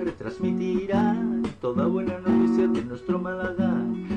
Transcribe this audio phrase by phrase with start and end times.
[0.00, 1.16] retransmitirá
[1.60, 3.72] toda buena noticia de nuestro Málaga.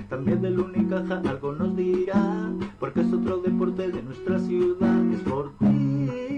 [0.09, 5.11] También del Unicaja algo nos dirá, porque es otro deporte de nuestra ciudad.
[5.11, 6.34] Es por ti.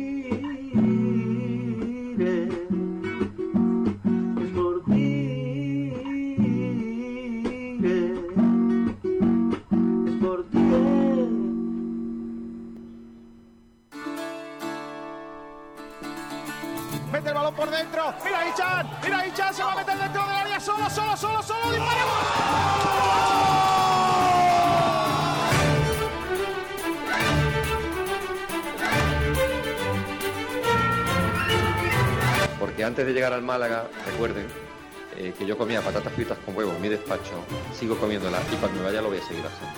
[32.98, 34.48] Antes de llegar al Málaga, recuerden
[35.18, 38.80] eh, que yo comía patatas fritas con huevo en mi despacho, sigo comiéndolas y cuando
[38.80, 39.78] me vaya lo voy a seguir haciendo.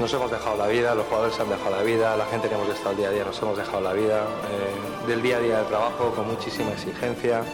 [0.00, 2.54] Nos hemos dejado la vida, los jugadores se han dejado la vida, la gente que
[2.56, 5.40] hemos estado el día a día nos hemos dejado la vida, eh, del día a
[5.40, 7.44] día del trabajo con muchísima exigencia,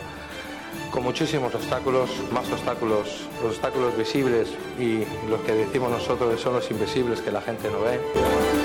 [0.90, 4.48] con muchísimos obstáculos, más obstáculos, los obstáculos visibles
[4.80, 8.55] y los que decimos nosotros son los invisibles que la gente no ve.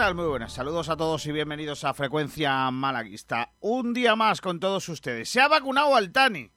[0.00, 0.54] Muy buenas.
[0.54, 3.52] Saludos a todos y bienvenidos a Frecuencia Malaguista.
[3.60, 5.28] Un día más con todos ustedes.
[5.28, 6.50] Se ha vacunado Altani.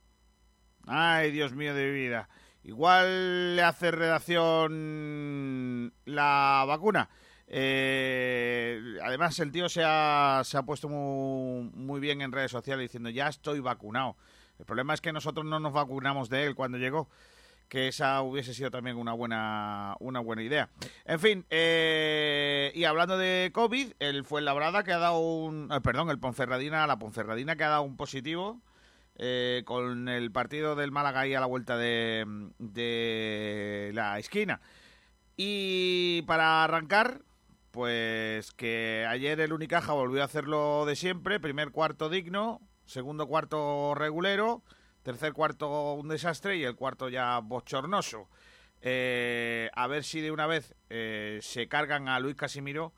[0.88, 2.30] Ay, Dios mío de vida.
[2.64, 7.10] Igual le hace redacción la vacuna.
[7.48, 12.86] Eh, además, el tío se ha, se ha puesto muy, muy bien en redes sociales
[12.86, 14.16] diciendo ya estoy vacunado.
[14.58, 17.10] El problema es que nosotros no nos vacunamos de él cuando llegó
[17.70, 20.70] que esa hubiese sido también una buena una buena idea.
[21.06, 25.72] En fin, eh, y hablando de COVID, el Fuenlabrada que ha dado un...
[25.72, 28.62] eh, perdón, el Ponferradina, la Ponferradina que ha dado un positivo
[29.16, 32.26] eh, con el partido del Málaga ahí a la vuelta de,
[32.60, 34.62] de la esquina.
[35.36, 37.22] Y para arrancar,
[37.72, 43.96] pues que ayer el Unicaja volvió a hacerlo de siempre, primer cuarto digno, segundo cuarto
[43.96, 44.62] regulero,
[45.04, 48.30] tercer cuarto un desastre y el cuarto ya bochornoso.
[48.82, 52.94] Eh, a ver si de una vez eh, se cargan a Luis Casimiro,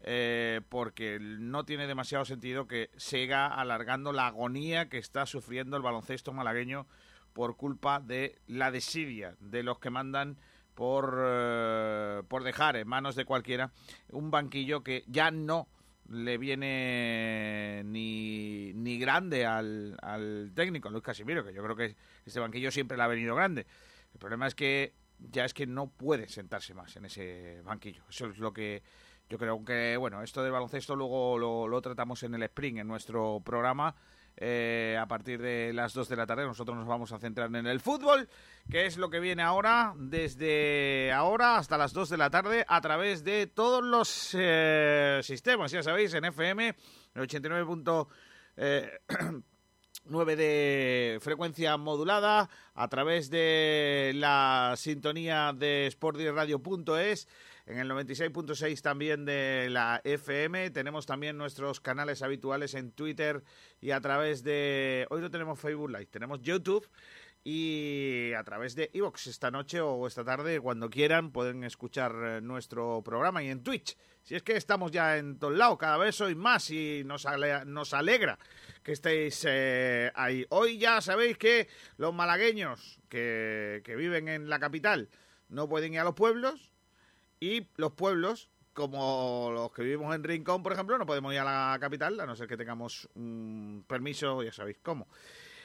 [0.00, 5.82] eh, porque no tiene demasiado sentido que siga alargando la agonía que está sufriendo el
[5.82, 6.86] baloncesto malagueño
[7.32, 10.38] por culpa de la desidia de los que mandan
[10.74, 13.72] por, eh, por dejar en manos de cualquiera
[14.10, 15.66] un banquillo que ya no
[16.08, 22.40] le viene ni, ni grande al, al técnico, Luis Casimiro, que yo creo que este
[22.40, 23.66] banquillo siempre le ha venido grande.
[24.12, 28.02] El problema es que ya es que no puede sentarse más en ese banquillo.
[28.08, 28.82] Eso es lo que
[29.28, 32.88] yo creo que, bueno, esto del baloncesto luego lo, lo tratamos en el Spring, en
[32.88, 33.94] nuestro programa.
[34.40, 37.66] Eh, a partir de las 2 de la tarde nosotros nos vamos a centrar en
[37.66, 38.28] el fútbol,
[38.70, 42.80] que es lo que viene ahora, desde ahora hasta las 2 de la tarde, a
[42.80, 46.74] través de todos los eh, sistemas, ya sabéis, en FM,
[47.14, 47.66] el 89.
[48.56, 48.90] eh,
[50.04, 57.28] 9 de frecuencia modulada a través de la sintonía de sportiradio.es
[57.68, 60.70] en el 96.6 también de la FM.
[60.70, 63.42] Tenemos también nuestros canales habituales en Twitter
[63.80, 65.06] y a través de...
[65.10, 66.88] Hoy no tenemos Facebook Live, tenemos YouTube
[67.44, 72.40] y a través de Evox esta noche o esta tarde, cuando quieran, pueden escuchar eh,
[72.40, 73.96] nuestro programa y en Twitch.
[74.22, 77.64] Si es que estamos ya en todos lados, cada vez sois más y nos, ale-
[77.66, 78.38] nos alegra
[78.82, 80.46] que estéis eh, ahí.
[80.50, 81.68] Hoy ya sabéis que
[81.98, 85.08] los malagueños que, que viven en la capital
[85.48, 86.72] no pueden ir a los pueblos
[87.40, 91.44] y los pueblos, como los que vivimos en Rincón, por ejemplo, no podemos ir a
[91.72, 95.08] la capital, a no ser que tengamos un permiso, ya sabéis cómo.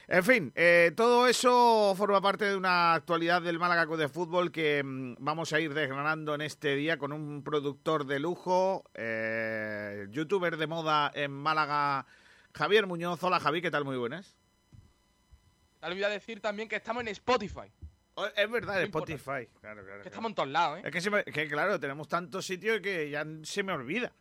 [0.07, 4.83] En fin, eh, todo eso forma parte de una actualidad del Málaga de Fútbol que
[4.83, 10.57] mm, vamos a ir desgranando en este día con un productor de lujo, eh, youtuber
[10.57, 12.05] de moda en Málaga,
[12.53, 13.23] Javier Muñoz.
[13.23, 13.85] Hola Javi, ¿qué tal?
[13.85, 14.35] Muy buenas.
[15.79, 17.71] Te olvidé decir también que estamos en Spotify.
[18.15, 19.23] Oh, Es verdad, Spotify.
[19.23, 20.03] Claro, claro, Que claro.
[20.05, 20.81] estamos en todos lados, ¿eh?
[20.85, 24.11] Es que, se me- que, claro, tenemos tantos sitios que ya se me olvida.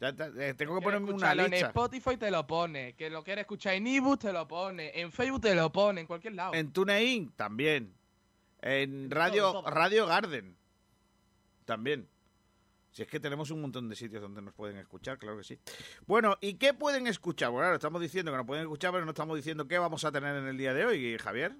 [0.00, 0.08] Ya
[0.38, 1.66] eh, tengo que ponerme una escucharlo en lista.
[1.66, 2.94] Spotify te lo pone.
[2.94, 4.98] Que lo quieres escuchar en ebook te lo pone.
[4.98, 6.00] En Facebook te lo pone.
[6.00, 6.54] En cualquier lado.
[6.54, 7.92] En TuneIn también.
[8.62, 9.70] En En Radio, todo, todo.
[9.70, 10.56] Radio Garden
[11.66, 12.08] también.
[12.92, 15.58] Si es que tenemos un montón de sitios donde nos pueden escuchar, claro que sí.
[16.06, 17.50] Bueno, ¿y qué pueden escuchar?
[17.50, 20.10] Bueno, ahora estamos diciendo que nos pueden escuchar, pero no estamos diciendo qué vamos a
[20.10, 21.54] tener en el día de hoy, Javier.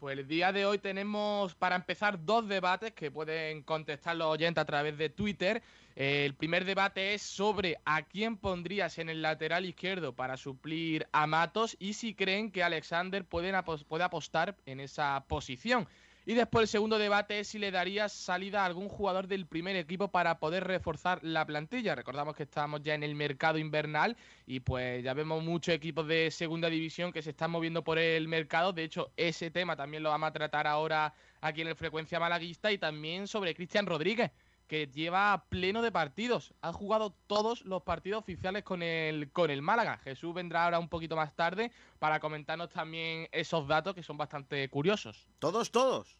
[0.00, 4.62] Pues el día de hoy tenemos para empezar dos debates que pueden contestar los oyentes
[4.62, 5.62] a través de Twitter.
[5.94, 11.26] El primer debate es sobre a quién pondrías en el lateral izquierdo para suplir a
[11.26, 15.86] Matos y si creen que Alexander puede apostar en esa posición.
[16.26, 19.74] Y después el segundo debate es si le darías salida a algún jugador del primer
[19.76, 21.94] equipo para poder reforzar la plantilla.
[21.94, 26.30] Recordamos que estamos ya en el mercado invernal y pues ya vemos muchos equipos de
[26.30, 28.72] segunda división que se están moviendo por el mercado.
[28.72, 32.70] De hecho, ese tema también lo vamos a tratar ahora aquí en el Frecuencia Malaguista
[32.70, 34.30] y también sobre Cristian Rodríguez
[34.70, 36.54] que lleva pleno de partidos.
[36.62, 39.98] Ha jugado todos los partidos oficiales con el, con el Málaga.
[39.98, 44.68] Jesús vendrá ahora un poquito más tarde para comentarnos también esos datos que son bastante
[44.70, 45.26] curiosos.
[45.40, 46.16] ¿Todos, todos?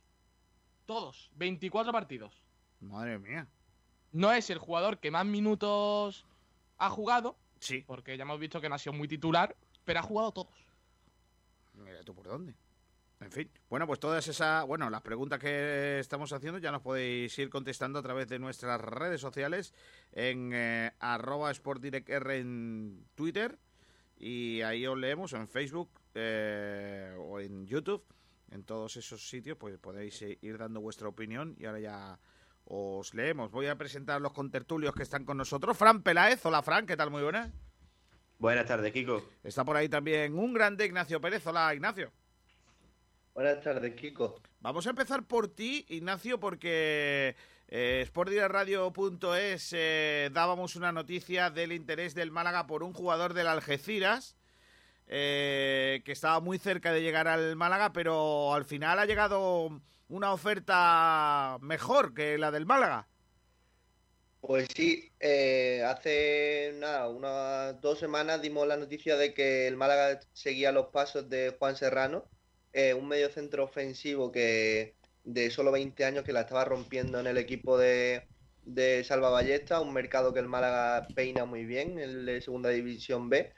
[0.85, 1.31] Todos.
[1.37, 2.43] 24 partidos.
[2.81, 3.47] Madre mía.
[4.11, 6.27] No es el jugador que más minutos
[6.77, 7.37] ha jugado.
[7.61, 7.85] Sí.
[7.87, 9.55] Porque ya hemos visto que no ha sido muy titular,
[9.85, 10.67] pero ha jugado todos.
[11.75, 12.57] Mira tú por dónde.
[13.21, 17.39] En fin, bueno, pues todas esas, bueno, las preguntas que estamos haciendo ya nos podéis
[17.39, 19.75] ir contestando a través de nuestras redes sociales
[20.13, 23.59] en eh, arroba sportdirectr en Twitter
[24.17, 28.03] y ahí os leemos en Facebook eh, o en YouTube.
[28.51, 32.19] En todos esos sitios pues podéis ir dando vuestra opinión y ahora ya
[32.65, 33.51] os leemos.
[33.51, 35.77] Voy a presentar los contertulios que están con nosotros.
[35.77, 37.11] Fran Peláez, hola Fran, ¿qué tal?
[37.11, 37.53] Muy buenas.
[38.39, 39.23] Buenas tardes, Kiko.
[39.45, 42.11] Está por ahí también un grande Ignacio Pérez, hola Ignacio.
[43.35, 44.41] Buenas tardes, Kiko.
[44.61, 47.37] Vamos a empezar por ti, Ignacio, porque
[47.69, 54.37] eh, sportdiraradio.es eh, dábamos una noticia del interés del Málaga por un jugador del Algeciras.
[55.13, 60.33] Eh, que estaba muy cerca de llegar al Málaga, pero al final ha llegado una
[60.33, 63.09] oferta mejor que la del Málaga.
[64.41, 70.21] Pues sí, eh, hace nada, unas dos semanas dimos la noticia de que el Málaga
[70.33, 72.25] seguía los pasos de Juan Serrano,
[72.73, 74.95] eh, un medio centro ofensivo que
[75.25, 78.27] de solo 20 años que la estaba rompiendo en el equipo de,
[78.65, 83.29] de Salva Ballesta, un mercado que el Málaga peina muy bien, el de Segunda División
[83.29, 83.53] B.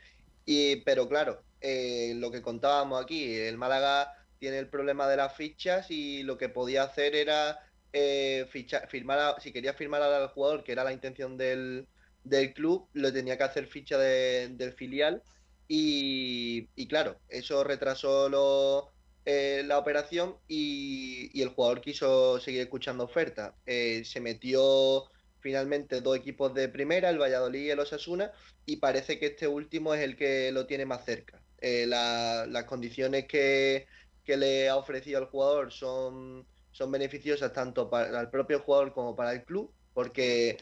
[0.45, 5.37] Y, pero claro, eh, lo que contábamos aquí, el Málaga tiene el problema de las
[5.37, 7.61] fichas y lo que podía hacer era
[7.93, 8.47] eh,
[8.89, 11.87] firmar si quería firmar al jugador, que era la intención del,
[12.25, 15.23] del club, lo tenía que hacer ficha del filial.
[15.69, 18.93] Y, y, claro, eso retrasó lo,
[19.25, 23.55] eh, la operación y, el jugador quiso seguir escuchando ofertas.
[23.67, 25.05] Eh, se metió
[25.41, 28.33] finalmente dos equipos de primera, el Valladolid y el Osasuna,
[28.67, 31.41] y parece que este último es el que lo tiene más cerca.
[31.61, 33.87] Eh, las condiciones que,
[34.27, 39.33] le ha ofrecido al jugador son, son beneficiosas tanto para el propio jugador como para
[39.33, 40.59] el club, porque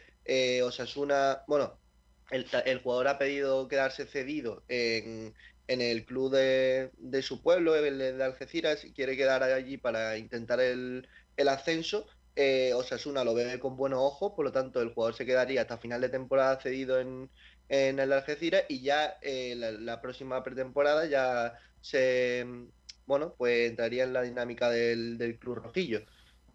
[0.64, 1.78] Osasuna, bueno,
[2.30, 5.34] el, el, jugador ha pedido quedarse cedido en,
[5.70, 10.58] en el club de, su pueblo, el de Algeciras, y quiere quedar allí para intentar
[10.58, 11.08] el,
[11.46, 12.08] ascenso.
[12.34, 15.78] Eh, Osasuna lo ve con buenos ojos, por lo tanto el jugador se quedaría hasta
[15.78, 17.30] final de temporada cedido en,
[17.68, 22.44] el Algeciras y ya eh, la, próxima pretemporada ya se,
[23.06, 26.00] bueno, pues entraría en la dinámica del, club rojillo.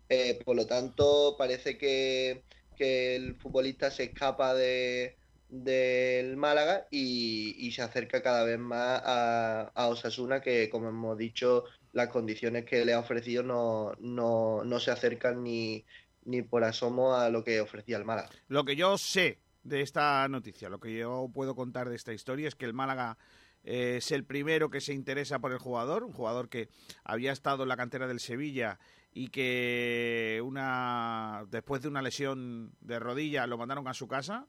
[0.10, 2.44] Eh, por lo tanto, parece que
[2.80, 5.16] el futbolista se escapa de,
[5.64, 12.10] del Málaga y, se acerca cada vez más a, Osasuna, que como hemos dicho, las
[12.10, 15.86] condiciones que le ha ofrecido no, no, se acercan ni,
[16.24, 18.30] ni por asomo a lo que ofrecía el Málaga.
[18.48, 22.48] Lo que yo sé de esta noticia, lo que yo puedo contar de esta historia
[22.48, 23.18] es que el Málaga
[23.64, 26.70] eh, es el primero que se interesa por el jugador, un jugador que
[27.04, 28.80] había estado en la cantera del Sevilla
[29.12, 34.48] y que una después de una lesión de rodilla lo mandaron a su casa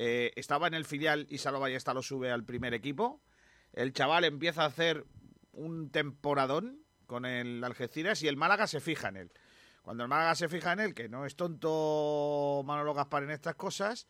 [0.00, 3.20] eh, estaba en el filial y Salva Ballesta lo sube al primer equipo.
[3.72, 5.04] El chaval empieza a hacer
[5.50, 9.32] un temporadón con el Algeciras y el Málaga se fija en él.
[9.82, 13.56] Cuando el Málaga se fija en él, que no es tonto Manolo Gaspar en estas
[13.56, 14.06] cosas,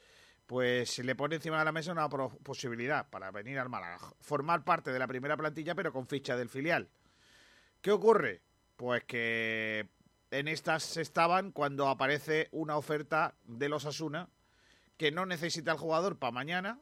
[0.47, 4.65] pues se le pone encima de la mesa una posibilidad para venir al Málaga, formar
[4.65, 6.91] parte de la primera plantilla pero con ficha del filial.
[7.81, 8.43] ¿Qué ocurre?
[8.77, 9.89] Pues que
[10.31, 14.29] en estas estaban cuando aparece una oferta de los Asuna
[14.99, 16.81] que no necesita el jugador para mañana,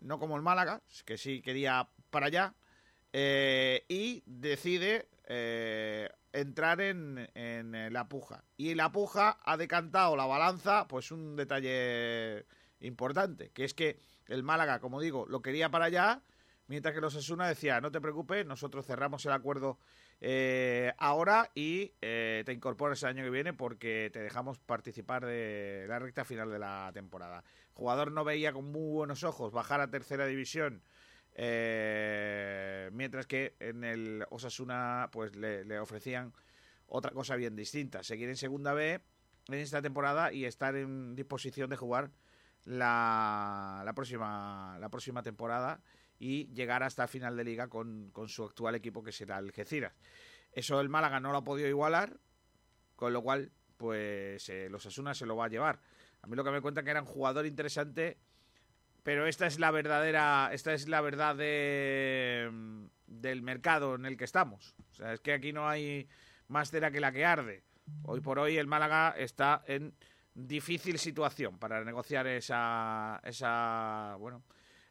[0.00, 2.54] no como el Málaga, que sí quería para allá,
[3.12, 8.44] eh, y decide eh, entrar en, en, la puja.
[8.56, 12.44] Y la puja ha decantado la balanza, pues un detalle
[12.80, 16.22] importante, que es que el Málaga, como digo, lo quería para allá,
[16.66, 19.78] mientras que los Asuna decía, no te preocupes, nosotros cerramos el acuerdo
[20.24, 25.84] eh, ahora y eh, te incorporas el año que viene porque te dejamos participar de
[25.88, 27.42] la recta final de la temporada.
[27.74, 30.84] Jugador no veía con muy buenos ojos bajar a tercera división.
[31.34, 36.32] Eh, mientras que en el Osasuna pues le, le ofrecían
[36.86, 39.00] otra cosa bien distinta, seguir en segunda B
[39.48, 42.12] en esta temporada y estar en disposición de jugar
[42.64, 45.80] la, la próxima la próxima temporada
[46.22, 49.92] y llegar hasta final de liga con, con su actual equipo que será el Geciras.
[50.52, 52.16] Eso el Málaga no lo ha podido igualar,
[52.94, 55.80] con lo cual pues eh, los Asuna se lo va a llevar.
[56.22, 58.18] A mí lo que me cuentan que era un jugador interesante,
[59.02, 62.48] pero esta es la verdadera, esta es la verdad de,
[63.08, 64.76] del mercado en el que estamos.
[64.92, 66.08] O sea, es que aquí no hay
[66.46, 67.64] más cera que la que arde.
[68.04, 69.92] Hoy por hoy el Málaga está en
[70.34, 74.44] difícil situación para negociar esa, esa bueno,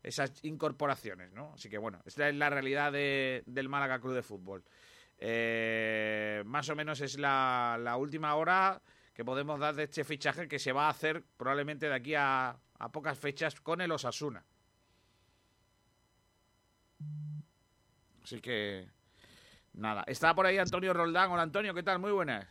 [0.03, 1.53] esas incorporaciones, ¿no?
[1.53, 4.63] Así que bueno, esta es la realidad de, del Málaga Club de Fútbol.
[5.17, 8.81] Eh, más o menos es la, la, última hora
[9.13, 12.57] que podemos dar de este fichaje que se va a hacer probablemente de aquí a,
[12.79, 14.43] a pocas fechas con el Osasuna.
[18.23, 18.87] Así que
[19.73, 21.31] nada, está por ahí Antonio Roldán.
[21.31, 21.99] Hola Antonio, ¿qué tal?
[21.99, 22.47] Muy buenas.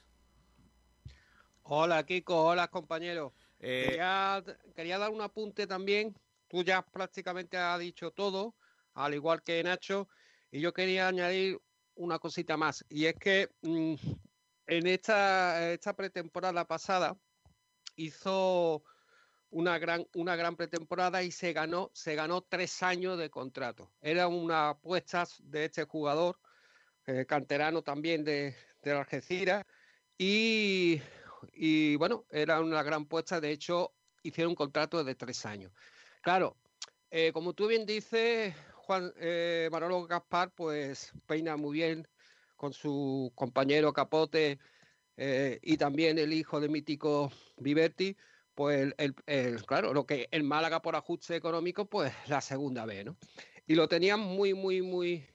[1.62, 3.32] Hola Kiko, hola compañeros.
[3.58, 3.86] Eh...
[3.86, 4.44] Quería,
[4.76, 6.14] quería dar un apunte también
[6.50, 8.56] tú ya prácticamente has dicho todo,
[8.94, 10.08] al igual que Nacho,
[10.50, 11.60] y yo quería añadir
[11.94, 13.94] una cosita más, y es que mmm,
[14.66, 17.16] en esta, esta pretemporada pasada
[17.94, 18.82] hizo
[19.50, 23.92] una gran, una gran pretemporada y se ganó, se ganó tres años de contrato.
[24.00, 26.38] Era una apuesta de este jugador,
[27.06, 29.64] eh, canterano también de, de Algeciras,
[30.18, 31.00] y,
[31.52, 33.92] y bueno, era una gran puesta, de hecho
[34.22, 35.72] hicieron un contrato de tres años.
[36.22, 36.56] Claro,
[37.10, 42.06] eh, como tú bien dices, Juan eh, Manolo Gaspar, pues peina muy bien
[42.56, 44.58] con su compañero Capote
[45.16, 48.16] eh, y también el hijo de mítico Viverti,
[48.54, 53.16] pues el, claro, lo que el Málaga por ajuste económico, pues la segunda vez, ¿no?
[53.66, 55.26] Y lo tenían muy, muy, muy,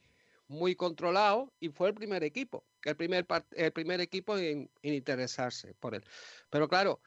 [0.47, 5.95] muy controlado y fue el primer equipo, el primer, el primer equipo en, interesarse por
[5.95, 6.03] él.
[6.51, 7.01] Pero claro,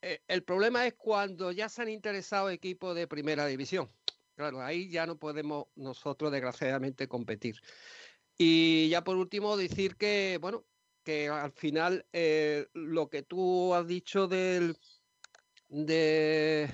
[0.00, 3.90] el problema es cuando ya se han interesado equipos de primera división.
[4.36, 7.56] Claro, ahí ya no podemos nosotros desgraciadamente competir.
[8.36, 10.66] Y ya por último decir que, bueno,
[11.02, 14.76] que al final eh, lo que tú has dicho del
[15.68, 16.68] de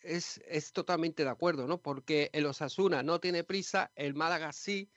[0.00, 1.82] es, es, totalmente de acuerdo, ¿no?
[1.82, 4.88] Porque el Osasuna no tiene prisa, el Málaga sí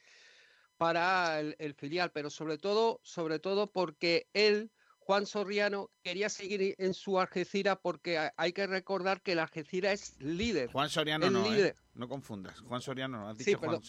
[0.78, 4.72] para el, el filial, pero sobre todo, sobre todo porque él
[5.10, 10.22] Juan Soriano quería seguir en su Algeciras porque hay que recordar que el Algeciras es
[10.22, 10.72] líder.
[10.72, 11.76] Juan Soriano es no, líder.
[11.76, 11.76] ¿eh?
[11.96, 12.60] no confundas.
[12.60, 13.82] Juan Soriano no, has dicho sí, Juan.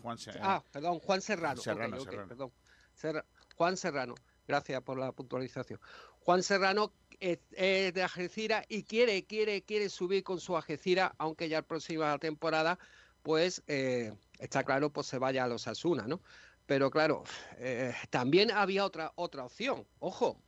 [0.00, 1.60] Juan, Juan, Ah, perdón, Juan Serrano.
[1.60, 2.52] Serrano, okay, okay, Serrano.
[3.00, 3.24] Perdón.
[3.56, 4.14] Juan Serrano.
[4.46, 5.80] Gracias por la puntualización.
[6.20, 11.48] Juan Serrano es, es de Algeciras y quiere, quiere, quiere subir con su Algeciras, aunque
[11.48, 12.78] ya la próxima temporada,
[13.24, 16.20] pues eh, está claro, pues se vaya a los Asuna, ¿no?
[16.66, 17.24] Pero claro,
[17.56, 19.84] eh, también había otra, otra opción.
[19.98, 20.40] Ojo,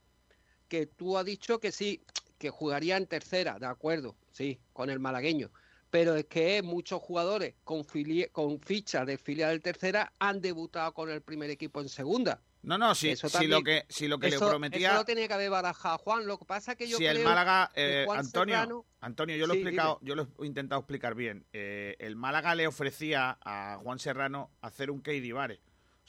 [0.71, 2.03] que tú has dicho que sí,
[2.39, 5.51] que jugaría en tercera, de acuerdo, sí, con el malagueño.
[5.91, 7.85] Pero es que muchos jugadores con,
[8.31, 12.41] con fichas de filial de tercera han debutado con el primer equipo en segunda.
[12.63, 14.89] No, no, si, Eso si lo que, si lo que eso, le prometía.
[14.91, 16.27] eso lo tenía que haber barajado Juan.
[16.27, 19.47] Lo que pasa es que yo si creo el Málaga, eh, Antonio, Serrano- Antonio, yo
[19.49, 21.47] lo he explicado, yo lo he intentado explicar bien.
[21.53, 25.61] Eh, el Málaga le ofrecía a Juan Serrano hacer un Keidi Vare.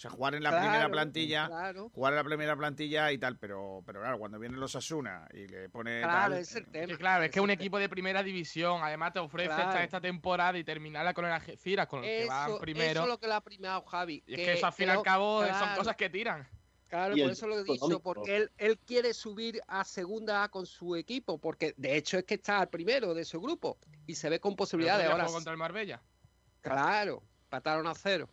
[0.01, 1.89] O sea, jugar en la Claro, primera plantilla, claro.
[1.93, 5.47] jugar en la primera plantilla y tal, pero, pero claro, cuando vienen los Asuna y
[5.47, 6.87] le pone Claro, tal, es el eh, tema.
[6.87, 9.69] Que claro, es que es un el equipo de primera división, además te ofrece Claro.
[9.69, 12.89] esta, esta temporada y terminarla con el Algeciras, con el que van Eso, primero.
[12.89, 14.23] eso es lo que le ha primado Javi.
[14.25, 16.47] Y es que eso al fin y al cabo son claro, cosas que tiran.
[16.87, 20.65] Claro, por eso lo he dicho, porque él, él quiere subir a segunda A con
[20.65, 23.77] su equipo, porque de hecho es que está al primero de su grupo
[24.07, 25.07] y se ve con posibilidades.
[25.11, 26.01] Ahora, contra el Marbella.
[26.61, 28.27] claro, pataron a cero.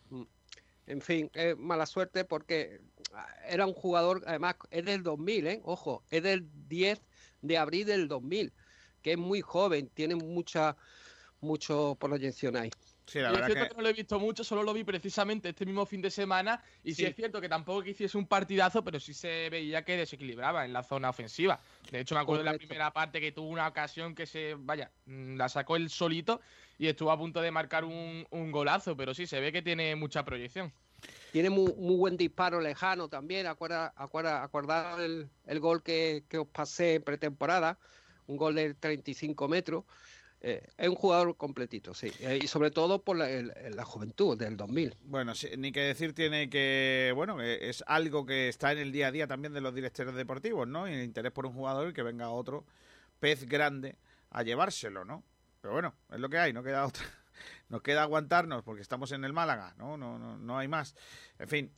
[0.89, 2.81] En fin, es mala suerte porque
[3.13, 5.61] ah, era un jugador, además, es del 2000, ¿eh?
[5.63, 6.99] Ojo, es del 10
[7.43, 8.51] de abril del 2000,
[9.03, 10.75] que es muy joven, tiene mucha,
[11.41, 12.71] mucho proyección ahí.
[13.09, 13.75] Sí, la Y es cierto que que...
[13.75, 16.63] no lo he visto mucho, solo lo vi precisamente este mismo fin de semana.
[16.83, 17.05] Y sí, Sí.
[17.05, 20.73] es cierto que tampoco que hiciese un partidazo, pero sí se veía que desequilibraba en
[20.73, 21.59] la zona ofensiva.
[21.91, 24.91] De hecho, me acuerdo de la primera parte que tuvo una ocasión que se, vaya,
[25.05, 26.41] mm, la sacó él solito
[26.77, 29.95] y estuvo a punto de marcar un, un golazo, pero sí, se ve que tiene
[29.95, 30.71] mucha proyección.
[31.31, 33.47] Tiene muy, muy buen disparo lejano también.
[33.47, 37.77] Acuerda, acuerda, acordad el, el gol que, que os pasé en pretemporada,
[38.27, 39.85] un gol de 35 metros.
[40.41, 42.11] Eh, es un jugador completito, sí.
[42.19, 44.95] Eh, y sobre todo por la, juventud del 2000.
[45.03, 49.11] Bueno, ni que decir tiene que, bueno, es algo que está en el día a
[49.11, 50.87] día también de los directores deportivos, ¿no?
[50.87, 52.65] Y el interés por un jugador y que venga otro
[53.19, 53.97] pez grande
[54.29, 55.23] a llevárselo, ¿no?
[55.61, 57.03] Pero bueno, es lo que hay, no queda otra.
[57.69, 59.97] Nos queda aguantarnos porque estamos en el Málaga, ¿no?
[59.97, 60.95] No, no, no hay más.
[61.37, 61.71] En fin.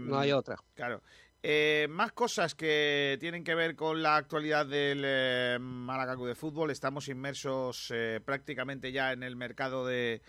[0.00, 0.56] no hay otra.
[0.74, 1.02] Claro.
[1.42, 6.72] Eh, más cosas que tienen que ver con la actualidad del eh, de Fútbol.
[6.72, 10.20] Estamos inmersos eh, prácticamente ya en el mercado de,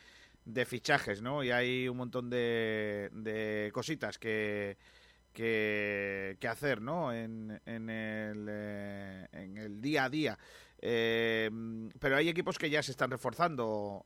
[0.67, 1.43] fichajes, ¿no?
[1.43, 4.77] Y hay un montón de, cositas que,
[5.33, 7.11] que, hacer, ¿no?
[7.11, 8.49] En, en, el,
[9.31, 10.37] en el día a día.
[10.79, 14.05] pero hay equipos que ya se están reforzando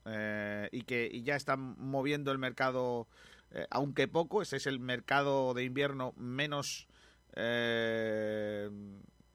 [0.72, 3.08] y que ya están moviendo el mercado,
[3.70, 4.40] aunque poco.
[4.40, 6.88] Ese es el mercado de invierno menos
[7.36, 8.68] eh,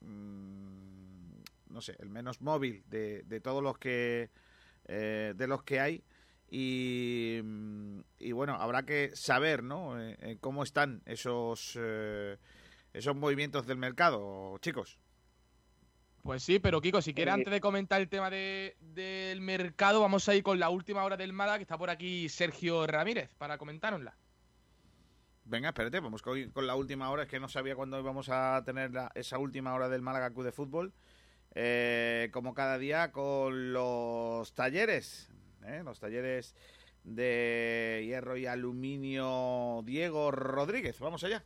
[0.01, 4.29] mm, no sé, el menos móvil de, de todos los que
[4.85, 6.03] eh, de los que hay.
[6.51, 11.77] Y, mm, y, bueno habrá que saber no eh, cómo están esos
[12.93, 14.97] esos movimientos del mercado chicos.
[16.23, 20.27] Pues sí, pero Kiko, si quieres, antes de comentar el tema de, del mercado, vamos
[20.27, 23.57] a ir con la última hora del Málaga, que está por aquí Sergio Ramírez, para
[23.57, 24.17] comentárnosla.
[25.49, 27.23] Venga, espérate, vamos con, la última hora.
[27.23, 30.51] Es que no sabía cuándo íbamos a tener esa última hora del Málaga Club de
[30.51, 30.93] Fútbol.
[31.55, 35.31] Eh, como cada día con los talleres,
[35.65, 35.81] ¿eh?
[35.83, 36.53] los talleres
[37.03, 40.99] de hierro y aluminio Diego Rodríguez.
[40.99, 41.43] Vamos allá.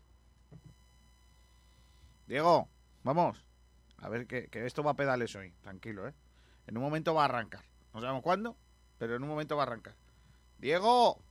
[2.28, 2.68] Diego,
[3.04, 3.46] vamos.
[4.00, 6.14] A ver que, que esto va a pedales hoy, tranquilo, ¿eh?
[6.68, 7.64] En un momento va a arrancar.
[7.94, 8.58] No sabemos cuándo,
[8.98, 9.96] pero en un momento va a arrancar.
[10.58, 11.24] Diego.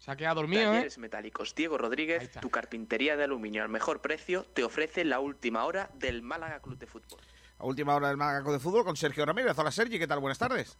[0.00, 0.76] Se ha quedado dormido, ¿eh?
[0.76, 5.66] Talleres Metálicos Diego Rodríguez, tu carpintería de aluminio al mejor precio, te ofrece la última
[5.66, 7.20] hora del Málaga Club de Fútbol.
[7.58, 9.58] La última hora del Málaga Club de Fútbol con Sergio Ramírez.
[9.58, 10.18] Hola Sergi, ¿qué tal?
[10.20, 10.78] Buenas tardes.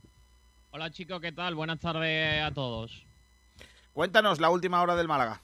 [0.71, 1.55] Hola chicos, ¿qué tal?
[1.55, 3.05] Buenas tardes a todos.
[3.93, 5.43] Cuéntanos la última hora del Málaga.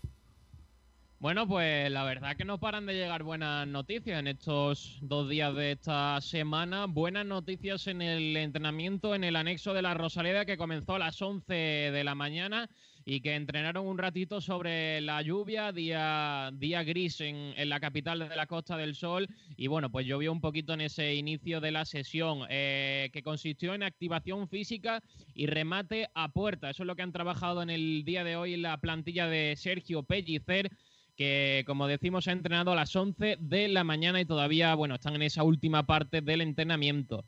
[1.18, 5.54] Bueno, pues la verdad que no paran de llegar buenas noticias en estos dos días
[5.54, 6.86] de esta semana.
[6.86, 11.20] Buenas noticias en el entrenamiento en el anexo de la Rosaleda que comenzó a las
[11.20, 12.70] 11 de la mañana
[13.08, 18.34] y que entrenaron un ratito sobre la lluvia, día, día gris en, la capital de
[18.34, 19.28] la Costa del Sol.
[19.56, 23.74] Y bueno, pues llovió un poquito en ese inicio de la sesión, eh, que consistió
[23.74, 25.00] en activación física
[25.34, 26.68] y remate a puerta.
[26.68, 29.54] Eso es lo que han trabajado en el día de hoy en la plantilla de
[29.56, 30.68] Sergio Pellicer
[31.16, 35.14] que como decimos ha entrenado a las 11 de la mañana y todavía, bueno, están
[35.14, 37.24] en esa última parte del entrenamiento.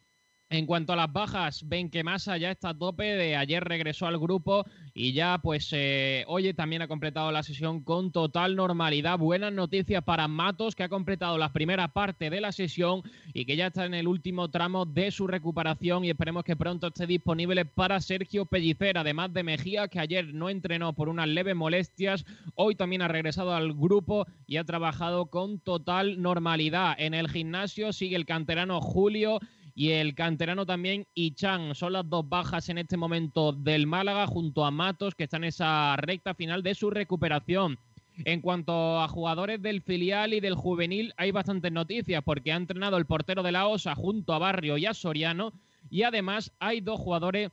[0.51, 3.05] En cuanto a las bajas, ven que Massa ya está a tope.
[3.05, 7.83] De ayer regresó al grupo y ya, pues, eh, hoy también ha completado la sesión
[7.83, 9.19] con total normalidad.
[9.19, 13.03] Buenas noticias para Matos, que ha completado la primera parte de la sesión
[13.35, 16.07] y que ya está en el último tramo de su recuperación.
[16.07, 20.49] Y esperemos que pronto esté disponible para Sergio Pellicer, además de Mejía, que ayer no
[20.49, 22.25] entrenó por unas leves molestias.
[22.55, 26.95] Hoy también ha regresado al grupo y ha trabajado con total normalidad.
[26.99, 29.41] En el gimnasio sigue el canterano Julio
[29.79, 31.73] y el canterano también Ichan.
[31.77, 35.45] Son las dos bajas en este momento del Málaga junto a Matos que está en
[35.45, 37.79] esa recta final de su recuperación.
[38.25, 42.97] En cuanto a jugadores del filial y del juvenil, hay bastantes noticias porque ha entrenado
[42.97, 45.53] el portero de la OSA junto a Barrio y a Soriano
[45.91, 47.53] y además hay dos jugadores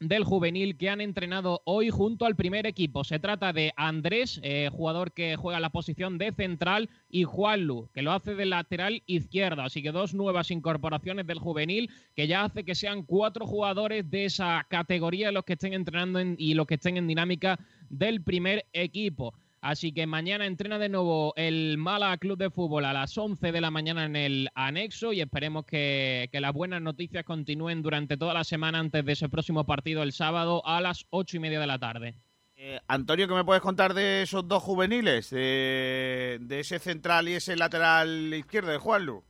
[0.00, 3.04] del juvenil que han entrenado hoy junto al primer equipo.
[3.04, 8.02] Se trata de Andrés, eh, jugador que juega la posición de central, y Juanlu, que
[8.02, 9.64] lo hace de lateral izquierda.
[9.64, 14.26] Así que dos nuevas incorporaciones del juvenil que ya hace que sean cuatro jugadores de
[14.26, 19.34] esa categoría los que estén entrenando y los que estén en dinámica del primer equipo.
[19.66, 23.60] Así que mañana entrena de nuevo el Mala Club de Fútbol a las 11 de
[23.60, 28.44] la mañana en el anexo y esperemos que, las buenas noticias continúen durante toda la
[28.44, 31.80] semana antes de ese próximo partido el sábado a las 8 y media de la
[31.80, 32.14] tarde.
[32.54, 35.30] Eh, Antonio, ¿qué me puedes contar de esos dos juveniles?
[35.30, 39.24] De, ese central y ese lateral izquierdo de Juanlu.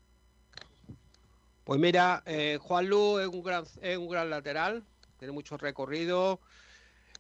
[1.65, 4.85] Pues mira, eh, Juanlu es un, gran, es un gran lateral,
[5.19, 6.41] tiene mucho recorrido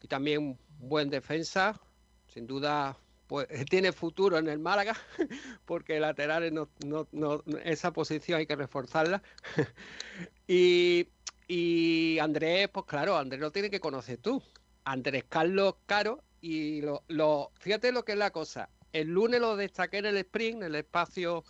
[0.02, 1.80] y también buen defensa.
[2.28, 4.96] Sin duda pues tiene futuro en el Málaga,
[5.64, 6.68] porque laterales no,
[7.12, 9.22] no, esa posición hay que reforzarla.
[10.46, 11.08] y,
[11.48, 14.42] y, Andrés, pues claro, Andrés lo tiene que conocer tú.
[14.84, 18.68] Andrés Carlos Caro, y lo, lo, fíjate lo que es la cosa.
[18.92, 21.44] El lunes lo destaqué en el sprint, en el espacio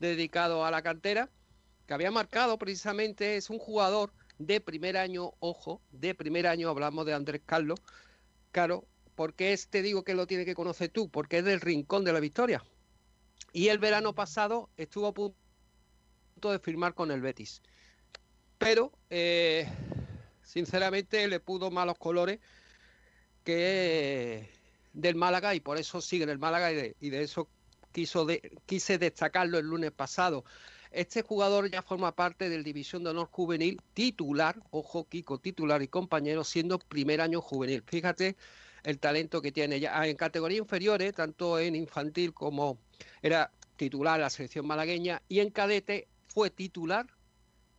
[0.00, 1.30] dedicado a la cantera,
[1.86, 7.06] que había marcado precisamente, es un jugador de primer año, ojo, de primer año, hablamos
[7.06, 7.80] de Andrés Carlos,
[8.50, 11.08] Caro, ¿Por qué te digo que lo tiene que conocer tú?
[11.08, 12.64] Porque es del rincón de la victoria.
[13.52, 15.36] Y el verano pasado estuvo a punto
[16.42, 17.62] de firmar con el Betis.
[18.58, 19.68] Pero eh,
[20.42, 22.40] sinceramente le pudo malos colores
[23.44, 24.50] que
[24.92, 27.48] del Málaga y por eso sigue en el Málaga y de, eso
[27.92, 28.26] quiso
[28.66, 30.44] quise destacarlo el lunes pasado.
[30.90, 35.88] Este jugador ya forma parte del División de Honor Juvenil titular, ojo Kiko, titular y
[35.88, 37.82] compañero, siendo primer año juvenil.
[37.84, 38.36] Fíjate
[38.84, 42.78] el talento que tiene ya en categorías inferiores, tanto en infantil como
[43.22, 47.06] era titular en la selección malagueña y en cadete fue titular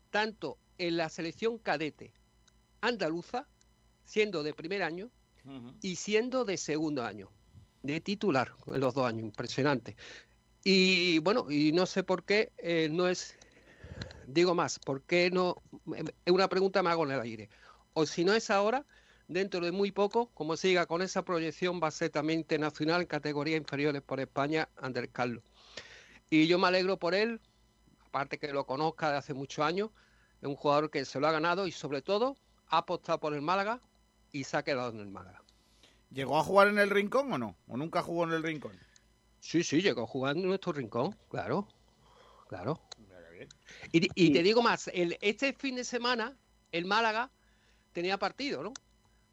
[0.10, 2.14] tanto en la selección cadete
[2.82, 3.48] andaluza,
[4.04, 5.10] siendo de primer año,
[5.82, 7.30] y siendo de segundo año,
[7.84, 9.96] de titular en los dos años, impresionante.
[10.64, 13.38] Y bueno, y no sé por qué eh, no es,
[14.26, 15.62] digo más, por qué no,
[16.26, 17.50] es una pregunta me hago en el aire.
[17.94, 18.86] O si no es ahora,
[19.28, 23.08] dentro de muy poco, como siga con esa proyección, va a ser también internacional en
[23.08, 25.44] categorías inferiores por España, Andrés Carlos.
[26.30, 27.40] Y yo me alegro por él,
[28.08, 29.90] aparte que lo conozca de hace muchos años,
[30.42, 32.36] es un jugador que se lo ha ganado y sobre todo
[32.68, 33.80] ha apostado por el Málaga
[34.32, 35.42] y se ha quedado en el Málaga.
[36.12, 37.56] ¿Llegó a jugar en el Rincón o no?
[37.68, 38.78] ¿O nunca jugó en el Rincón?
[39.40, 41.68] Sí, sí, llegó a jugar en nuestro Rincón, claro,
[42.48, 42.82] claro.
[43.92, 46.36] Y, te digo más, el, este fin de semana
[46.72, 47.32] el Málaga
[47.92, 48.74] tenía partido, ¿no?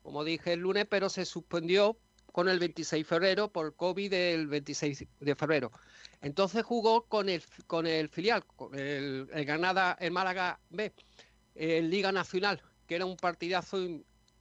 [0.02, 1.96] Como dije el lunes, pero se suspendió
[2.32, 5.70] con el 26 de febrero por COVID del 26 de febrero.
[6.22, 10.92] Entonces jugó con el, con el filial, con el, el Granada, el Málaga B,
[11.54, 13.78] en Liga Nacional, que era un partidazo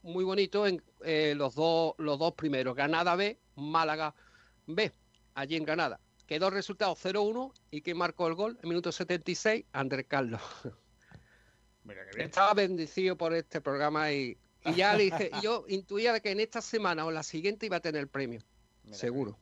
[0.02, 4.14] muy bonito en eh, los, dos, los dos primeros, Granada B, Málaga
[4.66, 4.92] B,
[5.34, 6.00] allí en Granada.
[6.26, 10.40] Quedó el resultado 0-1 y que marcó el gol en minuto 76, Andrés Carlos.
[12.16, 14.38] Estaba bendecido por este programa y,
[14.76, 18.00] ya le dije, yo intuía que en esta semana o la siguiente iba a tener
[18.00, 18.40] el premio,
[18.90, 19.38] seguro.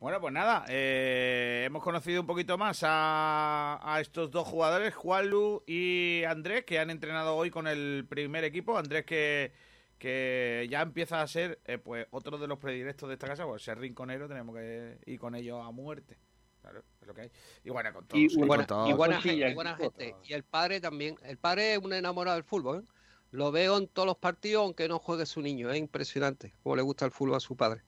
[0.00, 6.22] Bueno, pues nada, eh, hemos conocido un poquito más a, estos dos jugadores, Juanlu y
[6.22, 8.78] Andrés, que han entrenado hoy con el primer equipo.
[8.78, 9.52] Andrés que,
[9.98, 13.64] que ya empieza a ser eh, pues otro de los predilectos de esta casa, pues
[13.64, 16.16] ser rinconero tenemos que ir con ellos a muerte.
[16.60, 17.30] Claro, es lo que hay.
[17.64, 18.22] Y bueno, con todos.
[18.22, 18.46] Y,
[18.92, 21.16] buena, gente, y el padre también.
[21.24, 22.84] El padre es un enamorado del fútbol.
[22.84, 22.97] ¿eh?
[23.30, 25.70] Lo veo en todos los partidos, aunque no juegue su niño.
[25.70, 27.82] Es impresionante cómo le gusta el fútbol a su padre.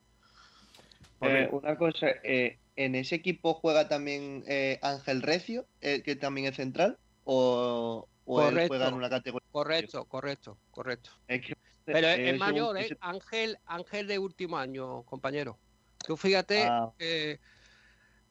[1.23, 6.57] Eh, una cosa, eh, ¿en ese equipo juega también eh, Ángel Recio, que también es
[6.57, 6.99] central?
[7.25, 9.47] ¿O, él juega en una categoría?
[9.53, 11.11] Correcto, correcto, correcto.
[11.85, 12.97] Pero es, mayor, ¿eh?
[13.01, 15.59] Ángel, Ángel de último año, compañero.
[16.07, 16.93] Tú fíjate, ah.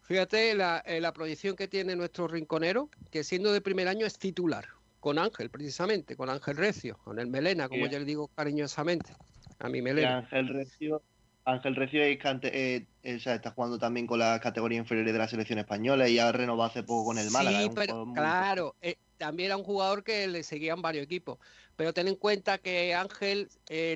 [0.02, 4.68] fíjate la, la proyección que tiene nuestro rinconero, que siendo de primer año es titular,
[5.00, 9.14] con Ángel, precisamente, con Ángel Recio, con el Melena, como yo le digo cariñosamente,
[9.60, 10.18] a mi Melena.
[10.18, 11.02] Ángel Recio
[11.50, 12.20] Ángel Recio eh,
[12.52, 16.70] eh, está jugando también con la categoría inferior de la selección española y ha renovado
[16.70, 17.62] hace poco con el Málaga.
[17.62, 21.40] Sí, pero claro, eh, también era un jugador que le seguían varios equipos.
[21.76, 23.50] Pero ten en cuenta que Ángel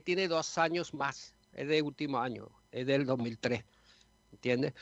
[0.05, 3.65] tiene dos años más, es de último año, es del 2003,
[4.31, 4.73] ¿entiendes?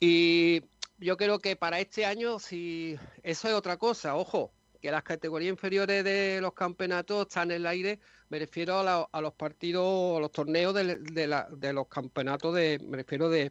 [0.00, 0.62] Y
[0.96, 4.52] yo creo que para este año, si eso es otra cosa, ojo,
[4.86, 9.34] que las categorías inferiores de los campeonatos están en el aire, me refiero a, los
[9.34, 13.50] partidos, a los torneos de, los campeonatos, de, me refiero de,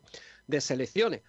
[0.62, 1.24] selecciones,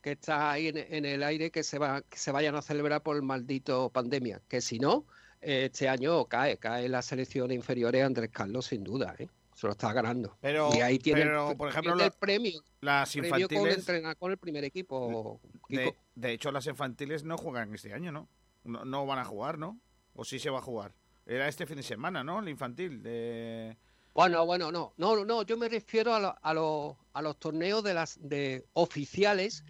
[0.00, 3.16] que está ahí en, el aire que se, va, que se vayan a celebrar por
[3.16, 5.06] el maldito pandemia, que si no,
[5.40, 9.26] este año cae, cae las selecciones inferiores Andrés Carlos sin duda, ¿eh?
[9.56, 10.36] se lo está ganando.
[10.40, 11.24] Pero, y ahí tiene,
[11.56, 12.62] por ejemplo, el premio.
[12.80, 13.84] Las infantiles.
[13.84, 15.40] Con, con el primer equipo.
[15.68, 18.28] De, hecho, las infantiles no juegan este año, ¿no?
[18.64, 18.84] ¿No?
[18.84, 19.78] No van a jugar, ¿no?
[20.14, 20.94] ¿O sí se va a jugar?
[21.26, 22.40] Era este fin de semana, ¿no?
[22.40, 23.76] El infantil de...
[24.14, 28.18] Bueno, bueno, no, no, no, yo me refiero a, a, a los torneos de las
[28.20, 29.64] de oficiales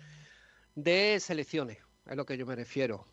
[0.74, 3.06] de selecciones, es lo que yo me refiero.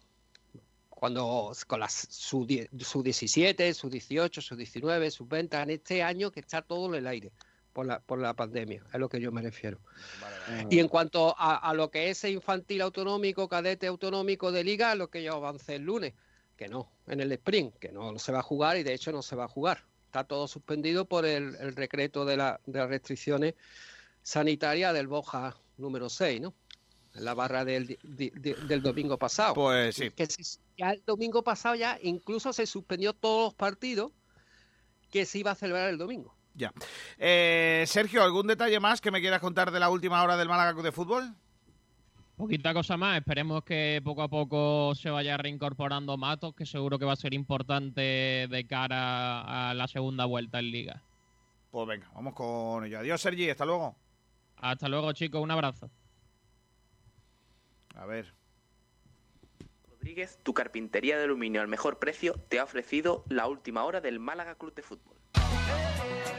[0.89, 2.47] Cuando con las su,
[2.79, 6.95] su 17, su 18, su 19, su 20, en este año que está todo en
[6.95, 7.33] el aire
[7.75, 9.79] por la, por la pandemia, es lo que yo me refiero.
[10.69, 15.09] Y en cuanto a, a, lo que es infantil autonómico, cadete autonómico de liga, lo
[15.09, 16.13] que yo avancé el lunes
[16.55, 19.21] que no, en el sprint, que no se va a jugar y de hecho no
[19.21, 19.83] se va a jugar.
[20.05, 23.55] Está todo suspendido por el, el decreto de, la, de las restricciones
[24.23, 26.53] sanitarias del Boja número 6, ¿no?
[27.13, 29.53] En la barra del, del domingo pasado.
[29.53, 30.11] Pues sí.
[30.11, 30.29] Que
[30.77, 34.13] ya el domingo pasado ya incluso se suspendió todos los partidos
[35.11, 36.34] que se iba a celebrar el domingo.
[36.55, 36.71] Ya.
[37.17, 40.81] Eh, Sergio, ¿algún detalle más que me quieras contar de la última hora del Málaga
[40.81, 41.35] de Fútbol?
[42.37, 47.05] Poquita cosa más, esperemos que poco a poco se vaya reincorporando Matos, que seguro que
[47.05, 51.01] va a ser importante de cara a la segunda vuelta en Liga.
[51.71, 52.99] Pues venga, vamos con ello.
[52.99, 53.95] Adiós, Sergi, hasta luego.
[54.57, 55.89] Hasta luego, chicos, un abrazo.
[57.95, 58.33] A ver.
[59.89, 64.19] Rodríguez, tu carpintería de aluminio al mejor precio, te ha ofrecido la última hora del
[64.19, 65.15] Málaga Club de Fútbol.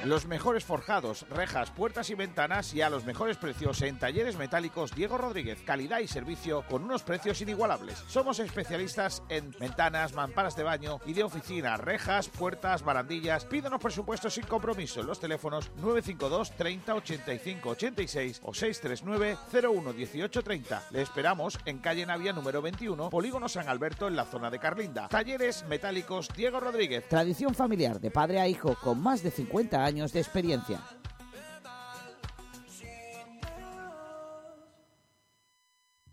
[0.07, 4.95] Los mejores forjados, rejas, puertas y ventanas y a los mejores precios en talleres metálicos
[4.95, 5.59] Diego Rodríguez.
[5.67, 8.05] Calidad y servicio con unos precios inigualables.
[8.07, 13.47] Somos especialistas en ventanas, mamparas de baño y de oficina, rejas, puertas, barandillas.
[13.47, 20.43] Pídenos presupuestos sin compromiso en los teléfonos 952 30 85 86 o 639 01 18
[20.43, 20.83] 30.
[20.93, 25.09] Le esperamos en calle Navia número 21, Polígono San Alberto en la zona de Carlinda.
[25.09, 27.09] Talleres metálicos Diego Rodríguez.
[27.09, 30.81] Tradición familiar de padre a hijo con más de 50 años de experiencia.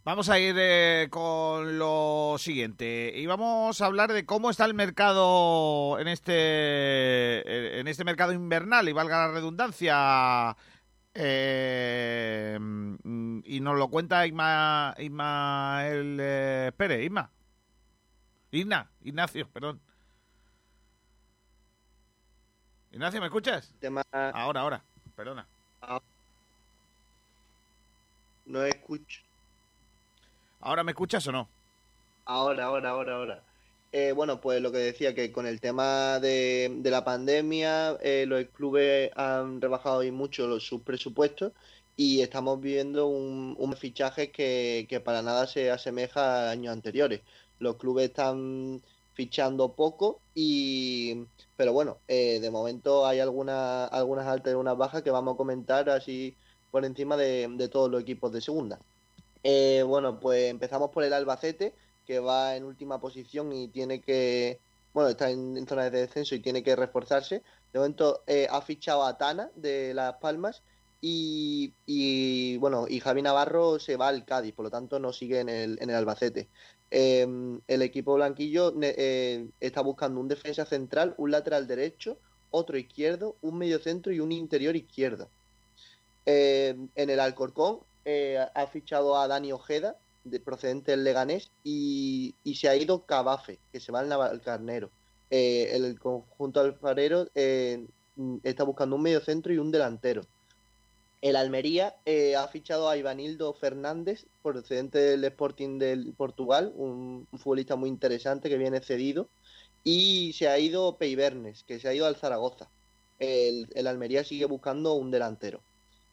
[0.05, 4.73] Vamos a ir eh, con lo siguiente y vamos a hablar de cómo está el
[4.73, 10.57] mercado en este eh, en este mercado invernal y valga la redundancia
[11.13, 12.59] eh,
[13.45, 17.31] y nos lo cuenta Isma, Ismael Pérez, Isma,
[18.51, 19.81] Igna, Ignacio, perdón.
[22.93, 23.73] Ignacio, ¿me escuchas?
[24.12, 24.84] Ahora, ahora,
[25.15, 25.47] perdona.
[25.82, 25.99] Ah.
[28.45, 29.21] No escucho.
[30.60, 31.49] ¿Ahora me escuchas o no?
[32.25, 33.43] Ahora, ahora, ahora, ahora.
[33.91, 38.45] Eh, bueno, pues lo que decía, que con el tema de, la pandemia, eh, los
[38.56, 41.51] clubes han rebajado mucho sus presupuestos
[41.97, 47.21] y estamos viendo un, un fichaje que, que, para nada se asemeja a años anteriores.
[47.58, 54.54] Los clubes están fichando poco y pero bueno eh, de momento hay algunas algunas altas
[54.54, 56.36] y unas bajas que vamos a comentar así
[56.71, 58.80] por encima de, todos los equipos de segunda
[59.43, 61.73] eh, bueno pues empezamos por el Albacete
[62.08, 64.60] que va en última posición y tiene que
[64.93, 69.06] bueno está en, zona de descenso y tiene que reforzarse de momento eh, ha fichado
[69.06, 70.63] a Tana de Las Palmas
[71.06, 75.41] y, y, bueno, y Javi Navarro se va al Cádiz, por lo tanto no sigue
[75.41, 76.47] en el, en el Albacete.
[76.95, 82.19] Em, el equipo blanquillo eh, está buscando un defensa central, un lateral derecho,
[82.51, 85.27] otro izquierdo, un medio centro y un interior izquierdo.
[86.27, 92.36] Em, en el Alcorcón eh, ha fichado a Dani Ojeda, de, procedente del Leganés, y,
[92.53, 94.91] se ha ido Cabafe, que se va al Carnero.
[95.32, 97.27] Eh, el conjunto alfarero
[98.43, 100.21] está buscando un medio centro y un delantero.
[101.23, 107.77] El Almería eh, ha fichado a Ivanildo Fernández, procedente del Sporting del Portugal, un, futbolista
[107.77, 109.29] muy interesante que viene cedido.
[109.86, 112.67] Y se ha ido Peibernes, que se ha ido al Zaragoza.
[113.19, 115.62] El, Almería sigue buscando un delantero.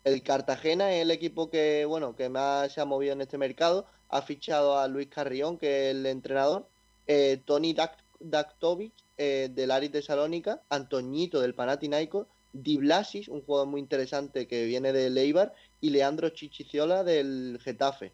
[0.05, 3.87] El Cartagena es el equipo que, bueno, que más se ha movido en este mercado.
[4.11, 6.69] Ha fichado a Luis Carrión, que es el entrenador.
[7.09, 7.75] Eh, Tony
[8.21, 10.63] Daktovic, eh, del Aris de Salónica.
[10.69, 16.31] Antoñito, del Panathinaikos Di Blasis, un jugador muy interesante que viene de Leibar, y Leandro
[16.31, 18.13] Chichiciola del Getafe.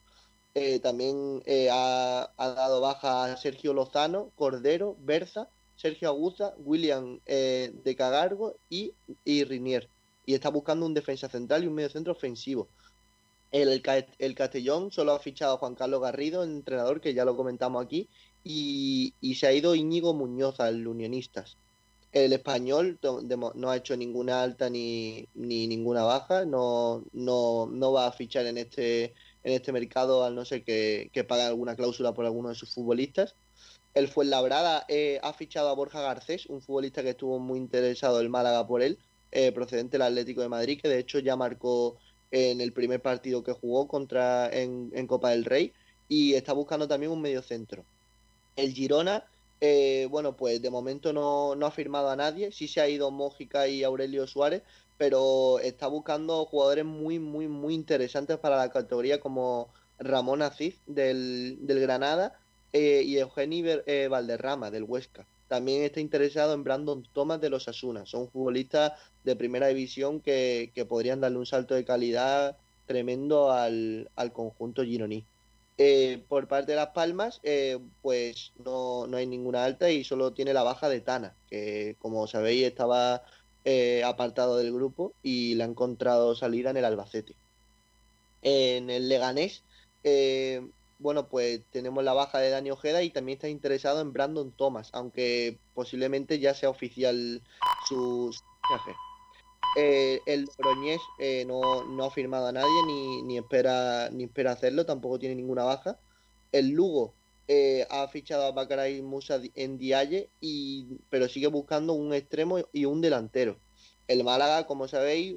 [0.55, 7.73] Eh, también eh, ha, dado baja a Sergio Lozano, Cordero, Berza, Sergio Aguza, William eh,
[7.85, 8.95] de Cagargo y,
[9.27, 9.91] Rinier.
[10.25, 12.69] Y está buscando un defensa central y un medio centro ofensivo.
[13.53, 13.83] El,
[14.19, 18.09] el, Castellón solo ha fichado a Juan Carlos Garrido, entrenador que ya lo comentamos aquí,
[18.43, 21.59] y, y se ha ido Íñigo Muñoz al Unionistas.
[22.17, 28.47] El español no ha hecho ninguna alta ni, ni ninguna baja, no, va a fichar
[28.47, 29.13] en este,
[29.45, 32.73] en este mercado al no ser que, que pague alguna cláusula por alguno de sus
[32.73, 33.35] futbolistas.
[33.93, 38.31] El Fuenlabrada eh, ha fichado a Borja Garcés, un futbolista que estuvo muy interesado el
[38.31, 38.99] Málaga por él,
[39.31, 41.99] eh, procedente del Atlético de Madrid, que de hecho ya marcó
[42.31, 45.71] en el primer partido que jugó contra en, en Copa del Rey
[46.09, 47.85] y está buscando también un medio centro.
[48.57, 49.27] El Girona
[49.61, 52.53] eh, bueno, pues de momento no, ha firmado a nadie.
[52.53, 54.63] Sí se ha ido Mójica y Aurelio Suárez,
[54.99, 61.59] pero está buscando jugadores muy, muy, muy interesantes para la categoría como Ramón Aziz del,
[61.63, 62.39] Granada
[62.73, 65.27] eh, y Eugenio eh, Valderrama del Huesca.
[65.49, 68.05] También está interesado en Brandon Thomas de los Asuna.
[68.05, 68.93] Son futbolistas
[69.25, 75.25] de primera división que, podrían darle un salto de calidad tremendo al, al conjunto gironí.
[75.79, 80.33] Eh, por parte de Las Palmas, eh, pues no, no, hay ninguna alta y solo
[80.33, 83.23] tiene la baja de Tana, que como sabéis estaba
[83.67, 87.35] eh, apartado del grupo y le ha encontrado salida en el Albacete.
[88.41, 89.65] En el Leganés,
[90.99, 94.89] bueno, pues tenemos la baja de Dani Ojeda y también está interesado en Brandon Thomas,
[94.93, 97.43] aunque posiblemente ya sea oficial
[97.87, 98.31] su
[98.71, 98.93] viaje.
[99.77, 105.19] Eh, el Broñés eh, no, ha firmado a nadie ni, espera, ni espera hacerlo, tampoco
[105.19, 105.99] tiene ninguna baja.
[106.53, 107.13] El Lugo
[107.47, 112.87] eh, ha fichado a Baccaray Musa en Dialle, y, pero sigue buscando un extremo y
[112.87, 113.59] un delantero.
[114.09, 115.37] El Málaga, como sabéis,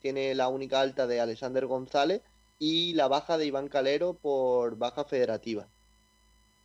[0.00, 2.22] tiene la única alta de Alexander González
[2.58, 5.68] y la baja de Iván Calero por baja federativa.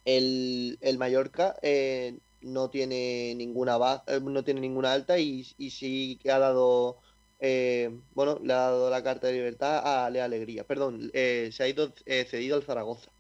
[0.05, 6.19] El, el Mallorca eh, no tiene ninguna eh, no tiene ninguna alta y, y sí
[6.21, 6.97] que ha dado
[7.43, 10.63] eh, bueno, le ha dado la carta de libertad a Le Alegría.
[10.63, 13.11] Perdón, se ha ido cedido al Zaragoza.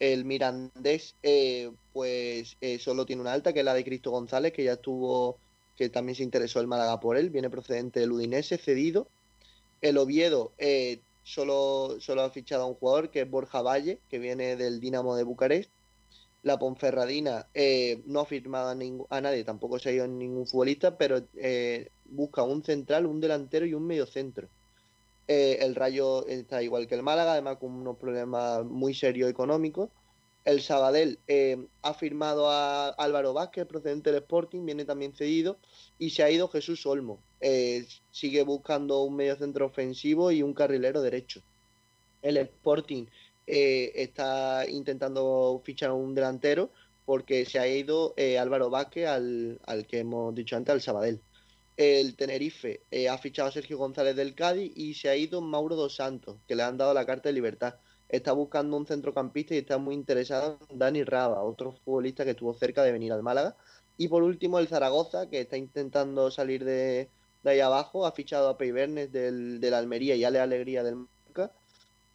[0.00, 1.14] El Mirandés,
[1.92, 5.38] pues solo tiene una alta, que es la de Cristo González, que ya estuvo,
[5.76, 9.08] que también se interesó el Málaga por él, viene procedente del Udinese, cedido.
[9.80, 10.52] El Oviedo
[11.22, 15.16] solo, solo ha fichado a un jugador, que es Borja Valle, que viene del Dinamo
[15.16, 15.70] de Bucarest
[16.42, 18.70] la Ponferradina eh, no ha firmado
[19.10, 23.66] a, nadie, tampoco se ha ido ningún futbolista, pero eh, busca un central, un delantero
[23.66, 24.48] y un mediocentro.
[25.26, 29.90] Eh, el Rayo está igual que el Málaga, además con unos problemas muy serios económicos.
[30.44, 31.18] El Sabadell
[31.82, 35.58] ha firmado a Álvaro Vázquez, procedente del Sporting, viene también cedido,
[35.98, 37.18] y se ha ido Jesús Olmo.
[38.10, 41.42] sigue buscando un mediocentro ofensivo y un carrilero derecho.
[42.22, 43.06] El Sporting
[43.46, 46.70] eh, está intentando fichar un delantero
[47.06, 51.20] porque se ha ido eh, Álvaro Vázquez al, que hemos dicho antes, al Sabadell.
[51.78, 55.76] El Tenerife eh, ha fichado a Sergio González del Cádiz y se ha ido Mauro
[55.76, 57.76] dos Santos, que le han dado la carta de libertad.
[58.08, 62.52] Está buscando un centrocampista y está muy interesado en Dani Raba, otro futbolista que estuvo
[62.52, 63.54] cerca de venir al Málaga.
[63.96, 67.08] Y por último, el Zaragoza, que está intentando salir de,
[67.44, 71.06] ahí abajo, ha fichado a Peibernes del, del Almería y Ale Alegría del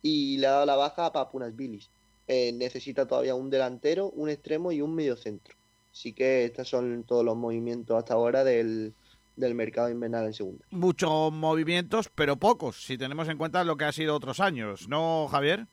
[0.02, 1.89] y le ha dado la baja a Papunas Bilis.
[2.28, 5.56] Eh, necesita todavía un delantero, un extremo y un mediocentro.
[5.93, 8.43] Así que estos son todos los movimientos hasta ahora
[9.35, 10.65] del, mercado invernal en segunda.
[10.71, 15.27] Muchos movimientos, pero pocos, si tenemos en cuenta lo que ha sido otros años, ¿no,
[15.29, 15.67] Javier?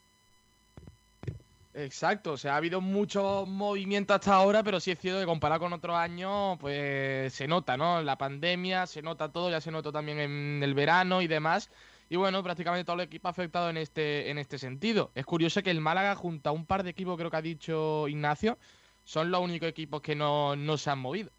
[1.72, 5.60] Exacto, o sea, ha habido mucho movimiento hasta ahora, pero sí es cierto que comparado
[5.60, 8.02] con otros años, pues se nota, ¿no?
[8.02, 11.70] La pandemia, se nota todo, ya se notó también en el verano y demás.
[12.10, 15.12] Y bueno, prácticamente todo el equipo ha afectado en este, en este sentido.
[15.14, 18.08] Es curioso que el Málaga, junto a un par de equipos, creo que ha dicho
[18.08, 18.58] Ignacio,
[19.04, 21.30] son los únicos equipos que no, se han movido.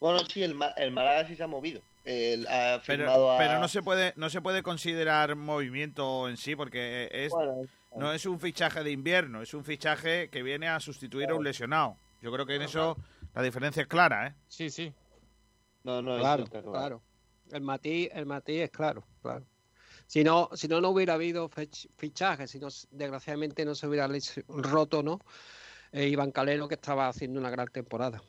[0.00, 1.80] Bueno, sí, el, Málaga sí se ha movido.
[2.04, 7.32] pero, no se puede no se puede considerar movimiento en sí porque es
[7.96, 11.44] no es un fichaje de invierno es un fichaje que viene a sustituir a un
[11.44, 12.96] lesionado yo creo que en eso
[13.34, 14.92] la diferencia es clara eh sí sí
[15.82, 17.02] no no claro, claro.
[17.50, 19.44] El matiz, el matiz es claro, claro.
[20.06, 21.50] Si no, si no, no hubiera habido
[21.96, 24.08] fichajes, si no, desgraciadamente no se hubiera
[24.48, 25.20] roto, ¿no?
[25.92, 28.22] Eh, Iván Calero que estaba haciendo una gran temporada.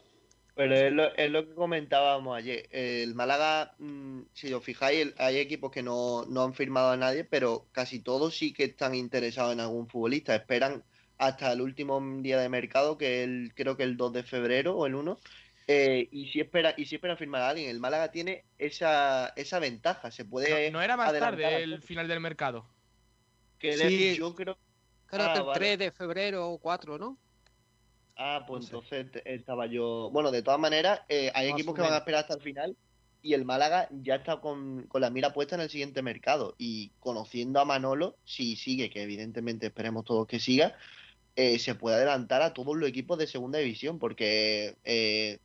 [0.60, 2.68] Pero es lo, es lo que comentábamos ayer.
[2.72, 7.24] El Málaga, mm, si os fijáis, hay equipos que no, no han firmado a nadie,
[7.24, 10.36] pero casi todos sí que están interesados en algún futbolista.
[10.36, 10.84] Esperan
[11.18, 14.86] hasta el último día de mercado, que el, creo que el 2 de febrero o
[14.86, 15.18] el 1,
[15.68, 19.60] eh, y si espera y si espera firmar a alguien, el Málaga tiene esa, esa
[19.60, 20.12] ventaja.
[20.12, 20.72] Se puede.
[20.72, 22.68] No, era más tarde el final del mercado.
[23.60, 24.58] Que sí, yo creo.
[25.06, 27.18] Creo ah, que el 3 de febrero o 4, ¿no?
[28.22, 30.10] Ah, pues entonces estaba yo.
[30.12, 32.76] Bueno, de todas maneras, eh, hay equipos que van a esperar hasta el final
[33.22, 36.54] y el Málaga ya está con, con, la mira puesta en el siguiente mercado.
[36.58, 40.76] Y conociendo a Manolo, si sigue, que evidentemente esperemos todos que siga,
[41.38, 45.40] eh, se puede adelantar a todos los equipos de segunda división, porque es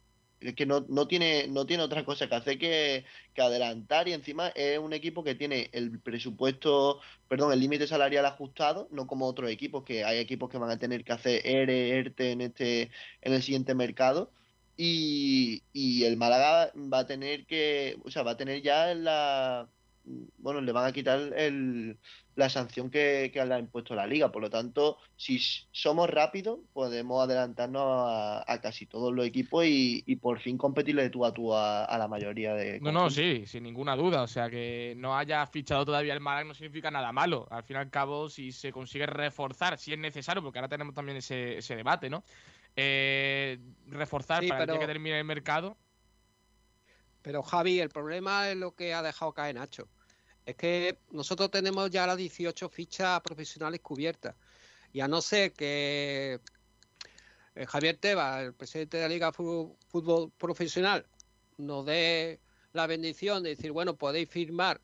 [0.53, 3.05] que no, no, tiene, no tiene otra cosa que hacer que,
[3.37, 8.89] adelantar y encima es un equipo que tiene el presupuesto, perdón, el límite salarial ajustado,
[8.91, 12.33] no como otros equipos, que hay equipos que van a tener que hacer ERE, ERTE
[12.33, 12.91] en, este,
[13.23, 14.31] en el siguiente mercado.
[14.77, 19.69] Y, y el Málaga va a tener que, o sea, va a tener ya la,
[20.05, 21.99] bueno, le van a quitar el,
[22.35, 24.31] la sanción que, que, le ha impuesto la liga.
[24.31, 25.39] Por lo tanto, si
[25.73, 31.25] somos rápidos, podemos adelantarnos a, casi todos los equipos y, por fin competirle de tú
[31.25, 32.81] a tú a, la mayoría de.
[32.81, 34.23] No, no, sí, sin ninguna duda.
[34.23, 37.47] O sea, que no haya fichado todavía el Málaga no significa nada malo.
[37.51, 40.95] Al fin y al cabo, si se consigue reforzar, si es necesario, porque ahora tenemos
[40.95, 42.25] también ese, ese debate, ¿no?
[42.77, 45.77] Eh, reforzar para que termine el mercado.
[47.25, 49.89] Pero Javi, el problema es lo que ha dejado caer Nacho.
[50.47, 54.35] Es que nosotros tenemos ya las 18 fichas profesionales cubiertas.
[54.93, 56.41] Y a no ser que
[57.55, 61.07] eh, Javier Tebas, el presidente de la Liga Fútbol Profesional,
[61.57, 62.41] nos dé
[62.73, 64.81] la bendición de decir, bueno, podéis firmar,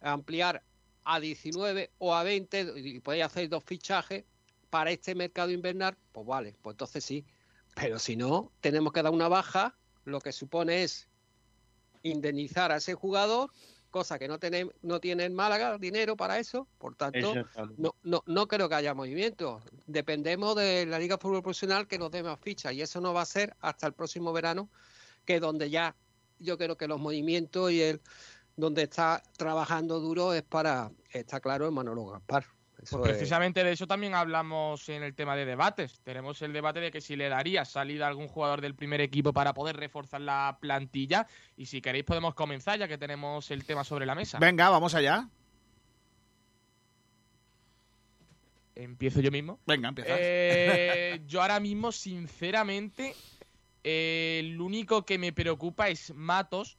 [0.00, 0.62] ampliar
[1.04, 4.24] a 19 o a 20 y podéis hacer dos fichajes
[4.70, 7.24] para este mercado invernal, pues vale, pues entonces sí.
[7.74, 11.08] Pero si no, tenemos que dar una baja, lo que supone es
[12.02, 13.50] indemnizar a ese jugador
[13.94, 17.32] cosa que no tiene, no tiene Málaga dinero para eso, por tanto,
[17.78, 19.62] no, no, no creo que haya movimiento.
[19.86, 23.22] Dependemos de la Liga Fútbol Profesional que nos dé más fichas y eso no va
[23.22, 24.68] a ser hasta el próximo verano,
[25.24, 25.94] que donde ya
[26.40, 28.00] yo creo que los movimientos y el
[28.56, 32.46] donde está trabajando duro es para, está claro, en Manolo Gaspar.
[32.90, 36.00] Pues precisamente de eso también hablamos en el tema de debates.
[36.02, 39.32] Tenemos el debate de que si le daría salida a algún jugador del primer equipo
[39.32, 41.26] para poder reforzar la plantilla.
[41.56, 44.38] Y si queréis podemos comenzar ya que tenemos el tema sobre la mesa.
[44.38, 45.28] Venga, vamos allá.
[48.74, 49.60] Empiezo yo mismo.
[49.66, 50.10] Venga, empieza.
[50.18, 53.14] Eh, yo ahora mismo, sinceramente,
[53.84, 56.76] eh, el único que me preocupa es Matos,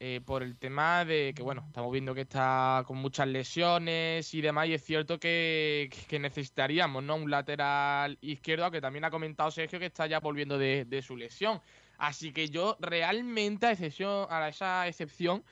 [0.00, 4.40] eh, por el tema de que, bueno, estamos viendo que está con muchas lesiones y
[4.40, 5.88] demás, y es cierto que,
[6.20, 7.16] necesitaríamos, ¿no?
[7.16, 11.60] Un lateral izquierdo, que también ha comentado Sergio que está ya volviendo de, su lesión.
[11.98, 15.44] Así que yo realmente, a, excepción, a esa excepción,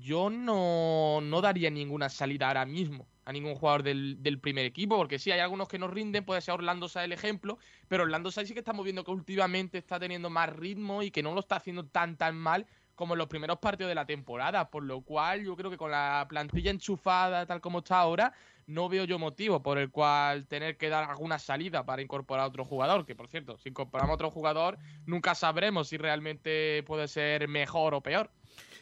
[0.00, 5.18] yo no, no daría ninguna salida ahora mismo a ningún jugador del, primer equipo, porque
[5.18, 7.58] sí, hay algunos que no rinden, puede ser Orlando Sa el ejemplo,
[7.88, 11.24] pero Orlando Sa sí que estamos viendo que últimamente está teniendo más ritmo y que
[11.24, 12.66] no lo está haciendo tan tan mal
[12.96, 15.90] como en los primeros partidos de la temporada, por lo cual yo creo que con
[15.90, 18.32] la plantilla enchufada tal como está ahora,
[18.66, 22.48] no veo yo motivo por el cual tener que dar alguna salida para incorporar a
[22.48, 27.06] otro jugador, que por cierto, si incorporamos a otro jugador, nunca sabremos si realmente puede
[27.06, 28.30] ser mejor o peor.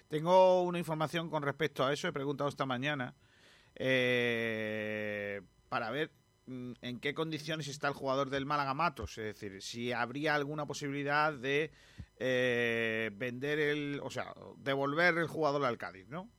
[0.09, 3.15] Tengo una información con respecto a eso, he preguntado esta mañana
[3.75, 6.11] eh, para ver
[6.47, 11.33] en qué condiciones está el jugador del Málaga Matos, es decir, si habría alguna posibilidad
[11.33, 11.71] de
[12.19, 16.31] eh, vender el, o sea, devolver el jugador al Cádiz, ¿no?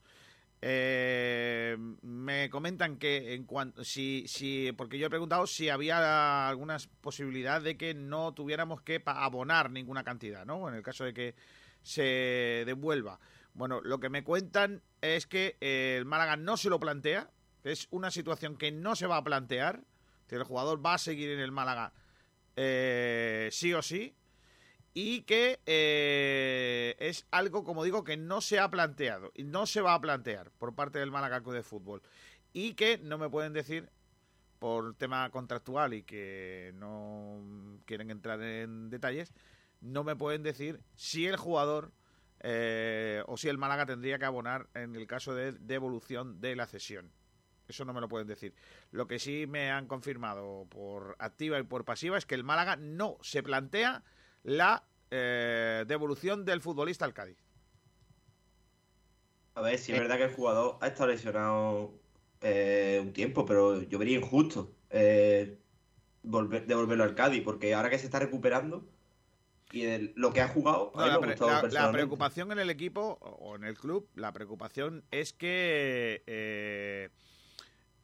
[0.61, 6.77] Eh, me comentan que en cuanto si, si porque yo he preguntado si había alguna
[7.01, 10.67] posibilidad de que no tuviéramos que abonar ninguna cantidad, ¿no?
[10.67, 11.35] En el caso de que
[11.83, 13.19] se devuelva.
[13.53, 17.29] Bueno, lo que me cuentan es que eh, el Málaga no se lo plantea,
[17.63, 19.83] es una situación que no se va a plantear,
[20.27, 21.93] que el jugador va a seguir en el Málaga
[22.55, 24.15] eh, sí o sí,
[24.93, 29.81] y que eh, es algo, como digo, que no se ha planteado y no se
[29.81, 32.01] va a plantear por parte del Málaga Club de Fútbol,
[32.53, 33.89] y que no me pueden decir
[34.59, 39.33] por tema contractual y que no quieren entrar en detalles,
[39.81, 41.91] no me pueden decir si el jugador
[42.39, 46.67] eh, o si el Málaga tendría que abonar en el caso de devolución de la
[46.67, 47.11] cesión.
[47.67, 48.53] Eso no me lo pueden decir.
[48.91, 52.75] Lo que sí me han confirmado por activa y por pasiva es que el Málaga
[52.75, 54.03] no se plantea
[54.43, 57.37] la eh, devolución del futbolista al Cádiz.
[59.55, 61.93] A ver, si es verdad que el jugador ha estado lesionado
[62.41, 64.71] eh, un tiempo, pero yo vería injusto
[66.21, 68.85] devolverlo al Cádiz, porque ahora que se está recuperando,
[69.71, 70.91] y lo que ha jugado.
[70.95, 77.11] la, preocupación en el equipo o en el club, la preocupación es que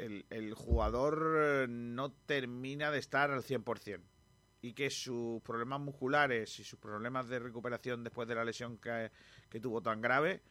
[0.02, 4.02] eh, el, jugador no termina de estar al 100%
[4.62, 9.12] y que sus problemas musculares y sus problemas de recuperación después de la lesión que,
[9.60, 10.42] tuvo tan grave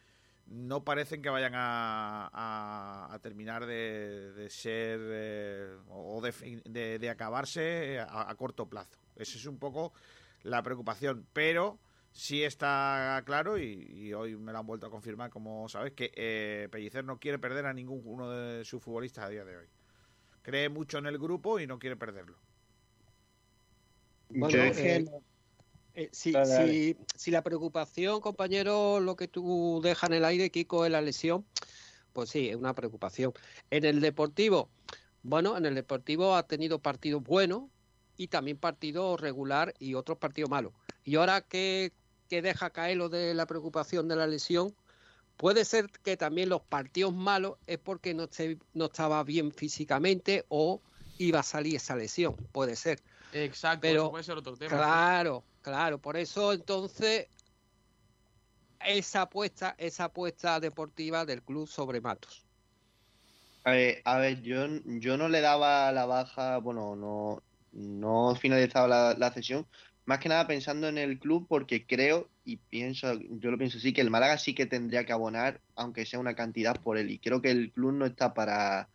[0.47, 8.99] no parecen que vayan a, terminar de, ser eh, o de, acabarse a, corto plazo.
[9.15, 9.93] Ese es un poco
[10.43, 11.79] la preocupación, pero
[12.11, 16.67] sí está claro y, hoy me lo han vuelto a confirmar, como sabes, que eh,
[16.71, 19.65] Pellicer no quiere perder a ninguno de sus futbolistas a día de hoy.
[20.41, 22.37] Cree mucho en el grupo y no quiere perderlo.
[24.29, 25.05] Bueno, eh,
[25.93, 26.33] eh, si,
[27.15, 31.45] si, la preocupación, compañero, lo que tú dejas en el aire, Kiko, es la lesión,
[32.13, 33.33] pues sí, es una preocupación.
[33.69, 34.69] En el Deportivo,
[35.21, 37.63] bueno, en el Deportivo ha tenido partidos buenos,
[38.21, 40.73] y también partido regular y otros partidos malos.
[41.03, 41.91] Y ahora que,
[42.39, 44.75] deja caer lo de la preocupación de la lesión,
[45.37, 48.29] puede ser que también los partidos malos es porque no,
[48.73, 50.79] no estaba bien físicamente o
[51.17, 53.01] iba a salir esa lesión, puede ser.
[53.33, 54.69] Exacto, pero puede ser otro tema.
[54.69, 57.27] Claro, claro, por eso entonces
[58.85, 62.45] esa apuesta, esa apuesta deportiva del club sobre Matos.
[63.63, 68.87] A ver, a ver, yo, yo no le daba la baja, bueno, no, no finalizado
[68.87, 69.67] la, la sesión,
[70.05, 73.93] más que nada pensando en el club porque creo y pienso, yo lo pienso así,
[73.93, 77.19] que el Málaga sí que tendría que abonar, aunque sea una cantidad por él, y
[77.19, 78.89] creo que el club no está para,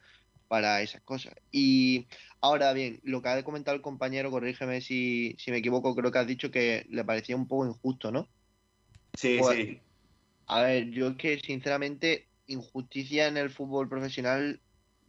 [0.48, 1.34] para esas cosas.
[1.52, 2.06] Y
[2.40, 6.18] ahora bien, lo que ha comentado el compañero, corrígeme si, si me equivoco, creo que
[6.18, 8.28] has dicho que le parecía un poco injusto, ¿no?
[9.14, 9.80] Sí, pues, sí.
[10.46, 14.60] A ver, yo es que sinceramente injusticia en el fútbol profesional,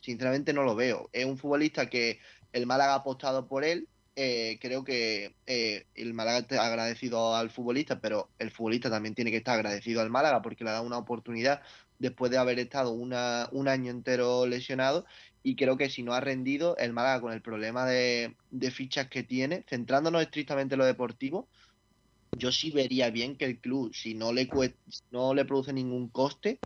[0.02, 1.10] sinceramente no lo veo.
[1.14, 2.20] Es un futbolista que
[2.54, 3.88] el Málaga ha apostado por él.
[4.20, 9.30] Eh, creo que eh, el Málaga está agradecido al futbolista, pero el futbolista también tiene
[9.30, 11.62] que estar agradecido al Málaga porque le ha dado una oportunidad
[12.00, 15.06] después de haber estado una, un año entero lesionado.
[15.44, 18.36] Y creo que si no ha rendido, el Málaga con el problema de,
[18.72, 21.48] fichas que tiene, centrándonos estrictamente en lo deportivo,
[22.36, 24.50] yo sí vería bien que el club, si no le,
[25.12, 26.58] no le produce ningún coste,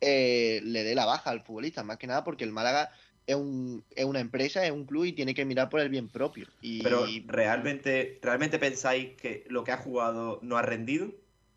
[0.00, 1.82] eh, le dé la baja al futbolista.
[1.82, 2.92] Más que nada porque el Málaga
[3.26, 6.08] es, un, es una empresa, es un club y tiene que mirar por el bien
[6.08, 6.46] propio.
[6.60, 6.82] Y...
[6.82, 11.10] Pero realmente, ¿realmente pensáis que lo que ha jugado no ha rendido?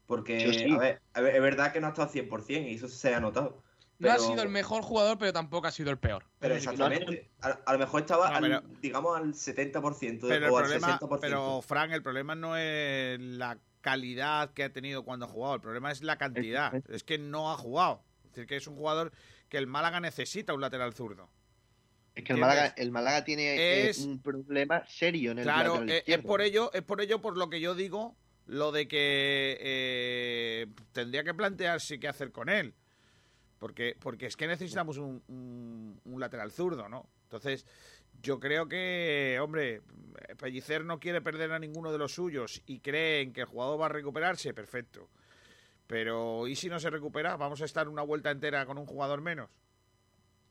[0.05, 0.68] Porque,
[1.14, 3.64] a, ver, es verdad que no ha estado 100% y eso se ha notado.
[3.99, 6.26] No ha sido el mejor jugador, pero tampoco ha sido el peor.
[6.39, 7.30] Pero exactamente.
[7.41, 11.20] A, lo mejor estaba, digamos, al 70% pero o al 60%.
[11.22, 15.55] Pero, Frank, el problema no es la calidad que ha tenido cuando ha jugado.
[15.55, 16.74] El problema es la cantidad.
[16.89, 18.03] Es que no ha jugado.
[18.26, 19.14] Es decir, que es un jugador
[19.49, 21.30] que el Málaga necesita un lateral zurdo.
[22.16, 26.03] Es que el Málaga, el Málaga tiene eh, un problema serio en el Claro, eh,
[26.05, 30.68] es, por ello, es por ello por lo que yo digo lo de que eh,
[30.91, 32.76] tendría que plantearse qué hacer con él.
[33.57, 37.09] Porque, porque es que necesitamos un, lateral zurdo, ¿no?
[37.24, 37.66] Entonces,
[38.22, 39.82] yo creo que, hombre,
[40.38, 43.86] Pellicer no quiere perder a ninguno de los suyos y creen que el jugador va
[43.86, 45.09] a recuperarse, perfecto.
[45.88, 47.38] Pero, ¿y si no se recupera?
[47.38, 49.49] ¿Vamos a estar una vuelta entera con un jugador menos?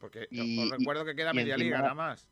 [0.03, 2.28] Porque os recuerdo que queda media liga nada más.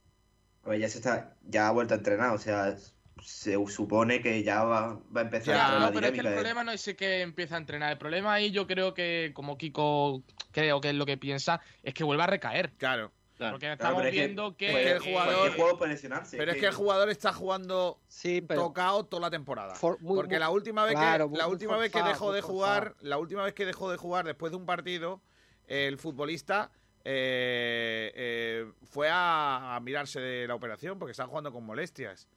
[0.64, 2.76] A ver, ya se está, ya ha vuelto a entrenar, o sea,
[3.22, 6.72] se supone que ya va, a empezar a no, pero es que el problema no
[6.72, 7.92] es que empieza a entrenar.
[7.92, 11.94] El problema ahí yo creo que, como Kiko creo que es lo que piensa, es
[11.94, 12.72] que vuelva a recaer.
[12.72, 13.12] Claro.
[13.38, 15.52] Porque estamos viendo que, pues, el jugador.
[16.32, 18.00] pero es que el jugador está jugando
[18.48, 19.74] tocado toda la temporada.
[19.80, 23.54] porque la última vez que, la última vez que dejó de jugar, la última vez
[23.54, 25.22] que dejó de jugar después de un partido,
[25.68, 26.72] el futbolista
[27.04, 32.28] eh, eh, fue a, a, mirarse de la operación porque estaba jugando con molestias.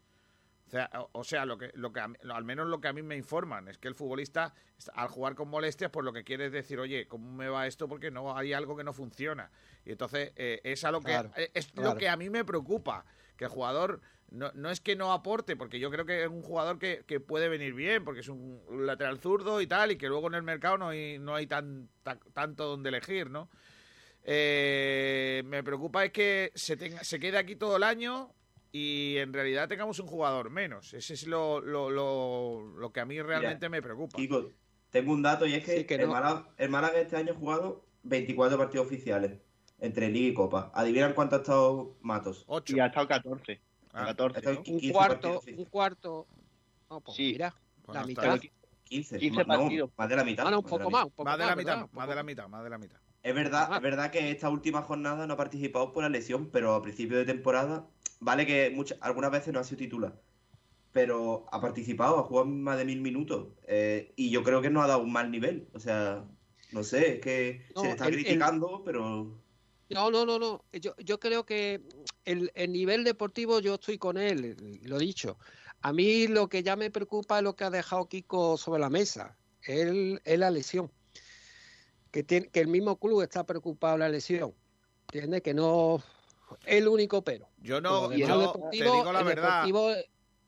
[1.11, 3.78] O sea, lo que, lo que al menos lo que a mí me informan es
[3.78, 4.53] que el futbolista,
[4.93, 7.88] al jugar con molestias, pues lo que quiere es decir, oye, ¿cómo me va esto?
[7.88, 9.51] Porque no hay algo que no funciona.
[9.86, 13.05] Y entonces eh, es, a lo que, eh, es lo que a mí me preocupa,
[13.38, 14.01] que el jugador
[14.32, 17.49] no, no, es que no aporte, porque yo creo que es un jugador que, puede
[17.49, 20.80] venir bien, porque es un, lateral zurdo y tal, y que luego en el mercado
[20.80, 21.89] no hay, no hay tan,
[22.34, 23.47] tanto donde elegir, ¿no?
[24.24, 28.32] Eh, me preocupa es que se, tenga, se quede aquí todo el año
[28.71, 30.93] y en realidad tengamos un jugador menos.
[30.93, 34.17] Ese es lo, lo, lo, que a mí realmente me preocupa.
[34.17, 34.49] Kiko,
[34.89, 39.39] tengo un dato y es que, el, Málaga, este año ha jugado 24 partidos oficiales
[39.80, 40.71] entre Liga y Copa.
[40.74, 42.45] Adivinan cuánto ha estado Matos.
[42.47, 42.76] 8.
[42.76, 43.61] Y ha estado 14.
[43.91, 44.63] 14 ah.
[44.65, 46.28] un cuarto, un cuarto.
[46.88, 47.32] Pues sí.
[47.34, 47.53] mira,
[47.91, 48.39] la mitad.
[48.86, 49.89] 15, 15 partidos.
[49.97, 50.47] más de la mitad.
[50.47, 51.05] Ah, un poco más.
[51.05, 52.99] Un poco más, de la mitad, más de la mitad, más de la mitad.
[53.24, 56.76] Es verdad, es verdad que esta última jornada no ha participado por la lesión, pero
[56.76, 57.88] a principio de temporada
[58.24, 60.17] Vale que muchas, algunas veces no ha sido titular,
[60.93, 64.82] pero ha participado, ha jugado más de mil minutos eh, y yo creo que no
[64.82, 65.67] ha dado un mal nivel.
[65.74, 66.26] O sea,
[66.71, 69.41] no sé, es que se le está criticando, pero...
[69.89, 70.63] No, no, no, no.
[70.71, 71.82] Yo, yo creo que
[72.24, 75.38] el, nivel deportivo yo estoy con él, lo he dicho.
[75.82, 78.89] A mí lo que ya me preocupa es lo que ha dejado Kiko sobre la
[78.89, 80.89] mesa, es, la lesión.
[82.14, 84.53] Que, tiene, que el mismo club está preocupado de la lesión.
[85.07, 86.01] Tiene que no
[86.66, 87.49] el único pero.
[87.57, 88.16] Yo no, te
[88.72, 89.66] digo la verdad.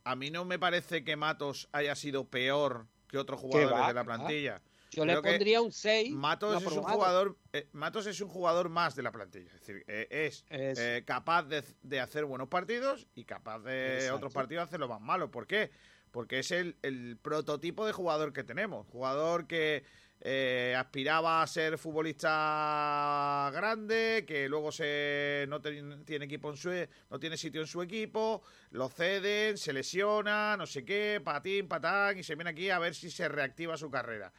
[0.03, 4.03] A mí no me parece que Matos haya sido peor que otros jugadores de la
[4.03, 4.61] plantilla.
[4.91, 6.13] Yo le pondría un 6.
[6.13, 9.47] Matos es un jugador, eh, Matos es un jugador más de la plantilla.
[9.47, 14.66] Es decir, eh, es, eh, capaz de, hacer buenos partidos y capaz de otros partidos
[14.66, 15.32] hacerlo más malos.
[15.32, 15.72] ¿Por qué?
[16.11, 18.88] Porque es el, el prototipo de jugador que tenemos.
[18.88, 19.84] Jugador que
[20.22, 26.72] eh, aspiraba a ser futbolista grande, que luego se no tiene equipo en su
[27.09, 28.41] no tiene sitio en su equipo,
[28.72, 32.95] lo ceden, se lesiona, no sé qué, patín, patán y se viene aquí a ver
[32.95, 34.32] si se reactiva su carrera.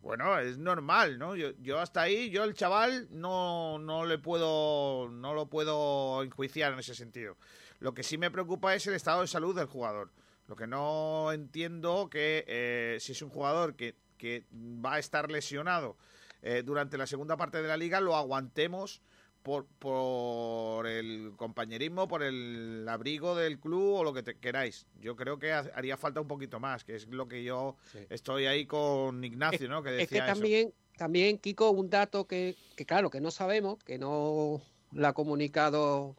[0.00, 1.36] Bueno, es normal, ¿no?
[1.36, 6.72] Yo, yo hasta ahí, yo el chaval no, no le puedo no lo puedo enjuiciar
[6.72, 7.36] en ese sentido.
[7.78, 10.10] Lo que sí me preocupa es el estado de salud del jugador.
[10.46, 15.32] Lo que no entiendo que eh, si es un jugador que que va a estar
[15.32, 15.96] lesionado
[16.42, 19.02] eh, durante la segunda parte de la liga, lo aguantemos
[19.42, 24.86] por, por el compañerismo, por el abrigo del club o lo que queráis.
[25.00, 27.74] Yo creo que haría falta un poquito más, que es lo que yo
[28.10, 29.82] estoy ahí con Ignacio, ¿no?
[29.82, 33.82] Que decía es que también, también, Kiko, un dato que, que, claro, que no sabemos,
[33.82, 34.62] que no
[34.92, 36.14] la ha comunicado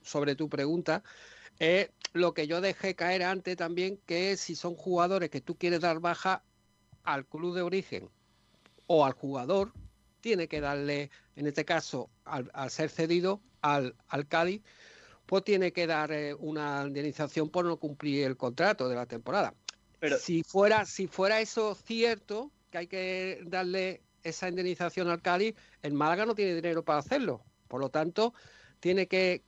[0.00, 1.02] sobre tu pregunta,
[1.58, 5.80] es lo que yo dejé caer antes también, que si son jugadores que tú quieres
[5.80, 6.42] dar baja,
[7.04, 8.08] al club de origen
[8.86, 9.72] o al jugador,
[10.20, 14.62] tiene que darle, en este caso, al, ser cedido al, al, Cádiz,
[15.26, 19.54] pues tiene que dar eh, una indemnización por no cumplir el contrato de la temporada.
[19.98, 25.54] Pero si fuera, si fuera eso cierto, que hay que darle esa indemnización al Cádiz,
[25.82, 27.42] el Málaga no tiene dinero para hacerlo.
[27.68, 28.34] Por lo tanto,
[28.80, 29.42] tiene que,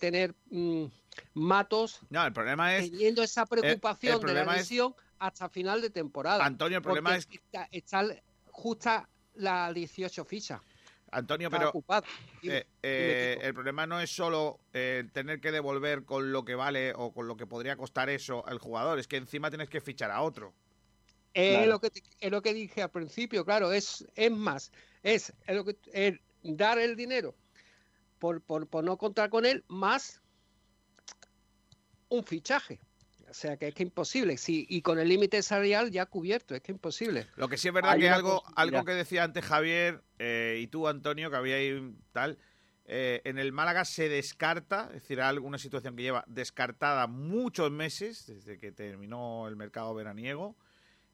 [0.00, 0.86] tener mm,
[1.34, 6.44] matos no, el problema es, teniendo esa preocupación de la lesión hasta final de temporada.
[6.44, 8.04] Antonio, el problema es está, está
[8.50, 10.60] justa la 18 fichas.
[11.12, 11.72] Antonio, pero
[12.42, 16.92] eh, eh, el problema no es solo eh, tener que devolver con lo que vale
[16.94, 20.12] o con lo que podría costar eso al jugador, es que encima tienes que fichar
[20.12, 20.54] a otro.
[21.34, 21.90] Es, lo, que,
[22.20, 26.94] es lo que dije al principio, claro, es, es más, es, lo que, dar el
[26.94, 27.34] dinero
[28.20, 30.20] por, por, por no contar con él, más
[32.08, 32.80] un fichaje.
[33.30, 34.36] O sea que es que imposible.
[34.36, 37.28] Sí, y con el límite salarial ya cubierto, es que imposible.
[37.36, 40.88] Lo que sí es verdad que algo, algo que decía antes Javier eh, y tú,
[40.88, 42.38] Antonio, que había ahí tal.
[42.86, 48.26] Eh, en el Málaga se descarta, es decir, alguna situación que lleva descartada muchos meses,
[48.26, 50.56] desde que terminó el mercado veraniego,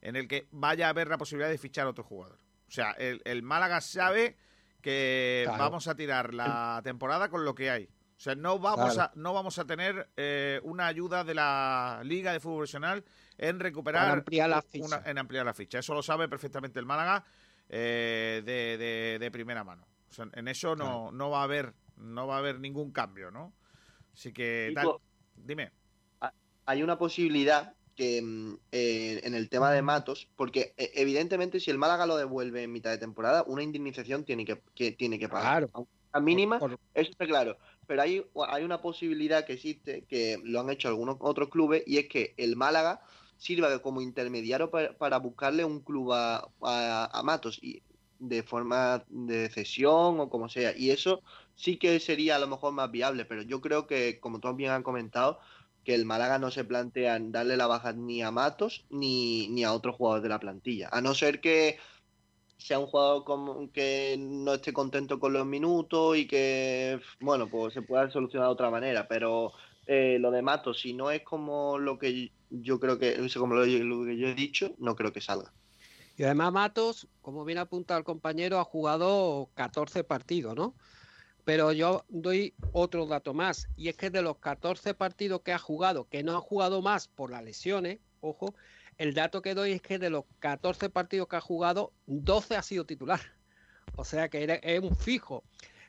[0.01, 2.39] en el que vaya a haber la posibilidad de fichar a otro jugador.
[2.67, 4.37] O sea, el, Málaga sabe
[4.81, 7.91] que vamos a tirar la temporada con lo que hay.
[8.17, 12.33] O sea, no vamos, a, no vamos a tener eh, una ayuda de la Liga
[12.33, 13.05] de Fútbol Profesional
[13.37, 14.11] en recuperar.
[14.11, 15.03] ampliar la ficha.
[15.05, 15.81] en ampliar la ficha.
[15.81, 17.23] Eso lo sabe perfectamente el Málaga
[17.69, 19.87] eh, de, de, primera mano.
[20.09, 23.31] O sea, en eso no, no, va a haber, no va a haber ningún cambio,
[23.31, 23.53] ¿no?
[24.15, 24.75] Así que.
[25.35, 25.73] dime.
[26.65, 31.77] Hay una posibilidad que mm, eh, en el tema de Matos, porque evidentemente si el
[31.77, 35.69] Málaga lo devuelve en mitad de temporada, una indemnización tiene que, tiene que pagar.
[35.69, 35.87] Claro.
[36.13, 36.57] A mínima,
[36.95, 41.17] eso está claro pero hay, hay una posibilidad que existe, que lo han hecho algunos
[41.21, 43.01] otros clubes, y es que el Málaga
[43.37, 47.83] sirva como intermediario para, buscarle un club a, a, Matos y
[48.19, 50.77] de forma de cesión o como sea.
[50.77, 51.23] Y eso
[51.55, 54.71] sí que sería a lo mejor más viable, pero yo creo que, como todos bien
[54.71, 55.39] han comentado,
[55.85, 59.73] que el Málaga no se plantea darle la baja ni a Matos ni, ni a
[59.73, 60.89] otros jugadores de la plantilla.
[60.91, 61.79] A no ser que
[62.59, 67.75] sea un jugador como que no esté contento con los minutos y que, bueno, pues
[67.75, 69.07] se pueda solucionar de otra manera.
[69.09, 69.53] Pero
[69.87, 73.65] eh, lo de Mato, si no es como lo que yo creo que, como lo,
[73.65, 75.53] que yo he dicho, no creo que salga.
[76.17, 80.75] Y además Matos, como bien apuntado el compañero, ha jugado 14 partidos, ¿no?
[81.45, 85.59] Pero yo doy otro dato más, y es que de los 14 partidos que ha
[85.59, 88.55] jugado, que no ha jugado más por las lesiones, ojo,
[88.99, 92.63] el dato que doy es que de los 14 partidos que ha jugado, 12 ha
[92.63, 93.21] sido titular.
[93.97, 95.45] O sea que es un fijo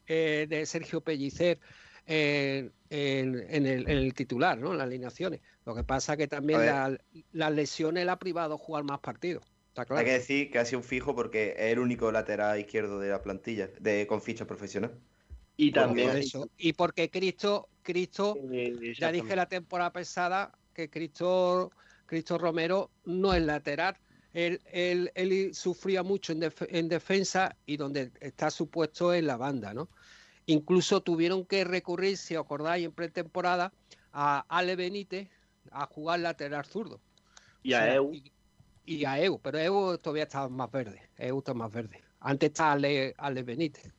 [0.07, 1.59] eh, de Sergio Pellicer
[2.05, 4.71] en, el, titular, ¿no?
[4.71, 5.41] En las alineaciones.
[5.65, 6.61] Lo que pasa es que también
[7.33, 9.43] las lesiones le ha privado jugar más partidos.
[9.89, 13.09] Hay que decir que ha sido un fijo porque es el único lateral izquierdo de
[13.09, 14.97] la plantilla, de con ficha profesional.
[15.55, 16.49] Y también eso.
[16.57, 18.37] Y porque Cristo, Cristo,
[18.97, 21.71] ya dije la temporada pasada que Cristo
[22.07, 23.95] Cristo Romero no es lateral.
[24.33, 29.89] Él, él, sufría mucho en, defensa y donde está supuesto en la banda, ¿no?
[30.45, 33.73] Incluso tuvieron que recurrir, si acordáis, en pretemporada
[34.13, 35.29] a Ale Benítez
[35.71, 37.01] a jugar lateral zurdo.
[37.63, 38.11] Y a Eu.
[38.85, 41.01] Y, a Eu, pero Eu todavía está más verde.
[41.17, 42.01] Eu está más verde.
[42.19, 43.91] Antes está Ale, Ale Benítez.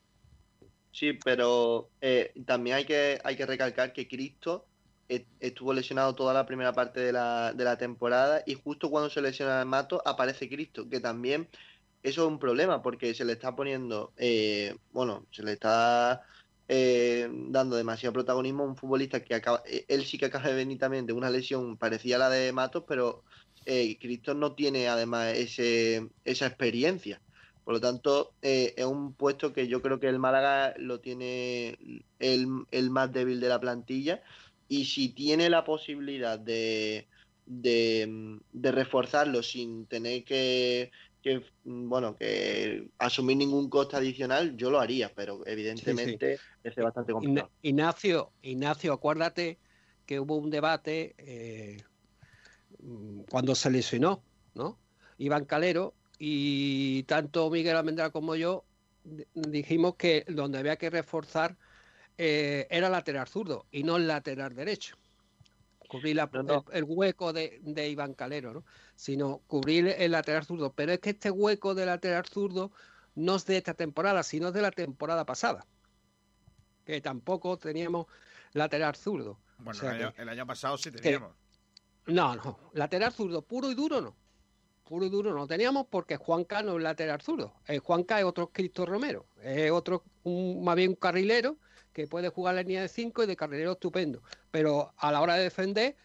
[0.93, 4.68] Sí, pero eh, también hay que, hay que recalcar que Cristo
[5.09, 9.23] estuvo lesionado toda la primera parte de la, de la temporada y justo cuando se
[9.23, 11.49] lesiona el Mato aparece Cristo, que también
[12.03, 16.23] eso es un problema porque se le está poniendo, eh, bueno, se le está
[16.69, 20.55] eh, dando demasiado protagonismo a un futbolista que acaba, eh, él sí que acaba de
[20.55, 23.25] venir también de una lesión parecida a la de Matos, pero
[24.01, 27.21] Cristo no tiene además ese, esa experiencia.
[27.65, 31.79] Por lo tanto, es un puesto que yo creo que el Málaga lo tiene
[32.19, 34.23] el, el más débil de la plantilla
[34.69, 37.09] y si tiene la posibilidad de,
[37.47, 38.41] de,
[38.73, 40.91] reforzarlo sin tener que,
[41.65, 47.51] bueno que asumir ningún coste adicional yo lo haría pero evidentemente es bastante complicado.
[47.61, 49.59] Ignacio Ignacio acuérdate
[50.07, 51.83] que hubo un debate eh,
[53.31, 54.23] cuando se lesionó
[54.55, 54.79] no
[55.19, 58.65] Iván Calero y tanto Miguel Almendra como yo
[59.35, 61.57] dijimos que donde había que reforzar
[62.21, 64.97] eh, era lateral zurdo y no el lateral derecho.
[65.89, 66.21] Cubrir
[66.73, 68.65] El, hueco de, Iván Calero, ¿no?
[68.95, 70.73] sino cubrir el lateral zurdo.
[70.73, 72.73] Pero es que este hueco de lateral zurdo
[73.15, 75.65] no es de esta temporada, sino de la temporada pasada,
[76.85, 78.07] que tampoco teníamos
[78.53, 79.39] lateral zurdo.
[79.59, 79.81] Bueno,
[80.17, 81.33] el, año, pasado sí teníamos.
[82.07, 84.15] no, no, lateral zurdo, puro y duro no.
[84.85, 87.55] Puro y duro no teníamos porque Juanca no es lateral zurdo.
[87.67, 91.57] Eh, Juanca es otro Cristo Romero, es otro, un, más bien un carrilero
[91.99, 94.23] que puede jugar en línea de 5 y de carrilero estupendo.
[94.53, 95.97] Pero a la hora de defender,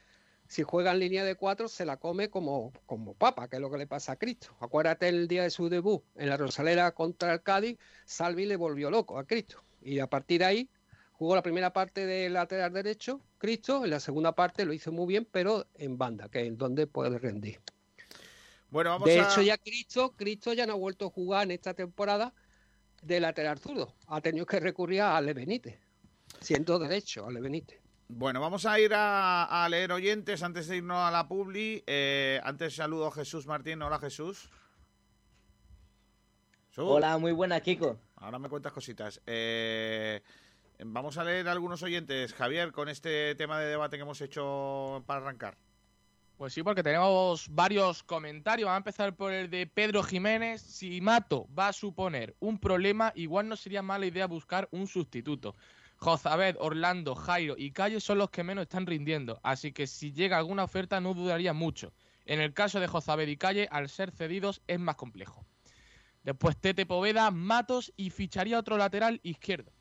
[0.47, 3.69] si juega en línea de 4, se la come como, como papa, que es lo
[3.69, 4.57] que le pasa a Cristo.
[4.59, 8.89] Acuérdate el día de su debut en la Rosalera contra el Cádiz, Salvi le volvió
[8.89, 9.61] loco a Cristo.
[9.83, 10.69] Y a partir de ahí
[11.11, 15.05] jugó la primera parte del lateral derecho, Cristo, en la segunda parte lo hizo muy
[15.05, 17.59] bien, pero en banda, que es donde puede rendir.
[18.71, 22.33] Bueno, de hecho, ya Cristo, Cristo ya no ha vuelto a jugar en esta temporada
[23.03, 23.93] de lateral zurdo.
[24.07, 25.79] Ha tenido que recurrir a Ale Benítez,
[26.39, 27.79] siendo derecho, Ale Benítez.
[28.07, 31.83] Bueno, vamos a ir a, leer oyentes antes de irnos a la publi.
[31.87, 33.81] Eh, antes saludo a Jesús Martín.
[33.81, 34.49] Hola Jesús.
[36.75, 37.99] Hola, muy buena Kiko.
[38.17, 39.21] Ahora me cuentas cositas.
[39.25, 40.21] Eh,
[40.85, 45.21] vamos a leer algunos oyentes, Javier, con este tema de debate que hemos hecho para
[45.21, 45.57] arrancar.
[46.37, 48.65] Pues sí, porque tenemos varios comentarios.
[48.65, 50.61] Vamos a empezar por el de Pedro Jiménez.
[50.61, 55.55] Si Mato va a suponer un problema, igual no sería mala idea buscar un sustituto.
[55.97, 60.37] Jozabed, Orlando, Jairo y Calle son los que menos están rindiendo, así que si llega
[60.37, 61.93] alguna oferta no dudaría mucho.
[62.25, 65.45] En el caso de Jozabed y Calle, al ser cedidos es más complejo.
[66.23, 69.71] Después Tete Poveda, Matos y ficharía otro lateral izquierdo.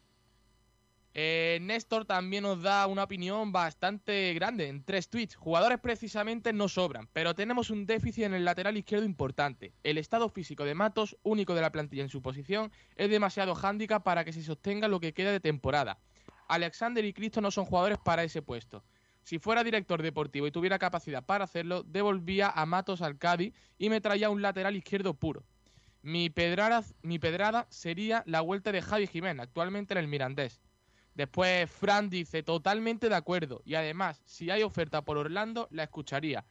[1.15, 5.37] Eh, Néstor también nos da una opinión bastante grande en tres tweets.
[5.37, 9.75] Jugadores precisamente no sobran, pero tenemos un déficit en el lateral izquierdo importante.
[9.83, 14.03] El estado físico de Matos, único de la plantilla en su posición, es demasiado hándicap
[14.03, 15.99] para que se sostenga lo que queda de temporada.
[16.49, 18.83] Alexander y Cristo no son jugadores para ese puesto.
[19.23, 23.91] Si fuera director deportivo y tuviera capacidad para hacerlo, devolvía a Matos al Cádiz y
[23.91, 25.45] me traía un lateral izquierdo puro.
[26.01, 30.61] Mi pedrada, mi pedrada sería la vuelta de Javi Jiménez, actualmente en el Mirandés.
[31.15, 33.63] Después Fran dice, totalmente de acuerdo.
[33.65, 36.45] Y además, si hay oferta por Orlando, la escucharía.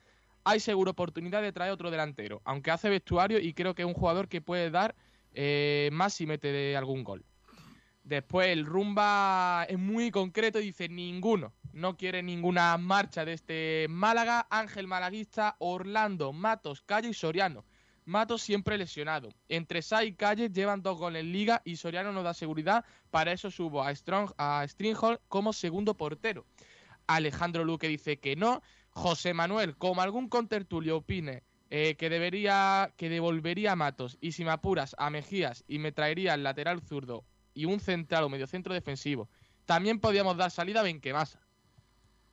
[0.44, 3.94] Hay seguro oportunidad de traer otro delantero, aunque hace vestuario y creo que es un
[3.94, 4.96] jugador que puede dar
[5.34, 7.26] eh, más si mete algún gol.
[8.04, 11.54] Después el Rumba es muy concreto y dice ninguno.
[11.74, 17.64] No quiere ninguna marcha de este Málaga, Ángel Malaguista, Orlando, Matos, Calle y Soriano.
[18.06, 19.30] Matos siempre lesionado.
[19.48, 22.86] Entre Sai y Calle llevan dos goles en liga y Soriano no da seguridad.
[23.10, 26.46] Para eso subo a, Strong, a Stringhall como segundo portero.
[27.08, 28.62] Alejandro Luque dice que no.
[28.90, 34.44] José Manuel, como algún contertulio opine eh, que debería que devolvería a Matos y si
[34.44, 37.24] me apuras a Mejías y me traería el lateral zurdo
[37.54, 39.30] y un central o mediocentro defensivo.
[39.66, 41.41] También podíamos dar salida a Benquemasa.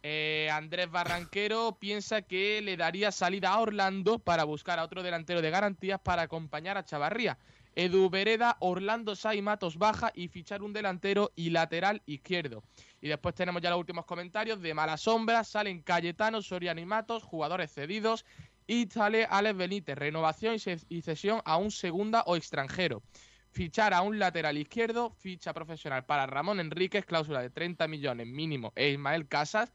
[0.02, 5.42] Eh, Andrés Barranquero piensa que le daría salida a Orlando para buscar a otro delantero
[5.42, 7.38] de garantías para acompañar a Chavarría.
[7.74, 12.62] Edu Vereda, Orlando Sai Matos baja y fichar un delantero y lateral izquierdo.
[13.00, 15.44] Y después tenemos ya los últimos comentarios de Mala Sombra.
[15.44, 18.24] Salen Cayetano, Soriano y Matos, jugadores cedidos.
[18.66, 20.56] Y sale Alex Benítez, renovación
[20.88, 23.02] y cesión a un segunda o extranjero
[23.50, 28.72] fichar a un lateral izquierdo, ficha profesional para Ramón Enríquez, cláusula de 30 millones mínimo,
[28.76, 29.72] e Ismael Casas.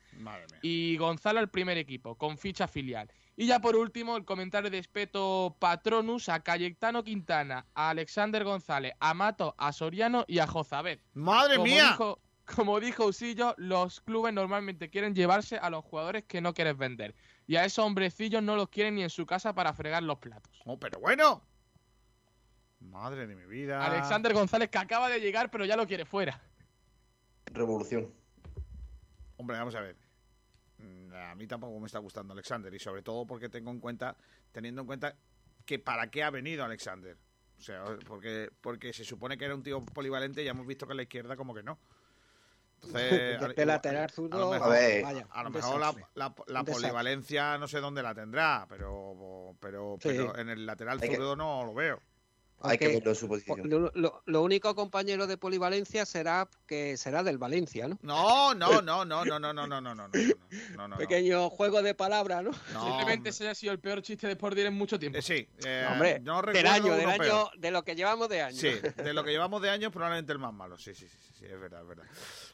[0.62, 3.10] Y Gonzalo al primer equipo, con ficha filial.
[3.36, 8.94] Y ya por último, el comentario de Espeto Patronus a Cayetano Quintana, a Alexander González,
[9.00, 11.00] a Mato, a Soriano y a Jozabed.
[11.14, 11.98] ¡Madre mía!
[12.56, 17.16] como dijo Usillo, los clubes normalmente quieren llevarse a los jugadores que no quieres vender.
[17.48, 20.52] Y a esos hombrecillos no los quieren ni en su casa para fregar los platos.
[20.66, 21.42] Oh, pero bueno,
[22.84, 23.86] Madre de mi vida.
[23.86, 26.40] Alexander González que acaba de llegar, pero ya lo quiere fuera.
[27.46, 28.12] Revolución.
[29.38, 29.96] Hombre, vamos a ver.
[30.78, 34.16] Mm, a mí tampoco me está gustando Alexander y sobre todo porque tengo en cuenta,
[34.52, 35.16] teniendo en cuenta
[35.66, 37.18] que para qué ha venido Alexander.
[37.58, 40.86] O sea, porque, porque se supone que era un tío polivalente y ya hemos visto
[40.86, 41.80] que a la izquierda como que no.
[42.82, 44.76] Entonces, de lateral zurdo, a lo mejor,
[45.32, 45.80] a lo mejor
[46.16, 51.36] la, la, polivalencia no sé dónde la tendrá, pero, pero, pero en el lateral zurdo
[51.36, 52.02] no lo veo.
[52.64, 53.92] Hay que verlo en su posición.
[53.94, 58.00] Lo, único compañero de polivalencia será que será del Valencia, ¿no?
[58.02, 62.44] No, no, no, no, no, no, no, no, no, no, no, Pequeño juego de palabras,
[62.44, 62.52] ¿no?
[62.86, 65.22] Simplemente ese ha sido el peor chiste de Sport en mucho tiempo.
[65.22, 65.48] sí,
[65.90, 68.60] hombre, no del año, del año, de lo que llevamos de años.
[68.60, 70.78] Sí, de lo que llevamos de años probablemente el más malo.
[70.78, 72.06] Sí, sí, sí, sí, es verdad, es verdad.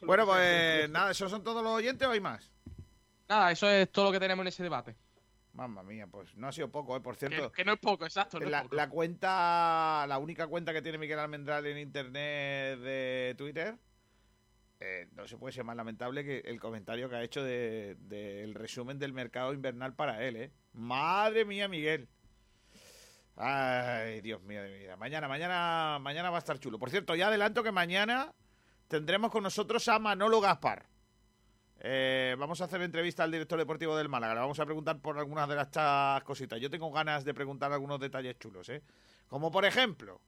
[0.02, 2.50] Bueno, pues nada, ¿esos son todos los oyentes o hay más?
[3.28, 4.96] Nada, eso es todo lo que tenemos en ese debate.
[5.52, 7.00] Mamma mía, pues no ha sido poco, ¿eh?
[7.00, 7.50] Por cierto.
[7.52, 8.38] Que, no es poco, exacto.
[8.38, 13.76] la, cuenta, la única cuenta que tiene Miguel Almendral en internet de Twitter,
[14.78, 18.50] eh, no se puede ser más lamentable que el comentario que ha hecho del de,
[18.54, 20.52] resumen del mercado invernal para él, ¿eh?
[20.72, 22.08] Madre mía, Miguel.
[23.36, 24.96] Ay, Dios mío de mi vida.
[24.96, 26.78] Mañana, mañana, mañana va a estar chulo.
[26.78, 28.32] Por cierto, ya adelanto que mañana
[28.88, 30.86] tendremos con nosotros a Manolo Gaspar.
[31.82, 34.34] Eh, vamos a hacer entrevista al director deportivo del Málaga.
[34.34, 36.60] Le vamos a preguntar por algunas de las cositas.
[36.60, 38.82] Yo tengo ganas de preguntar algunos detalles chulos, ¿eh?
[39.28, 40.20] Como por ejemplo,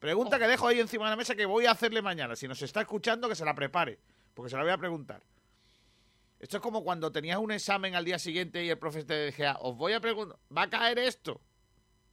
[0.00, 2.34] pregunta que dejo ahí encima de la mesa que voy a hacerle mañana.
[2.34, 4.00] Si nos está escuchando, que se la prepare,
[4.34, 5.22] porque se la voy a preguntar.
[6.40, 9.56] Esto es como cuando tenías un examen al día siguiente y el profesor te decía,
[9.60, 11.40] os voy a preguntar, ¿va a caer esto?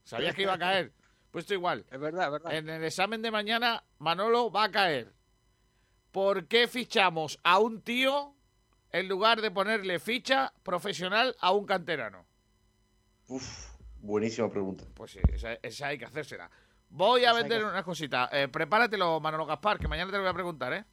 [0.04, 0.94] ¿Sabías que iba a caer?
[1.32, 1.86] Pues esto igual.
[1.90, 2.54] Es verdad, es verdad.
[2.54, 5.14] En el examen de mañana, Manolo va a caer.
[6.12, 8.36] ¿Por qué fichamos a un tío
[8.92, 12.26] en lugar de ponerle ficha profesional a un canterano?
[13.28, 13.70] Uf,
[14.00, 14.84] buenísima pregunta.
[14.94, 15.20] Pues sí,
[15.64, 16.50] esa, hay que hacérsela.
[16.90, 18.30] Voy a vender una cosita.
[18.32, 20.86] Eh, prepáratelo, Manolo Gaspar, que mañana te lo voy a preguntar, ¿eh?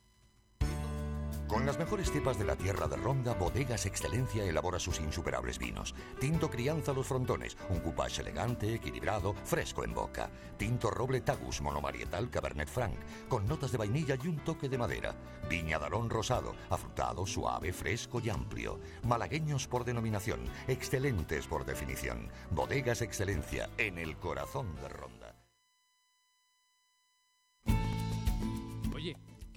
[1.48, 5.94] Con las mejores cepas de la tierra de Ronda, Bodegas Excelencia elabora sus insuperables vinos.
[6.20, 10.28] Tinto Crianza Los Frontones, un coupage elegante, equilibrado, fresco en boca.
[10.58, 12.94] Tinto Roble Tagus Monomarietal Cabernet Franc,
[13.30, 15.14] con notas de vainilla y un toque de madera.
[15.48, 18.78] Viña Darón Rosado, afrutado, suave, fresco y amplio.
[19.04, 22.28] Malagueños por denominación, excelentes por definición.
[22.50, 25.17] Bodegas Excelencia, en el corazón de Ronda.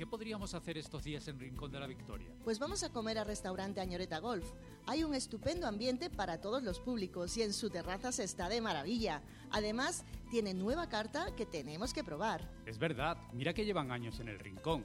[0.02, 2.28] ¿Qué podríamos hacer estos días en Rincón de la Victoria?
[2.44, 4.52] Pues vamos a comer al restaurante Añoreta Golf.
[4.88, 8.62] Hay un estupendo ambiente para todos los públicos y en su terraza se está de
[8.62, 9.22] maravilla.
[9.52, 12.50] Además, tiene nueva carta que tenemos que probar.
[12.66, 14.84] Es verdad, mira que llevan años en el Rincón.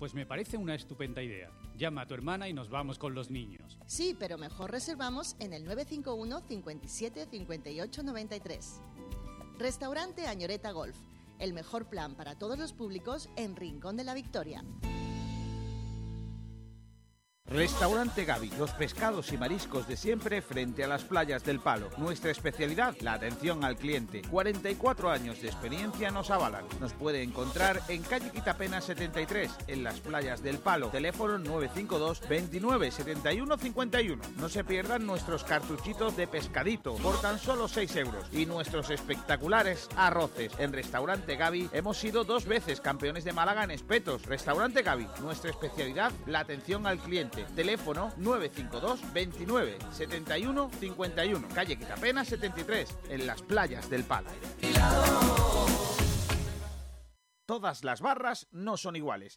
[0.00, 1.52] Pues me parece una estupenda idea.
[1.76, 3.78] Llama a tu hermana y nos vamos con los niños.
[3.86, 8.80] Sí, pero mejor reservamos en el 951 57 58 93.
[9.58, 10.96] Restaurante Añoreta Golf.
[11.38, 14.64] El mejor plan para todos los públicos en Rincón de la Victoria.
[17.48, 21.90] Restaurante Gaby, los pescados y mariscos de siempre frente a las playas del Palo.
[21.96, 24.22] Nuestra especialidad, la atención al cliente.
[24.28, 26.64] 44 años de experiencia nos avalan.
[26.80, 30.88] Nos puede encontrar en calle Quitapena 73, en las playas del Palo.
[30.88, 34.22] Teléfono 952 29 71 51.
[34.38, 39.88] No se pierdan nuestros cartuchitos de pescadito por tan solo 6 euros y nuestros espectaculares
[39.96, 40.52] arroces.
[40.58, 44.26] En Restaurante Gaby hemos sido dos veces campeones de Málaga en espetos.
[44.26, 47.35] Restaurante Gaby, nuestra especialidad, la atención al cliente.
[47.44, 51.48] Teléfono 952 29 71 51.
[51.54, 54.30] Calle Quitapena 73, en las playas del Palo.
[57.46, 59.36] Todas las barras no son iguales.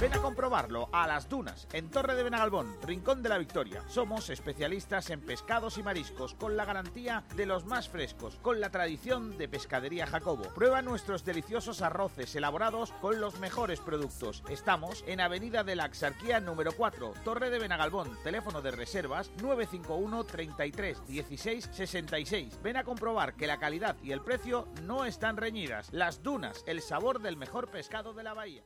[0.00, 3.84] Ven a comprobarlo a Las Dunas, en Torre de Benagalbón, Rincón de la Victoria.
[3.86, 8.70] Somos especialistas en pescados y mariscos, con la garantía de los más frescos, con la
[8.70, 10.44] tradición de Pescadería Jacobo.
[10.54, 14.42] Prueba nuestros deliciosos arroces elaborados con los mejores productos.
[14.48, 18.16] Estamos en Avenida de la Axarquía número 4, Torre de Benagalbón.
[18.24, 22.58] Teléfono de reservas 951 33 16 66.
[22.62, 25.92] Ven a comprobar que la calidad y el precio no están reñidas.
[25.92, 28.64] Las Dunas, el sabor del mejor pescado de la bahía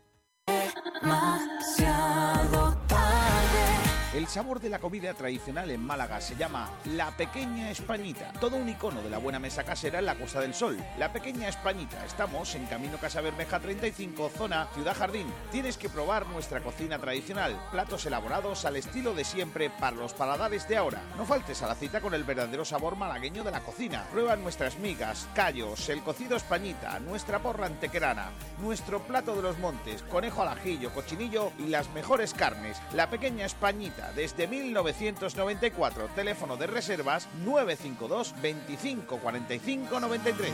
[1.04, 3.73] demasiado tarde.
[4.14, 8.68] El sabor de la comida tradicional en Málaga se llama La Pequeña Españita, todo un
[8.68, 10.78] icono de la buena mesa casera en la Costa del Sol.
[10.98, 15.26] La Pequeña Españita, estamos en Camino Casa Bermeja 35, zona Ciudad Jardín.
[15.50, 20.68] Tienes que probar nuestra cocina tradicional, platos elaborados al estilo de siempre para los paladares
[20.68, 21.02] de ahora.
[21.16, 24.06] No faltes a la cita con el verdadero sabor malagueño de la cocina.
[24.12, 30.04] Prueba nuestras migas, callos, el cocido españita, nuestra porra antequerana, nuestro plato de los montes,
[30.04, 32.80] conejo al ajillo, cochinillo y las mejores carnes.
[32.92, 36.08] La Pequeña Españita desde 1994.
[36.14, 40.52] Teléfono de reservas 952 25 45 93.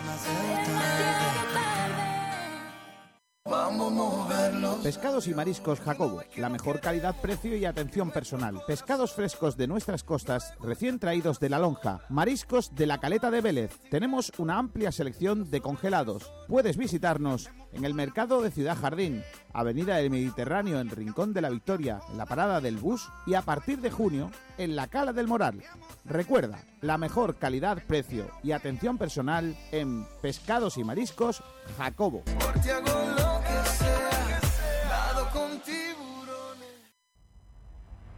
[4.82, 8.62] Pescados y mariscos Jacobo, la mejor calidad, precio y atención personal.
[8.66, 12.00] Pescados frescos de nuestras costas, recién traídos de la lonja.
[12.08, 13.78] Mariscos de la caleta de Vélez.
[13.90, 16.32] Tenemos una amplia selección de congelados.
[16.46, 19.22] Puedes visitarnos en el mercado de Ciudad Jardín,
[19.52, 23.42] Avenida del Mediterráneo en Rincón de la Victoria, en la parada del bus y a
[23.42, 24.30] partir de junio
[24.60, 25.62] en la Cala del Moral.
[26.04, 31.42] Recuerda, la mejor calidad, precio y atención personal en Pescados y Mariscos
[31.78, 32.22] Jacobo.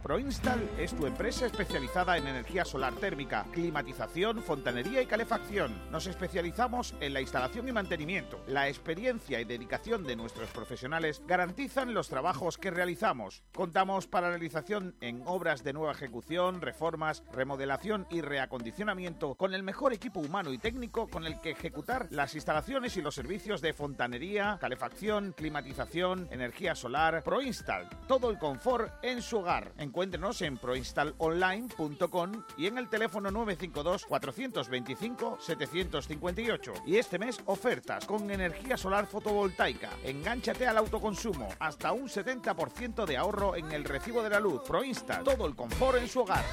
[0.03, 5.73] ProInstall es tu empresa especializada en energía solar térmica, climatización, fontanería y calefacción.
[5.91, 8.43] Nos especializamos en la instalación y mantenimiento.
[8.45, 13.43] La experiencia y dedicación de nuestros profesionales garantizan los trabajos que realizamos.
[13.53, 19.63] Contamos para la realización en obras de nueva ejecución, reformas, remodelación y reacondicionamiento con el
[19.63, 23.71] mejor equipo humano y técnico con el que ejecutar las instalaciones y los servicios de
[23.71, 27.23] fontanería, calefacción, climatización, energía solar.
[27.23, 29.71] ProInstall, todo el confort en su hogar.
[29.93, 36.73] Encuéntrenos en proinstallonline.com y en el teléfono 952 425 758.
[36.87, 39.91] Y este mes ofertas con energía solar fotovoltaica.
[40.03, 41.47] Engánchate al autoconsumo.
[41.59, 44.63] Hasta un 70% de ahorro en el recibo de la luz.
[44.67, 46.43] Proinstall, todo el confort en su hogar.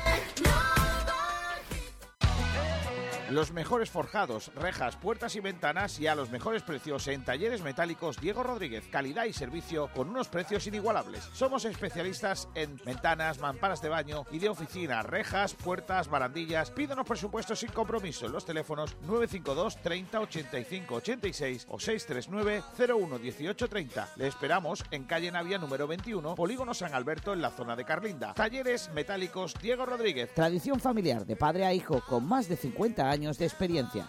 [3.31, 8.20] Los mejores forjados, rejas, puertas y ventanas y a los mejores precios en talleres metálicos
[8.20, 8.89] Diego Rodríguez.
[8.91, 11.31] Calidad y servicio con unos precios inigualables.
[11.33, 16.72] Somos especialistas en ventanas, mamparas de baño y de oficina, rejas, puertas, barandillas.
[16.72, 22.64] Pídanos presupuestos sin compromiso en los teléfonos 952 30 85 86 o 639
[23.01, 24.09] 01 18 30.
[24.16, 28.35] Le esperamos en calle Navia número 21, Polígono San Alberto en la zona de Carlinda.
[28.35, 30.35] Talleres metálicos Diego Rodríguez.
[30.35, 34.07] Tradición familiar de padre a hijo con más de 50 años de experiencia.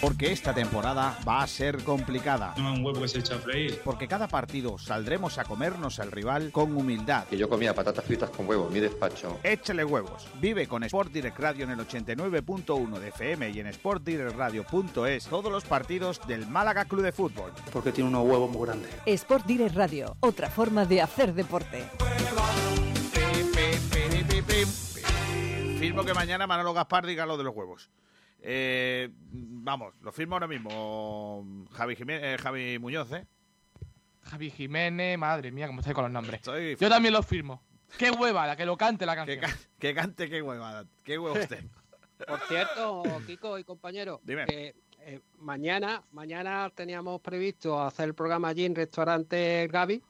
[0.00, 2.54] Porque esta temporada va a ser complicada.
[2.56, 3.80] No un huevo que se echa a freír.
[3.84, 7.24] Porque cada partido saldremos a comernos al rival con humildad.
[7.24, 9.38] Que yo comía patatas fritas con huevo en mi despacho.
[9.42, 10.28] Échale huevos.
[10.40, 15.64] Vive con Sport Direct Radio en el 89.1 de FM y en sportdirectradio.es todos los
[15.64, 17.52] partidos del Málaga Club de Fútbol.
[17.72, 18.90] Porque tiene unos huevos muy grandes.
[19.04, 21.84] Sport Direct Radio, otra forma de hacer deporte.
[25.78, 27.88] Firmo que mañana Manolo Gaspar diga lo de los huevos.
[28.40, 31.46] Eh, vamos, lo firmo ahora mismo.
[31.72, 33.24] Javi, Jiménez, eh, Javi Muñoz, ¿eh?
[34.22, 36.42] Javi Jiménez, madre mía, cómo estoy con los nombres.
[36.78, 37.62] Yo también lo firmo.
[37.96, 39.40] Qué huevada, que lo cante la canción.
[39.78, 40.84] Que, cante, qué huevada.
[41.04, 41.64] Qué huevo usted.
[42.26, 44.46] Por cierto, Kiko y compañero, Dime.
[44.48, 50.02] Eh, mañana, mañana teníamos previsto hacer el programa allí en Restaurante Gaby.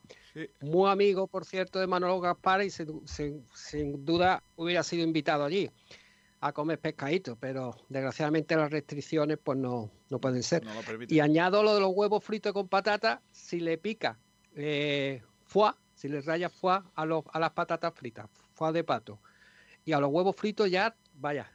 [0.61, 5.71] Muy amigo, por cierto, de Manolo Gaspar y sin duda hubiera sido invitado allí
[6.41, 10.63] a comer pescadito, pero desgraciadamente las restricciones pues no, no pueden ser.
[11.09, 14.19] y añado lo de los huevos fritos con patata, si le pica
[14.55, 19.21] eh, foie, si le raya foie a, los, a las patatas fritas, foie de pato,
[19.85, 21.51] y a los huevos fritos ya, vaya,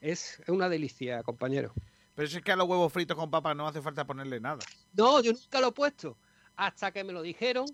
[0.00, 1.72] es una delicia, compañero.
[2.14, 4.58] Pero si es que a los huevos fritos con papas no hace falta ponerle nada.
[4.94, 6.16] No, yo nunca lo he puesto.
[6.56, 7.66] Hasta que me lo dijeron,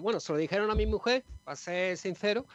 [0.00, 2.46] bueno, se lo dijeron a mi mujer, para ser sincero,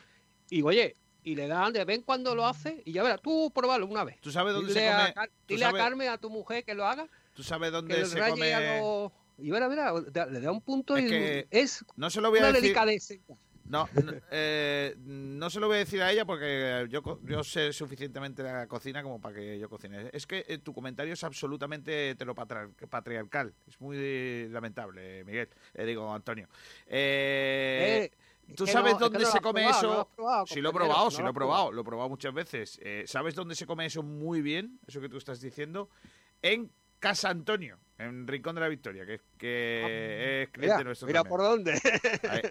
[0.49, 3.86] y oye, y le dan de vez cuando lo hace y ya verás, tú pruébalo
[3.86, 4.19] una vez.
[4.21, 5.13] ¿Tú sabes dónde se come?
[5.15, 7.07] A, dile a Carmen, a tu mujer que lo haga.
[7.34, 9.11] ¿Tú sabes dónde se come?
[9.38, 9.93] Y verá, verá,
[10.29, 12.63] le da un punto y es no se lo voy a una decir...
[12.63, 13.15] delicadeza.
[13.72, 17.72] No, no, eh, no, se lo voy a decir a ella porque yo, yo sé
[17.72, 20.09] suficientemente de la cocina como para que yo cocine.
[20.11, 23.53] Es que eh, tu comentario es absolutamente heteropatriarcal.
[23.65, 25.47] Es muy lamentable, Miguel.
[25.74, 26.49] Le digo, Antonio.
[26.86, 30.09] Eh, eh ¿Tú sabes dónde se come eso?
[30.47, 31.72] sí, lo he probado, sí, lo he probado.
[31.72, 32.78] Lo he probado muchas veces.
[33.05, 34.82] ¿Sabes dónde se come eso muy bien?
[34.86, 35.88] Eso que tú estás diciendo.
[36.41, 36.69] En
[37.02, 41.08] Casa Antonio, en Rincón de la Victoria, que, que ah, es cliente nuestro.
[41.08, 41.74] Mira por dónde.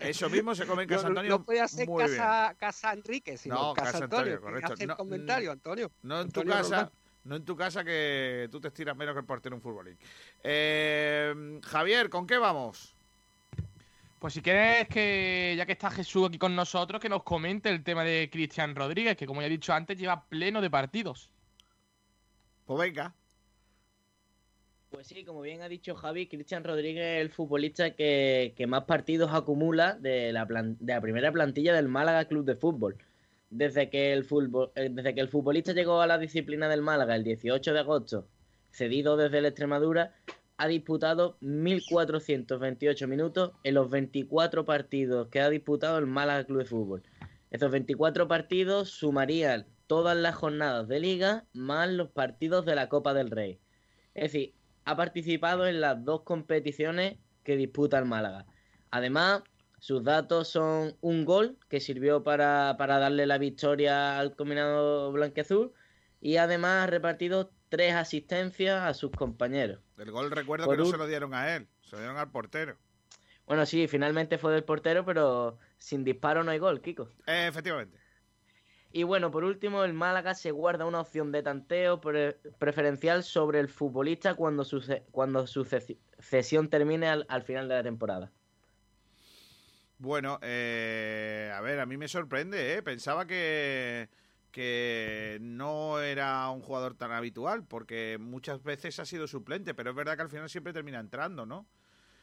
[0.02, 1.30] Eso mismo se come en Casa Antonio.
[1.30, 2.56] No, puede ser muy casa, bien.
[2.58, 4.34] casa Enrique, sino no, Casa, Antonio.
[4.34, 4.72] Antonio correcto.
[4.72, 5.92] Hace el comentario, Antonio.
[6.02, 6.90] No en tu casa.
[7.22, 9.96] No en tu casa que tú te estiras menos que el portero en un futbolín.
[10.42, 12.96] Eh, Javier, ¿con qué vamos?
[14.18, 17.84] Pues si quieres que, ya que está Jesús aquí con nosotros, que nos comente el
[17.84, 21.30] tema de Cristian Rodríguez, que como ya he dicho antes, lleva pleno de partidos.
[22.66, 23.14] Pues venga.
[24.90, 29.30] Pues sí, como bien ha dicho Javi, Cristian Rodríguez es el futbolista que, más partidos
[29.32, 30.48] acumula de la,
[30.80, 32.96] la primera plantilla del Málaga Club de Fútbol.
[33.50, 37.14] Desde que, el fútbol, eh, desde que el futbolista llegó a la disciplina del Málaga
[37.14, 38.26] el 18 de agosto,
[38.72, 40.12] cedido desde el Extremadura,
[40.56, 46.64] ha disputado 1.428 minutos en los 24 partidos que ha disputado el Málaga Club de
[46.64, 47.02] Fútbol.
[47.52, 53.14] Estos 24 partidos sumarían todas las jornadas de liga más los partidos de la Copa
[53.14, 53.60] del Rey.
[54.14, 54.54] Es decir,
[54.84, 58.46] ha participado en las dos competiciones que disputa el Málaga.
[58.90, 59.42] Además,
[59.78, 65.72] sus datos son un gol que sirvió para, para darle la victoria al combinado blanqueazul
[66.20, 69.80] y además ha repartido tres asistencias a sus compañeros.
[69.96, 72.76] El gol recuerdo que no se lo dieron a él, se lo dieron al portero.
[73.46, 77.08] Bueno, sí, finalmente fue del portero, pero sin disparo no hay gol, Kiko.
[77.26, 77.98] Eh, efectivamente.
[78.92, 83.68] Y bueno, por último, el Málaga se guarda una opción de tanteo preferencial sobre el
[83.68, 84.82] futbolista cuando su,
[85.12, 88.32] cuando su cesión termine al, final de la temporada.
[89.98, 92.82] Bueno, eh, a ver, a mí me sorprende, ¿eh?
[92.82, 94.08] Pensaba que,
[94.50, 99.96] que no era un jugador tan habitual, porque muchas veces ha sido suplente, pero es
[99.96, 101.66] verdad que al final siempre termina entrando, ¿no?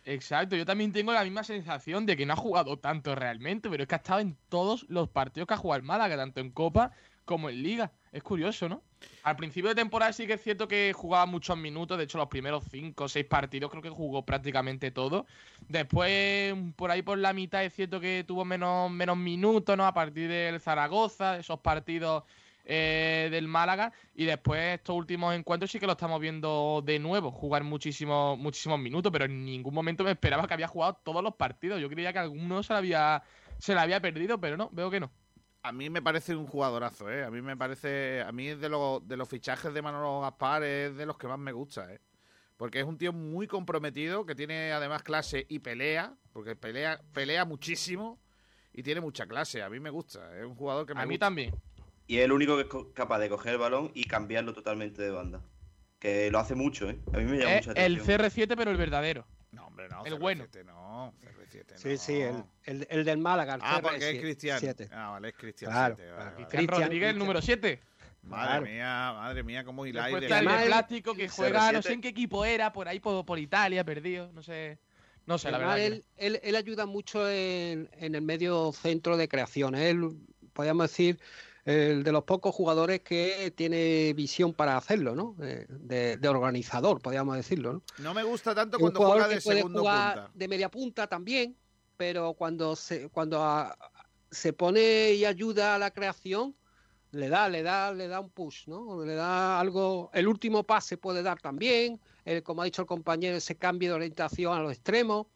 [0.07, 3.83] Exacto, yo también tengo la misma sensación de que no ha jugado tanto realmente, pero
[3.83, 6.49] es que ha estado en todos los partidos que ha jugado el Málaga, tanto en
[6.49, 6.93] Copa
[7.25, 7.91] como en Liga.
[8.13, 8.81] Es curioso, ¿no?
[9.23, 12.29] Al principio de temporada sí que es cierto que jugaba muchos minutos, de hecho los
[12.29, 15.25] primeros cinco o seis partidos creo que jugó prácticamente todo.
[15.67, 19.85] Después, por ahí por la mitad es cierto que tuvo menos, menos minutos, ¿no?
[19.85, 22.23] A partir del Zaragoza, esos partidos
[22.69, 23.93] eh, del Málaga.
[24.13, 28.77] Y después estos últimos encuentros sí que lo estamos viendo de nuevo, jugar muchísimos, muchísimos
[28.77, 31.79] minutos, pero en ningún momento me esperaba que había jugado todos los partidos.
[31.79, 33.23] Yo creía que alguno se lo había,
[33.57, 35.09] se lo había perdido, pero no, veo que no.
[35.63, 37.23] A mí me parece un jugadorazo, ¿eh?
[37.23, 40.95] A mí me parece, a mí de, los de los fichajes de Manolo Gaspar es
[40.95, 42.01] de los que más me gusta, ¿eh?
[42.57, 47.45] Porque es un tío muy comprometido, que tiene además clase y pelea, porque pelea, pelea
[47.45, 48.19] muchísimo
[48.73, 49.61] y tiene mucha clase.
[49.61, 51.53] A mí me gusta, es un jugador que me A mí también.
[52.07, 55.11] Y es el único que es capaz de coger el balón y cambiarlo totalmente de
[55.11, 55.41] banda.
[55.99, 56.97] Que lo hace mucho, ¿eh?
[57.13, 57.77] A mí me llama mucha atención.
[57.77, 59.25] El CR7, pero el verdadero.
[59.51, 60.05] No, hombre, no.
[60.05, 60.45] El bueno.
[60.65, 61.77] No, CR7 no.
[61.77, 63.55] Sí, sí, el, el, el del Málaga.
[63.55, 63.81] El ah, CR7.
[63.81, 64.59] porque es Cristian.
[64.91, 65.71] Ah, vale, es Cristian.
[65.71, 65.95] Claro.
[65.97, 66.47] 7, vale, vale.
[66.47, 67.81] Cristian Rodríguez, el número 7.
[68.23, 70.13] Madre mía, madre mía, cómo hiláis.
[70.13, 73.25] Después está el plástico que juega, no sé en qué equipo era, por ahí por,
[73.25, 74.79] por Italia, perdido, no sé.
[75.25, 75.79] No sé, la verdad.
[75.79, 79.75] Él, él, él, ayuda mucho en, en, el medio centro de creación.
[79.75, 80.17] Él,
[80.53, 81.19] podríamos decir,
[81.67, 85.35] el de los pocos jugadores que tiene visión para hacerlo, ¿no?
[85.37, 87.83] De, de organizador, podríamos decirlo, ¿no?
[87.97, 90.31] No me gusta tanto cuando juega de segundo punta.
[90.33, 91.57] De media punta también,
[91.97, 93.77] pero cuando se cuando a,
[94.31, 96.55] se pone y ayuda a la creación,
[97.11, 99.03] le da, le da, le da un push, ¿no?
[99.03, 100.09] Le da algo.
[100.13, 101.99] El último pase puede dar también.
[102.23, 105.27] El, como ha dicho el compañero, ese cambio de orientación a los extremos.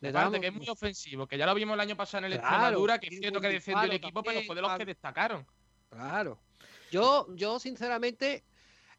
[0.00, 2.38] Le Aparte, que es muy ofensivo, que ya lo vimos el año pasado en el
[2.38, 4.84] claro, Extremadura, que es cierto que descendió el equipo, también, pero fue de los que
[4.84, 5.46] destacaron.
[5.88, 6.38] Claro.
[6.92, 8.44] Yo, yo sinceramente,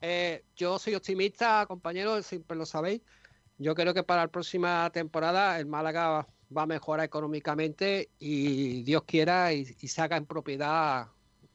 [0.02, 3.02] eh, yo soy optimista, compañeros, siempre lo sabéis.
[3.58, 9.04] Yo creo que para la próxima temporada el Málaga va a mejorar económicamente y Dios
[9.04, 11.08] quiera y, y se haga en propiedad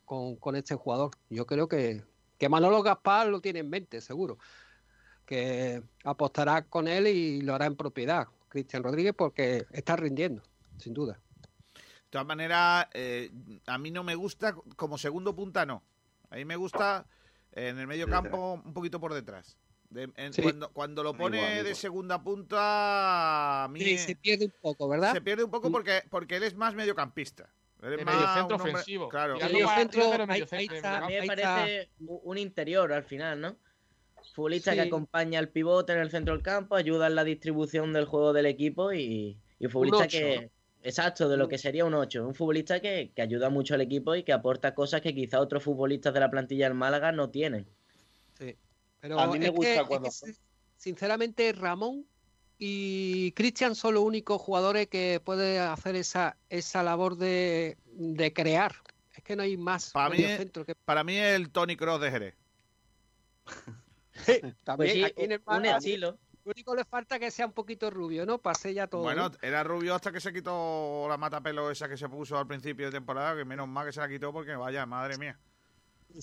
[0.05, 1.11] con, con, este jugador.
[1.31, 2.05] Yo creo que,
[2.39, 4.39] que Manolo Gaspar lo tiene en mente, seguro.
[5.27, 8.29] Que apostará con él y lo hará en propiedad.
[8.55, 10.41] Cristian Rodríguez porque está rindiendo,
[10.79, 11.19] sin duda.
[11.75, 13.33] De todas maneras, eh,
[13.67, 15.83] a mí no me gusta como segundo punta, no.
[16.31, 17.05] A mí me gusta
[17.51, 19.57] en el medio campo un poquito por detrás.
[19.91, 20.43] De, en, sí.
[20.43, 21.67] cuando, cuando, lo pone igual, igual.
[21.67, 25.13] de segunda punta, a mí sí, se pierde un poco, ¿verdad?
[25.13, 27.53] Se pierde un poco porque, porque él es más mediocampista.
[27.83, 29.09] Él es medio centro hombre, ofensivo.
[29.09, 29.35] Claro.
[29.35, 33.57] El medio centro, ahí, ahí está, a mí me parece un interior al final, ¿no?
[34.35, 34.77] Futbolista sí.
[34.77, 38.33] que acompaña al pivote en el centro del campo, ayuda en la distribución del juego
[38.33, 40.51] del equipo y, y un futbolista un que...
[40.83, 42.27] Exacto, de lo que sería un 8.
[42.27, 45.63] Un futbolista que, que, ayuda mucho al equipo y que aporta cosas que quizá otros
[45.63, 47.67] futbolistas de la plantilla del Málaga no tienen.
[48.39, 48.55] Sí,
[49.01, 50.09] pero a mí me gusta que, cuando...
[50.09, 50.35] Es que,
[50.77, 52.05] sinceramente, Ramón
[52.59, 58.75] y Cristian son los únicos jugadores que pueden hacer esa, esa labor de, de crear.
[59.15, 59.93] Es que no hay más.
[59.93, 60.75] Para mí, que...
[60.85, 62.35] para mí el Tony Cross de Jerez.
[64.65, 66.19] También pues sí, aquí en el un estilo.
[66.45, 68.39] Lo único le falta que sea un poquito rubio, ¿no?
[68.39, 69.03] Pase ya todo.
[69.03, 69.37] Bueno, ¿no?
[69.41, 72.93] era rubio hasta que se quitó la matapelo esa que se puso al principio de
[72.93, 75.39] temporada, que menos mal que se la quitó porque vaya, madre mía.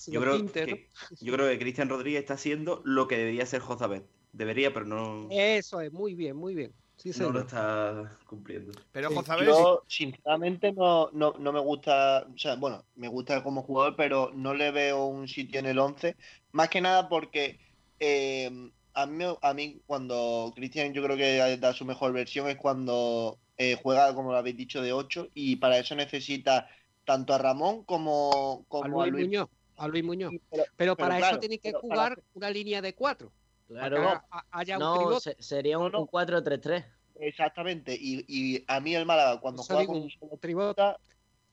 [0.07, 1.17] Yo creo, Pinter, que, ¿no?
[1.19, 4.05] yo creo que Cristian Rodríguez está haciendo lo que debería ser Jozabet.
[4.31, 5.27] Debería, pero no.
[5.31, 6.71] Eso es, muy bien, muy bien.
[6.95, 8.71] Sí, no lo está cumpliendo.
[8.91, 9.15] Pero sí.
[9.15, 9.47] Jozabet.
[9.47, 12.27] Yo, sinceramente, no, no, no, me gusta.
[12.33, 15.79] O sea, bueno, me gusta como jugador, pero no le veo un sitio en el
[15.79, 16.15] 11.
[16.51, 17.59] Más que nada porque
[18.01, 22.57] eh, a, mí, a mí cuando Cristian yo creo que da su mejor versión es
[22.57, 26.67] cuando eh, juega, como lo habéis dicho, de 8 y para eso necesita
[27.05, 29.49] tanto a Ramón como, como a, Luis, a Luis Muñoz.
[29.77, 30.33] A Luis Muñoz.
[30.49, 32.27] Pero, pero para pero, eso tiene que jugar para...
[32.33, 33.31] una línea de 4.
[33.67, 36.83] Claro, haya no, un sería un, un 4-3-3.
[37.19, 40.97] Exactamente, y, y, a mí el Málaga cuando juega con un solo tribota,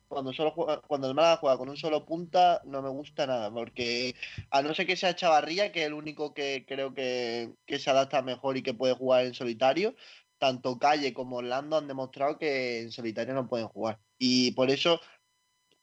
[0.08, 3.50] cuando solo juega, cuando el Málaga juega con un solo punta no me gusta nada,
[3.52, 4.14] porque
[4.50, 7.90] a no ser que sea Chavarría, que es el único que creo que, que se
[7.90, 9.94] adapta mejor y que puede jugar en solitario,
[10.38, 14.00] tanto Calle como Orlando han demostrado que en solitario no pueden jugar.
[14.18, 15.00] Y por eso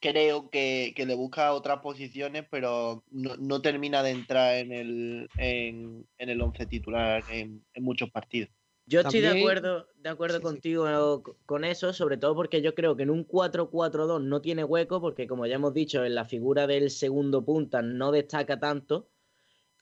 [0.00, 5.28] creo que, que le busca otras posiciones, pero no, no, termina de entrar en el,
[5.38, 8.50] en, en el once titular en, en muchos partidos.
[8.86, 11.32] Yo estoy de acuerdo, de acuerdo sí, contigo sí.
[11.44, 15.26] con eso, sobre todo porque yo creo que en un 4-4-2 no tiene hueco, porque
[15.26, 19.10] como ya hemos dicho, en la figura del segundo punta no destaca tanto,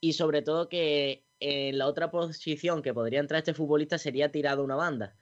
[0.01, 4.65] y sobre todo que en la otra posición que podría entrar este futbolista sería tirado
[4.65, 5.17] una banda.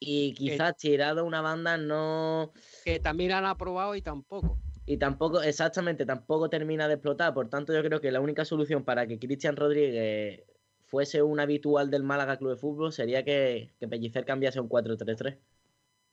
[0.00, 2.52] Y quizás que, tirado una banda no...
[2.84, 4.58] Que también han aprobado y tampoco.
[4.86, 7.34] Y tampoco, exactamente, tampoco termina de explotar.
[7.34, 10.44] Por tanto, yo creo que la única solución para que Cristian Rodríguez
[10.88, 15.38] fuese un habitual del Málaga Club de Fútbol sería que, que Pellicer cambiase un 4-3-3.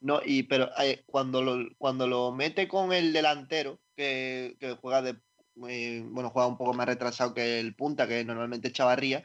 [0.01, 5.01] No, y pero eh, cuando lo cuando lo mete con el delantero, que, que juega
[5.01, 5.15] de
[5.67, 9.23] eh, bueno, juega un poco más retrasado que el punta, que normalmente es Chavarría,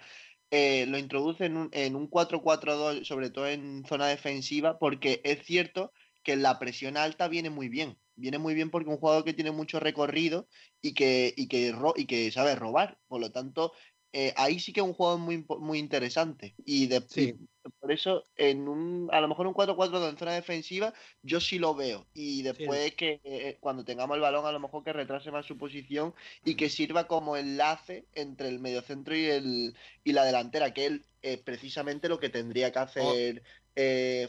[0.50, 5.44] eh, lo introduce en un, en un 4-4-2, sobre todo en zona defensiva, porque es
[5.44, 7.98] cierto que la presión alta viene muy bien.
[8.16, 10.46] Viene muy bien porque un jugador que tiene mucho recorrido
[10.82, 12.98] y que, y que, y que sabe robar.
[13.08, 13.72] Por lo tanto,
[14.12, 16.54] eh, ahí sí que es un juego muy, muy interesante.
[16.64, 17.36] Y, de, sí.
[17.64, 20.92] y por eso, en un, a lo mejor un 4-4 en zona defensiva,
[21.22, 22.06] yo sí lo veo.
[22.12, 22.90] Y después sí.
[22.92, 26.14] que eh, cuando tengamos el balón, a lo mejor que retrase más su posición
[26.44, 31.04] y que sirva como enlace entre el mediocentro y, el, y la delantera, que él
[31.22, 33.42] es precisamente lo que tendría que hacer.
[33.42, 33.50] Oh.
[33.76, 34.26] Eh,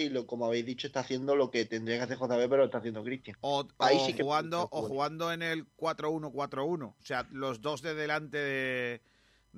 [0.00, 2.64] y lo, como habéis dicho está haciendo lo que tendría que hacer Jozabé pero lo
[2.64, 7.28] está haciendo Cristian o, Ahí o, sí jugando, o jugando en el 4-1-4-1 o sea
[7.30, 9.02] los dos de delante de,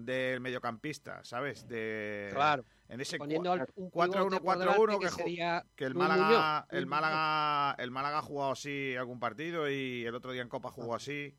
[0.04, 1.66] del mediocampista, ¿sabes?
[1.68, 2.64] De, claro.
[2.88, 8.52] En ese 4-1-4-1 que, que, sería que el Málaga, el Málaga, el Málaga ha jugado
[8.52, 11.36] así algún partido y el otro día en Copa jugó así.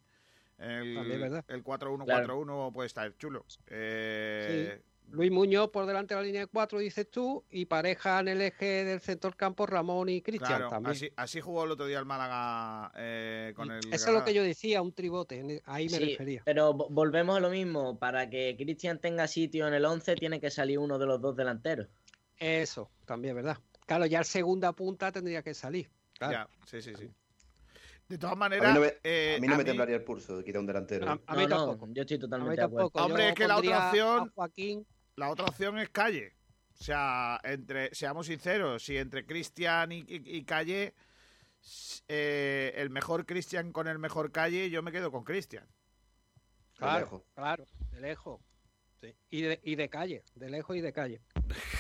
[0.57, 0.97] El,
[1.47, 2.71] el 4-1-4-1 Claro.
[2.73, 3.45] puede estar chulo.
[3.67, 4.90] Eh, Sí.
[5.11, 8.41] Luis Muñoz por delante de la línea de cuatro, dices tú, y pareja en el
[8.41, 10.91] eje del centro del campo Ramón y Cristian Claro, también.
[10.95, 13.79] así, así jugó el otro día el Málaga eh, con el.
[13.93, 16.41] Eso es lo que yo decía, un tribote, e, ahí me Sí, refería.
[16.45, 17.99] pero vo- volvemos a lo mismo.
[17.99, 21.35] Para que Cristian tenga sitio en el 11, tiene que salir uno de los dos
[21.35, 21.87] delanteros.
[22.39, 23.57] Eso, también, ¿verdad?
[23.85, 25.89] Claro, ya el segunda punta tendría que salir.
[26.17, 26.33] Claro.
[26.33, 27.09] Ya, sí, sí, sí.
[28.07, 30.03] De todas A maneras, mí no me, eh, a mí no me mí- temblaría el
[30.03, 31.07] pulso de quitar un delantero.
[31.09, 31.87] A, a mí No, no, tampoco.
[31.93, 32.89] yo estoy totalmente de acuerdo.
[32.95, 34.85] Hombre, Yo es que la otra opción- a Joaquín,
[35.15, 36.33] La otra opción es Calle.
[36.79, 40.95] O sea, entre, seamos sinceros, si entre Cristian y, y- y Calle,
[42.07, 45.67] eh, el mejor Cristian con el mejor Calle, yo me quedo con Cristian.
[46.77, 47.21] claro, lejos.
[47.35, 48.41] claro, de lejos.
[49.01, 49.15] Sí.
[49.31, 51.21] Y, de, y de calle, de lejos y de calle.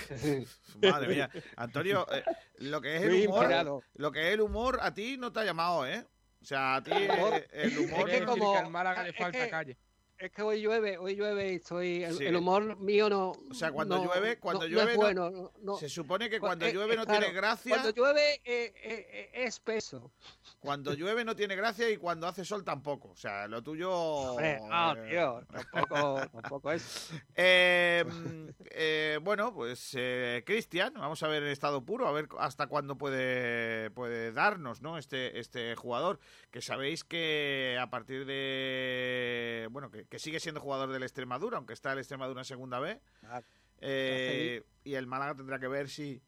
[0.81, 1.29] Madre mía.
[1.55, 2.23] Antonio, eh,
[2.57, 5.45] lo que es el humor, lo que es el humor a ti no te ha
[5.45, 6.03] llamado, ¿eh?
[6.41, 9.43] O sea, a ti eh, el humor Es que como- al Málaga le es falta
[9.45, 9.77] que- calle.
[10.21, 12.03] Es que hoy llueve, hoy llueve y estoy.
[12.03, 12.25] El, Sí.
[12.27, 13.31] el humor mío no.
[13.49, 15.31] O sea, cuando no- llueve, cuando no- llueve, es no- bueno.
[15.31, 17.89] no- no- se supone que Cu- cuando eh, llueve eh, no claro, tiene gracia, Cuando
[17.89, 20.11] llueve eh, es peso.
[20.59, 23.09] cuando llueve no tiene gracia y cuando hace sol tampoco.
[23.09, 23.91] O sea, lo tuyo...
[23.91, 27.09] Hombre, no, eh, tío, tampoco, tampoco es.
[27.35, 29.97] Eh, bueno, pues
[30.45, 34.99] Cristian, vamos a ver en estado puro, a ver hasta cuándo puede, puede darnos ¿no?
[34.99, 36.19] este, este jugador,
[36.51, 39.67] que sabéis que a partir de...
[39.71, 42.99] Bueno, que, que sigue siendo jugador del Extremadura, aunque está el Extremadura en segunda B.
[43.21, 43.45] Claro.
[43.79, 46.21] Eh, y el Málaga tendrá que ver si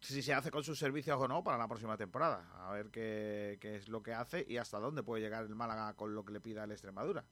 [0.00, 2.48] si se hace con sus servicios o no para la próxima temporada.
[2.66, 5.92] A ver qué, qué es lo que hace y hasta dónde puede llegar el Málaga
[5.94, 7.24] con lo que le pida el Extremadura.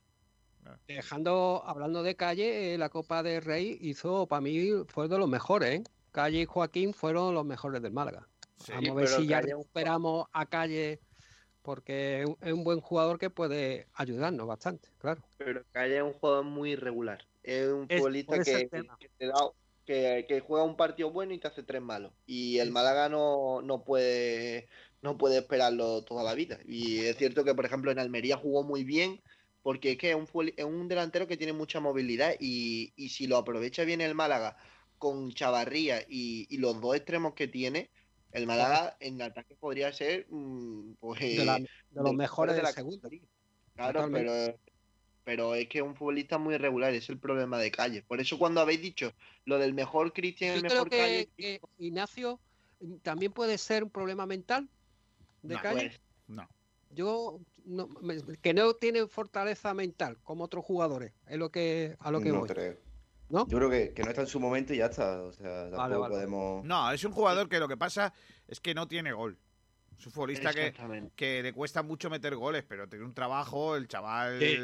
[0.89, 5.29] Dejando, hablando de calle, eh, la Copa de Rey hizo, para mí, fue de los
[5.29, 5.85] mejores, ¿eh?
[6.11, 8.29] Calle y Joaquín fueron los mejores del Málaga.
[8.59, 11.01] Sí, Vamos a ver si ya Calle- recuperamos a Calle,
[11.67, 15.29] porque es un- buen jugador que puede ayudarnos bastante, claro.
[15.37, 17.29] Pero Calle es un jugador muy irregular.
[17.43, 18.69] Es un Es- futbolista que,
[19.19, 19.35] te da,
[19.85, 22.15] que, que juega un partido bueno y te hace tres malos.
[22.25, 24.69] Y el Málaga no, no puede
[25.03, 26.59] no puede esperarlo toda la vida.
[26.65, 29.23] Y es cierto que, por ejemplo, en Almería jugó muy bien,
[29.63, 33.27] porque es que es un, es un delantero que tiene mucha movilidad y, y si
[33.27, 34.57] lo aprovecha bien el Málaga
[34.99, 37.91] con Chavarría y, y los dos extremos que tiene,
[38.37, 42.73] el Málaga en ataque podría ser mm, pues, De, la- de los mejores de la
[42.73, 43.09] segunda.
[43.75, 44.31] Claro, Totalmente.
[44.31, 44.61] pero,
[45.25, 48.03] pero es que es un futbolista muy irregular, es el problema de calle.
[48.03, 49.13] Por eso cuando habéis dicho
[49.45, 52.41] lo del mejor Cristian, el Yo creo mejor calle, que, que Ignacio
[52.81, 54.69] mm, también puede ser un problema mental
[55.43, 55.89] de No, calle.
[55.89, 56.49] pues, No.
[56.91, 62.11] Yo no- me- que no tiene fortaleza mental como otros jugadores, es lo que a
[62.11, 62.49] lo que no voy.
[62.49, 62.86] creo.
[63.29, 63.47] ¿No?
[63.49, 65.23] Yo creo que, que no está en su momento y ya está.
[65.23, 66.15] O sea, tampoco vale.
[66.15, 66.65] podemos.
[66.65, 68.13] No, es un jugador que lo que pasa
[68.47, 69.39] es que no tiene gol.
[69.99, 74.39] Es un futbolista que, le cuesta mucho meter goles, pero tiene un trabajo, el chaval
[74.39, 74.57] Sí.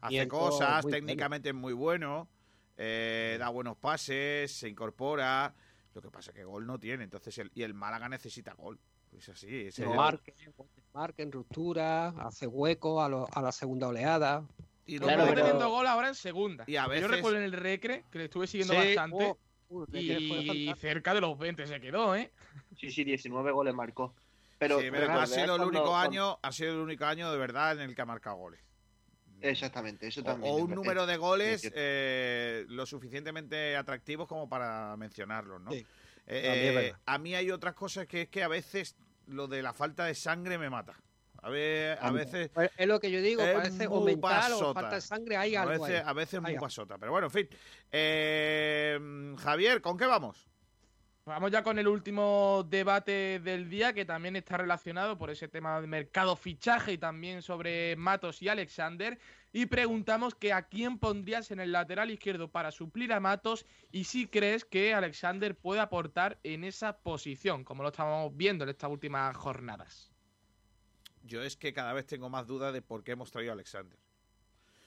[0.00, 2.28] hace cosas, muy técnicamente es muy bueno,
[2.78, 5.54] eh, da buenos pases, se incorpora.
[5.92, 8.78] Lo que pasa es que gol no tiene, entonces el, y el Málaga necesita gol.
[9.12, 10.34] Es así, es el- Marque,
[10.94, 14.46] marque en ruptura, hace hueco a, lo- a la segunda oleada.
[14.90, 16.64] Y Lo Claro, está pero- metiendo gol ahora en segunda.
[16.66, 19.38] Y a Yo recuerdo en el Recre, que le estuve siguiendo Sí, bastante, oh,
[19.68, 22.32] uh, y cerca de los 20 se quedó, ¿eh?
[22.76, 24.14] Sí, sí, 19 goles marcó.
[24.58, 27.30] Pero, Sí, pero recordad ha sido el único cuando- año, ha sido el único año
[27.30, 28.60] de verdad en el que ha marcado goles.
[29.42, 30.52] Exactamente, eso también.
[30.52, 35.70] o un número de goles eh, lo suficientemente atractivos como para mencionarlos, ¿no?
[35.70, 35.86] Sí,
[36.26, 37.00] Eh, verdad.
[37.06, 38.96] a mí hay otras cosas que es que a veces
[39.26, 40.94] lo de la falta de sangre me mata.
[41.42, 44.58] A, ver, a veces Pues es lo que yo digo, parece o muy mental o
[44.58, 44.74] pasota.
[44.74, 46.04] falta de sangre, hay a algo veces, ahí.
[46.06, 46.66] a veces muy Hay algo.
[46.66, 46.98] pasota.
[46.98, 47.48] Pero bueno, en fin.
[47.90, 50.46] Eh, Javier, ¿con qué vamos?
[51.26, 55.80] Vamos ya con el último debate del día, que también está relacionado por ese tema
[55.80, 59.18] de mercado fichaje y también sobre Matos y Alexander.
[59.52, 64.04] Y preguntamos que a quién pondrías en el lateral izquierdo para suplir a Matos y
[64.04, 68.90] si crees que Alexander puede aportar en esa posición, como lo estamos viendo en estas
[68.90, 70.09] últimas jornadas.
[71.22, 73.98] Yo es que cada vez tengo más dudas de por qué hemos traído a Alexander.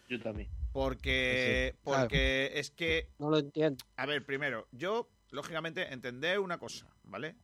[0.10, 0.50] Yo también.
[0.72, 2.02] Porque, Sí, claro.
[2.02, 3.86] porque es que No lo entiendo.
[3.96, 7.36] A ver, primero, yo, lógicamente, entender una cosa, ¿vale?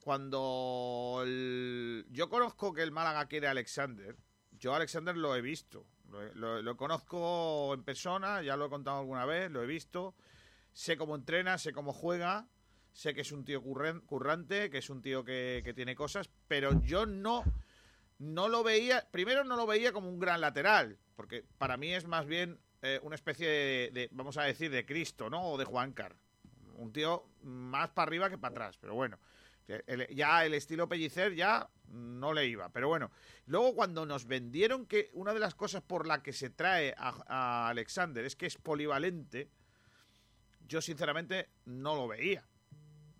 [0.00, 4.16] Cuando el- yo conozco que el Málaga quiere a Alexander,
[4.52, 8.70] yo a Alexander lo he visto, lo, lo- lo conozco en persona, ya lo he
[8.70, 10.14] contado alguna vez, lo he visto,
[10.72, 12.46] sé cómo entrena, sé cómo juega,
[12.92, 16.28] sé que es un tío curren- currante, que es un tío que, que tiene cosas,
[16.46, 17.42] pero yo no,
[18.24, 22.06] no lo veía, primero no lo veía como un gran lateral, porque para mí es
[22.06, 25.52] más bien eh, una especie de, vamos a decir, de Cristo, ¿no?
[25.52, 26.16] O de Juancar.
[26.76, 29.18] Un tío más para arriba que para atrás, pero bueno.
[30.10, 32.68] ya el estilo Pellicer ya no le iba.
[32.70, 33.10] Pero bueno,
[33.46, 37.68] luego cuando nos vendieron que una de las cosas por la que se trae a,
[37.68, 39.48] Alexander es que es polivalente,
[40.66, 42.44] yo sinceramente no lo veía.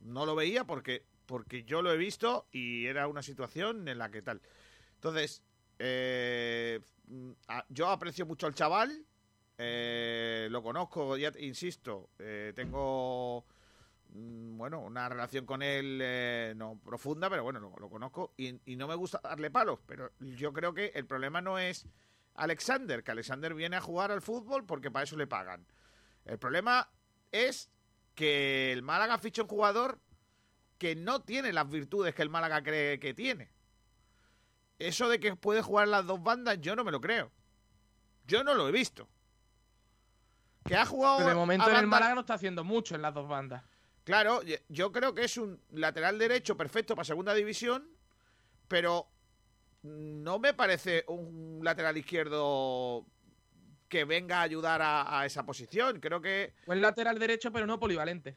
[0.00, 4.10] No lo veía porque, porque yo lo he visto y era una situación en la
[4.10, 4.42] que tal.
[5.04, 5.42] Entonces,
[5.78, 6.80] eh,
[7.68, 9.04] yo aprecio mucho al chaval,
[9.58, 13.44] eh, lo conozco, ya insisto, eh, tengo
[14.14, 18.86] Mm, bueno, una relación con él eh, no profunda, pero bueno, lo, conozco y, no
[18.86, 21.86] me gusta darle palos, pero yo creo que el problema no es
[22.34, 25.66] Alexander, que Alexander viene a jugar al fútbol porque para eso le pagan.
[26.24, 26.88] El problema
[27.32, 27.70] es
[28.14, 29.98] que el Málaga ficha un jugador
[30.78, 33.50] que no tiene las virtudes que el Málaga cree que tiene.
[34.78, 37.30] Eso de que puede jugar las dos bandas, yo no me lo creo.
[38.26, 39.08] Yo no lo he visto.
[40.64, 41.26] Que ha jugado.
[41.26, 43.62] de momento en el Málaga no está haciendo mucho en las dos bandas.
[44.04, 47.88] Claro, yo creo que es un lateral derecho perfecto para segunda división,
[48.68, 49.08] pero
[49.82, 53.06] no me parece un lateral izquierdo
[53.88, 56.00] que venga a ayudar a, esa posición.
[56.00, 56.54] Creo que.
[56.66, 58.36] Un lateral derecho, pero no polivalente.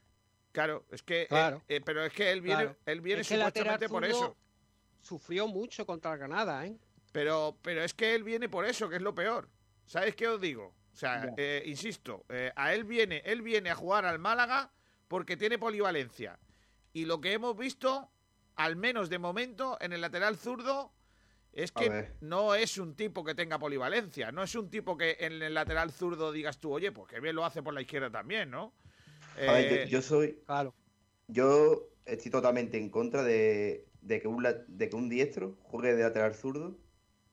[0.51, 1.23] Claro, es que.
[1.23, 1.63] Eh, claro.
[1.67, 4.37] Eh, pero es que él viene, él viene supuestamente por eso.
[5.01, 6.77] Sufrió mucho contra Granada, ¿eh?
[7.11, 9.49] Pero, pero es que él viene por eso, que es lo peor.
[9.85, 10.73] ¿Sabes qué os digo?
[10.93, 12.25] O sea, eh, insisto,
[12.55, 14.71] a él viene, él viene a jugar al Málaga
[15.07, 16.39] porque tiene polivalencia.
[16.93, 18.09] Y lo que hemos visto,
[18.55, 20.91] al menos de momento, en el lateral zurdo,
[21.53, 24.31] es que no es un tipo que tenga polivalencia.
[24.31, 27.35] No es un tipo que en el lateral zurdo digas tú, oye, pues que bien
[27.35, 28.73] lo hace por la izquierda también, ¿no?
[29.37, 30.39] A ver, yo, eh, soy.
[30.45, 30.73] Claro.
[31.27, 36.33] Yo estoy totalmente en contra de, que un, de que un diestro juegue de lateral
[36.33, 36.77] zurdo.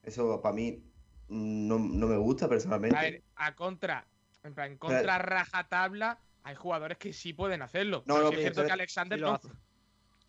[0.02, 0.84] Eso para mí
[1.28, 2.96] no, me gusta personalmente.
[2.96, 4.06] A ver, a contra.
[4.42, 8.02] En plan, contra rajatabla hay jugadores que sí pueden hacerlo.
[8.06, 9.40] No, no, es cierto que Alexander no.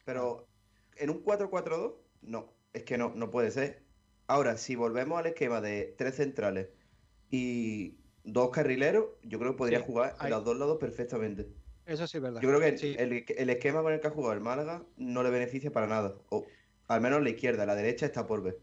[0.05, 0.47] Pero
[0.95, 2.53] en un 4-4-2, no.
[2.73, 3.83] Es que no, no puede ser.
[4.27, 6.69] Ahora, si volvemos al esquema de tres centrales
[7.29, 11.47] y dos carrileros, yo creo que podría jugar en los dos lados perfectamente.
[11.85, 12.41] Eso sí es verdad.
[12.41, 12.95] Yo creo que
[13.37, 16.15] el, esquema con el que ha jugado el Málaga no le beneficia para nada.
[16.29, 16.45] O
[16.87, 18.59] al menos la izquierda, la derecha está por ver.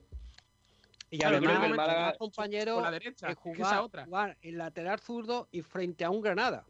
[1.11, 6.05] Y además, el Málaga, compañero, la derecha, es jugar, jugar en lateral zurdo y frente
[6.05, 6.65] a un Granada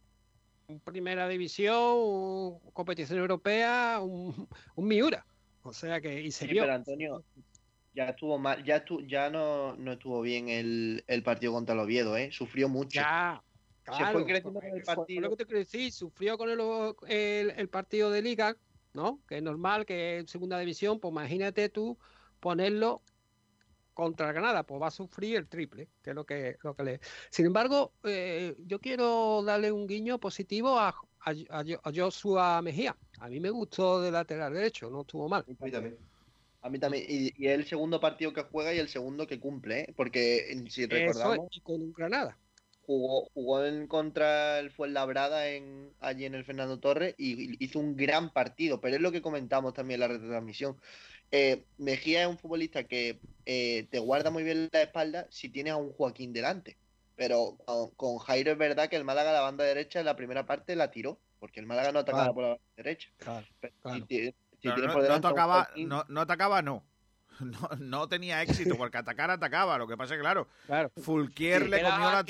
[0.80, 5.24] primera división, competición europea, un, Miura.
[5.62, 7.24] O sea que, y se Pero Antonio,
[7.94, 12.30] ya estuvo mal, ya, ya no, no estuvo bien el, partido contra el Oviedo, ¿eh?
[12.32, 13.00] Sufrió mucho.
[13.00, 13.42] Ya,
[13.84, 15.20] se fue creciendo con el partido.
[15.22, 18.56] lo que te sufrió con el, el, partido de Liga,
[18.94, 19.20] ¿no?
[19.28, 21.98] Que es normal que en segunda división, pues imagínate tú
[22.40, 23.02] ponerlo
[23.94, 27.00] contra Granada, pues va a sufrir el triple, que es lo que, lo que le.
[27.30, 30.94] Sin embargo, eh, yo quiero darle un guiño positivo a,
[31.24, 32.96] a, Joshua Mejía.
[33.20, 35.44] A mí me gustó de lateral derecho, no estuvo mal.
[35.46, 35.98] A mí también.
[36.62, 37.04] A mí también.
[37.08, 39.94] Y, es el segundo partido que juega y el segundo que cumple, ¿eh?
[39.96, 41.48] porque si recordamos.
[41.50, 42.38] y con un Granada.
[42.84, 47.96] Jugó, jugó en contra el Fuenlabrada en, allí en el Fernando Torres y hizo un
[47.96, 50.76] gran partido, pero es lo que comentamos también en la retransmisión.
[51.30, 55.72] Eh, Mejía es un futbolista que eh, te guarda muy bien la espalda si tienes
[55.72, 56.76] a un Joaquín delante.
[57.16, 57.56] Pero
[57.96, 60.90] con, Jairo es verdad que el Málaga la banda derecha en la primera parte la
[60.90, 63.10] tiró, porque el Málaga no atacaba por la banda derecha.
[64.62, 66.84] no, atacaba, no, atacaba, no.
[67.40, 69.78] no, no tenía éxito, porque atacar atacaba.
[69.78, 70.48] Lo que pasa es que, claro,
[70.96, 72.24] Fulquier, le comió la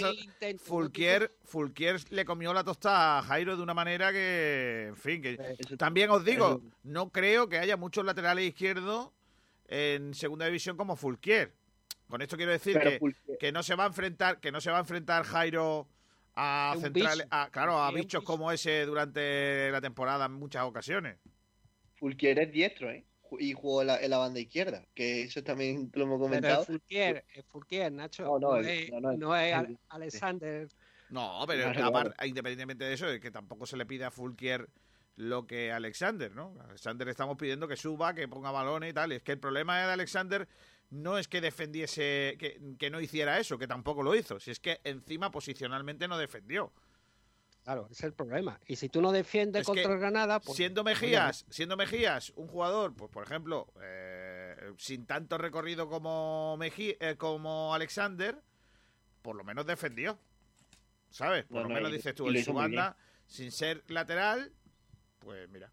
[0.59, 5.39] Fulquier, Fulquier le comió la tostada a Jairo de una manera que, en fin, que
[5.77, 9.11] también os digo, no creo que haya muchos laterales izquierdos
[9.69, 11.53] en segunda división como Fulquier.
[12.09, 13.01] Con esto quiero decir que,
[13.41, 15.89] que, no se va a enfrentar, que no se va a enfrentar Jairo
[16.35, 21.17] a centrales, a, claro, a bichos como ese durante la temporada en muchas ocasiones.
[21.95, 23.05] Fulquier es diestro, ¿eh?
[23.39, 26.65] Y jugó en la, banda izquierda, que eso también lo hemos comentado.
[26.89, 28.25] Pero es Fulquier, Nacho.
[28.25, 28.39] No,
[29.01, 29.55] no, no, es,
[29.89, 30.69] Alexander.
[31.11, 31.73] No, pero
[32.25, 34.69] independientemente de eso, es que tampoco se le pide a Fulquier
[35.17, 36.55] lo que Alexander, ¿no?
[36.65, 39.13] Alexander estamos pidiendo que suba, que ponga balones y tal.
[39.13, 40.49] es que el problema de Alexander
[40.91, 44.41] no es que defendiese, que, que no hiciera eso, que tampoco lo hizo.
[44.41, 46.73] Si es que encima posicionalmente no defendió.
[47.65, 48.59] Claro, ese es el problema.
[48.67, 53.11] Y si tú no defiendes contra Granada, pues, siendo Mejías, siendo Mejías un jugador, pues
[53.11, 58.43] por ejemplo, eh, sin tanto recorrido como eh, como Alexander,
[59.23, 60.19] por lo menos defendió,
[61.11, 61.45] ¿sabes?
[61.45, 64.53] Por lo menos dices tú en su banda, sin ser lateral,
[65.21, 65.71] pues mira,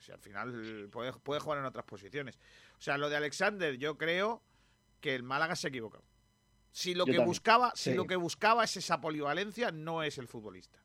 [0.00, 2.38] si al final puede, puede jugar en otras posiciones.
[2.76, 4.42] O sea, lo de Alexander, yo creo
[5.00, 6.04] que el Málaga se ha equivocado.
[6.72, 10.80] Si lo que buscaba, si lo que buscaba es esa polivalencia, no es el futbolista.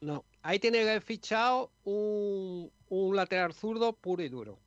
[0.00, 4.58] No, ahí tiene que haber fichado un, un lateral zurdo puro y duro.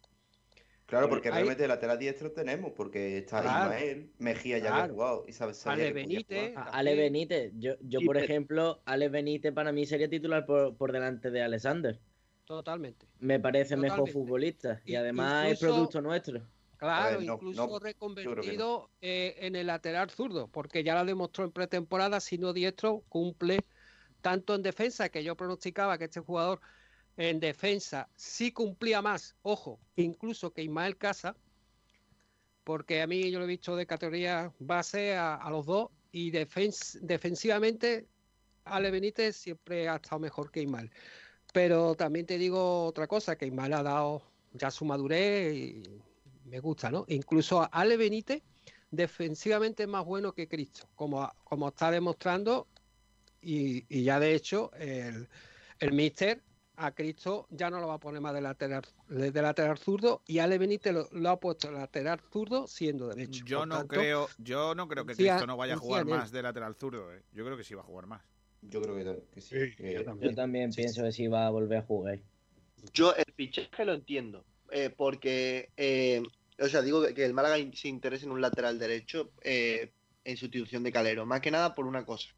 [0.88, 3.74] Claro, porque Ahí- realmente de lateral diestro tenemos, porque está Claro.
[3.74, 4.84] Ismael, Mejía ya Claro.
[4.84, 6.54] había jugado y sabe, sabía Ale Benítez.
[6.56, 11.30] Ale Benítez, yo, yo por ejemplo, Ale Benítez para mí sería titular por, por delante
[11.30, 12.00] de Alexander.
[12.46, 13.06] Totalmente.
[13.20, 16.48] Me parece mejor futbolista y además es producto nuestro.
[16.78, 21.44] Claro, ver, no, incluso no, reconvertido eh, en el lateral zurdo, porque ya lo demostró
[21.44, 23.66] en pretemporada, siendo diestro, cumple
[24.22, 26.60] tanto en defensa, que yo pronosticaba que este jugador
[27.18, 31.36] en defensa sí cumplía más, ojo, incluso que Ismael Casa,
[32.64, 37.00] porque a mí yo lo he visto de categoría base a, los dos, y defens-
[37.02, 38.08] defensivamente
[38.66, 40.92] Ale Benítez siempre ha estado mejor que Ismael.
[41.54, 44.22] Pero también te digo otra cosa, que Ismael ha dado
[44.54, 45.84] ya su madurez y
[46.46, 47.06] me gusta, ¿no?
[47.08, 48.44] Incluso Ale Benítez
[48.92, 52.68] defensivamente es más bueno que Cristo, como, como está demostrando
[53.48, 55.28] y, y ya de hecho el,
[55.80, 56.42] el Mister
[56.76, 60.40] a Cristo ya no lo va a poner más de lateral, de lateral zurdo y
[60.40, 63.44] Ale Benítez lo, lo ha puesto lateral zurdo siendo derecho.
[63.46, 66.32] Yo Por no tanto, creo, yo no creo que Cristo no vaya a jugar más
[66.32, 67.14] de lateral zurdo.
[67.14, 67.24] eh.
[67.34, 68.22] Yo creo que sí va a jugar más.
[68.62, 69.56] Yo creo que, que sí.
[70.20, 72.20] Yo también pienso que sí va a volver a jugar.
[72.94, 76.22] Yo el fichaje lo entiendo, eh, porque, eh,
[76.60, 79.94] o sea, digo que- el Málaga se interesa en un lateral derecho eh,
[80.24, 82.37] en sustitución de Calero, más que nada por una cosa.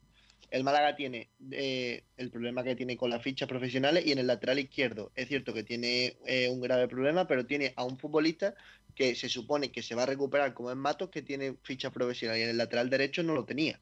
[0.51, 4.27] El Málaga tiene eh, el problema que tiene con las fichas profesionales y en el
[4.27, 8.55] lateral izquierdo es cierto que tiene eh, un grave problema, pero tiene a un futbolista
[8.95, 12.41] que se supone que se va a recuperar como es Matos, que tiene fichas profesionales
[12.41, 13.79] y en el lateral derecho no lo tenía.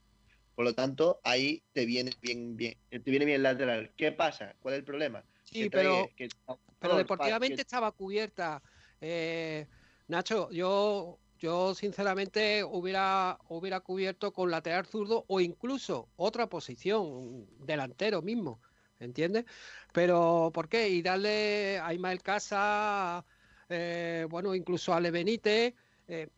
[0.56, 3.94] Por lo tanto, ahí te viene bien, bien, te viene bien el lateral.
[3.96, 4.56] ¿Qué pasa?
[4.60, 5.24] ¿Cuál es el problema?
[5.44, 6.28] Sí, pero- que-
[6.80, 8.62] Pero que- deportivamente estaba cubierta.
[9.00, 9.66] Eh,
[10.08, 18.22] Nacho, yo, yo sinceramente hubiera, hubiera cubierto con lateral zurdo o incluso otra posición, delantero
[18.22, 18.60] mismo,
[19.00, 19.46] ¿entiendes?
[19.94, 20.90] Pero ¿por qué?
[20.90, 23.24] Y darle a Ismael Casa,
[23.70, 25.74] eh, bueno, incluso a Ale Benítez.
[26.08, 26.30] eh,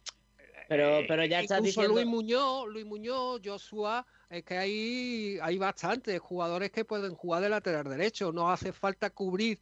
[0.67, 1.93] Pero, pero ya estás diciendo...
[1.93, 7.49] Luis Muñoz, Luis Muñoz, Joshua, es que hay, hay bastantes jugadores que pueden jugar de
[7.49, 8.31] lateral derecho.
[8.31, 9.59] No hace falta cubrir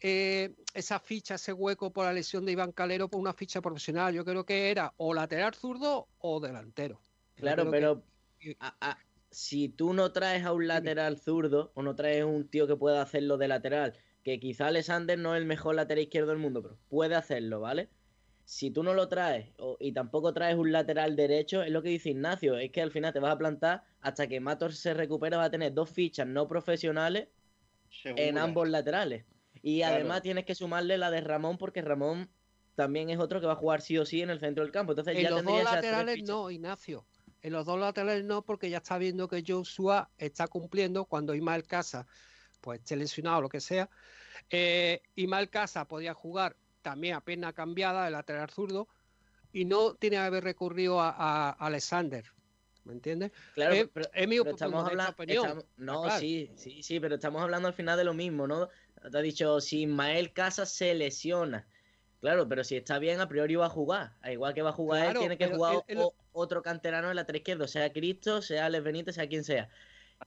[0.00, 4.14] eh, esa ficha, ese hueco por la lesión de Iván Calero por una ficha profesional.
[4.14, 7.00] Yo creo que era o lateral zurdo o delantero.
[7.34, 8.02] Claro, pero
[8.60, 8.98] a- a-
[9.30, 13.02] si tú no traes a un lateral zurdo o no traes un tío que pueda
[13.02, 16.78] hacerlo de lateral, que quizá Alexander no es el mejor lateral izquierdo del mundo, pero
[16.88, 17.88] puede hacerlo, ¿vale?
[18.44, 21.88] Si tú no lo traes o- y tampoco traes un lateral derecho, es lo que
[21.90, 25.36] dice Ignacio, es que al final te vas a plantar hasta que Matos se recupere,
[25.36, 27.28] vas a tener dos fichas no profesionales
[28.16, 29.24] en ambos laterales.
[29.66, 29.96] Y Claro.
[29.96, 32.30] además tienes que sumarle la de Ramón, porque Ramón
[32.76, 34.92] también es otro que va a jugar sí o sí en el centro del campo.
[34.92, 37.04] Entonces En ya los dos laterales no, Ignacio.
[37.42, 41.66] En los dos laterales no, porque ya está viendo que Joshua está cumpliendo cuando Ismael
[41.66, 42.06] Casa,
[42.60, 43.90] pues esté lesionado o lo que sea.
[44.50, 48.86] Eh, Ismael Casa podía jugar también a pierna cambiada, de lateral zurdo,
[49.52, 52.24] y no tiene que haber recurrido a, a Alexander.
[52.84, 53.32] ¿Me entiendes?
[53.54, 55.14] Claro, Eh, pero, es mi pero opi- estamos hablando.
[55.26, 56.20] estamos- no, claro.
[56.20, 58.68] sí, sí, sí, pero estamos hablando al final de lo mismo, ¿no?
[59.10, 61.66] Te ha dicho, si Ismael Casas se lesiona.
[62.20, 64.12] Claro, pero si está bien, a priori va a jugar.
[64.22, 67.16] Al igual que va a jugar Claro, él, tiene que jugar o- otro canterano en
[67.16, 69.68] la tres izquierdo, sea Cristo, sea Alex Benítez, sea quien sea.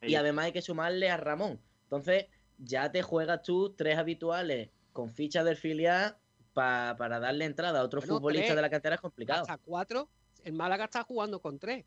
[0.01, 1.60] Y además hay que sumarle a Ramón.
[1.84, 2.27] Entonces,
[2.60, 6.15] ya te juegas tú tres habituales con ficha del filial
[6.53, 9.41] pa- para darle entrada a otro Bueno, futbolista tres, de la cantera es complicado.
[9.41, 10.07] Hasta cuatro.
[10.43, 11.85] El Málaga está jugando con tres.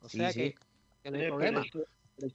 [0.00, 0.52] O Sí, sea sí.
[0.52, 0.54] que,
[1.04, 1.62] que no hay problema.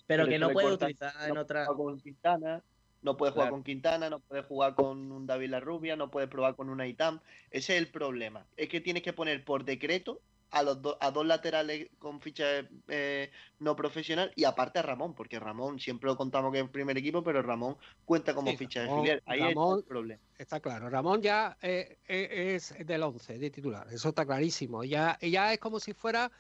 [0.07, 1.65] Pero que no puede corta- utilizar en otra.
[1.68, 2.64] con Quintana,
[3.02, 3.56] no puede jugar Claro.
[3.56, 7.20] con Quintana, no puede jugar con un David Larrubia, no puede probar con un Aitam.
[7.52, 8.46] Ese es el problema.
[8.58, 10.22] Es que tienes que poner por decreto
[10.52, 12.44] a los do- a dos laterales con ficha
[12.88, 16.98] eh, no profesional y aparte a Ramón, porque Ramón siempre lo contamos que es primer
[16.98, 19.24] equipo, pero Ramón cuenta como Sí, ficha de filial.
[19.28, 20.22] Ahí Ramón- está el problema.
[20.40, 24.84] Está claro, Ramón ya eh, eh, es del 11 de titular, eso está clarísimo.
[24.84, 26.32] Ya, ya es como si fuera,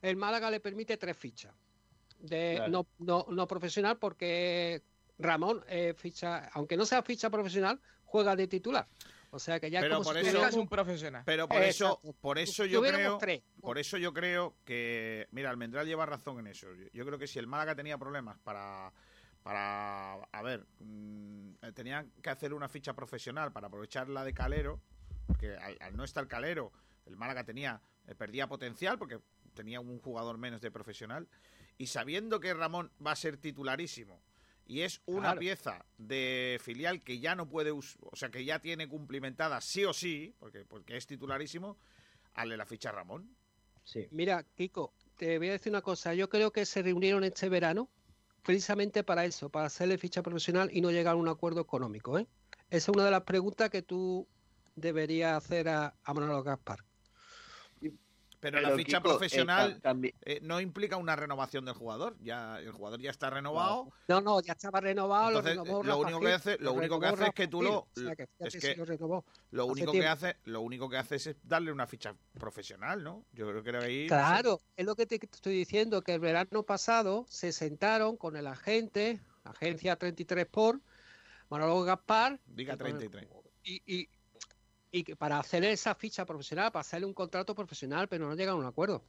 [0.00, 1.52] el Málaga le permite tres fichas
[2.20, 2.70] de Claro.
[2.72, 4.82] no, no, no profesional porque
[5.18, 8.86] Ramón eh, ficha, aunque no sea ficha profesional, juega de titular.
[9.30, 11.22] O sea que ya es Pero como por si eso- un profesional.
[11.26, 13.42] Pero por eso, por eso yo creo, tres.
[13.60, 16.74] por eso yo creo que, mira, Almendral lleva razón en eso.
[16.74, 18.90] Yo, yo creo que si el Málaga tenía problemas para,
[19.42, 24.80] para, a ver, mm, tenían que hacer una ficha profesional para aprovechar la de Calero,
[25.26, 26.72] porque al, al no estar Calero,
[27.04, 29.20] el Málaga tenía, eh, perdía potencial porque
[29.52, 31.28] tenía un jugador menos de profesional
[31.76, 34.22] y sabiendo que Ramón va a ser titularísimo
[34.68, 35.40] y es una Claro.
[35.40, 37.82] pieza de filial que ya no puede, o
[38.12, 41.76] sea, que ya tiene cumplimentada sí o sí, porque, porque es titularísimo,
[42.34, 43.34] hazle la ficha a Ramón.
[43.82, 44.06] Sí.
[44.12, 46.12] Mira, Kiko, te voy a decir una cosa.
[46.14, 47.88] Yo creo que se reunieron este verano
[48.42, 52.18] precisamente para eso, para hacerle ficha profesional y no llegar a un acuerdo económico.
[52.18, 52.26] ¿eh?
[52.70, 54.28] Esa es una de las preguntas que tú
[54.76, 56.84] deberías hacer a, a Manolo Gaspar.
[58.40, 59.80] Pero, la ficha profesional
[60.22, 62.16] eh, no implica una renovación del jugador.
[62.20, 63.90] Ya el jugador ya está renovado.
[64.06, 65.42] No, no, ya estaba renovado.
[65.42, 67.88] lo, único que hace, lo único que hace es que tú lo,
[68.38, 68.76] es que
[69.50, 73.24] lo único que hace, lo único que hace es darle una ficha profesional, ¿no?
[73.32, 74.06] Yo creo que ahí.
[74.06, 78.46] Claro, es lo que te estoy diciendo que el verano pasado se sentaron con el
[78.46, 80.80] agente, agencia 33 por
[81.48, 82.38] Manolo Gaspar.
[82.46, 83.26] Diga 33.
[83.64, 84.08] y, y
[84.90, 88.54] y que para hacer esa ficha profesional, para hacerle un contrato profesional, pero no llegan
[88.54, 89.02] a un acuerdo.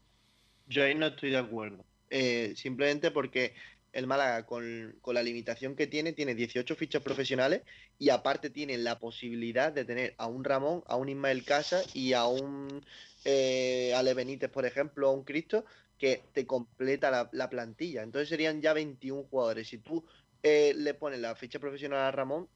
[0.68, 1.84] Yo ahí no estoy de acuerdo.
[2.10, 3.54] Eh, simplemente porque
[3.94, 7.62] el Málaga, con, la limitación que tiene, tiene 18 fichas profesionales
[7.98, 12.14] y aparte tiene la posibilidad de tener a un Ramón, a un Ismael Casa y
[12.14, 12.84] a un
[13.26, 15.66] eh, Ale Benítez, por ejemplo, a un Cristo,
[15.98, 18.04] que te completa la, la plantilla.
[18.04, 19.68] Entonces serían ya 21 jugadores.
[19.68, 20.06] Si tú
[20.44, 22.48] eh, le pones la ficha profesional a Ramón,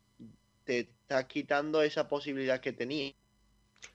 [0.64, 3.14] te estás quitando esa posibilidad que tenía.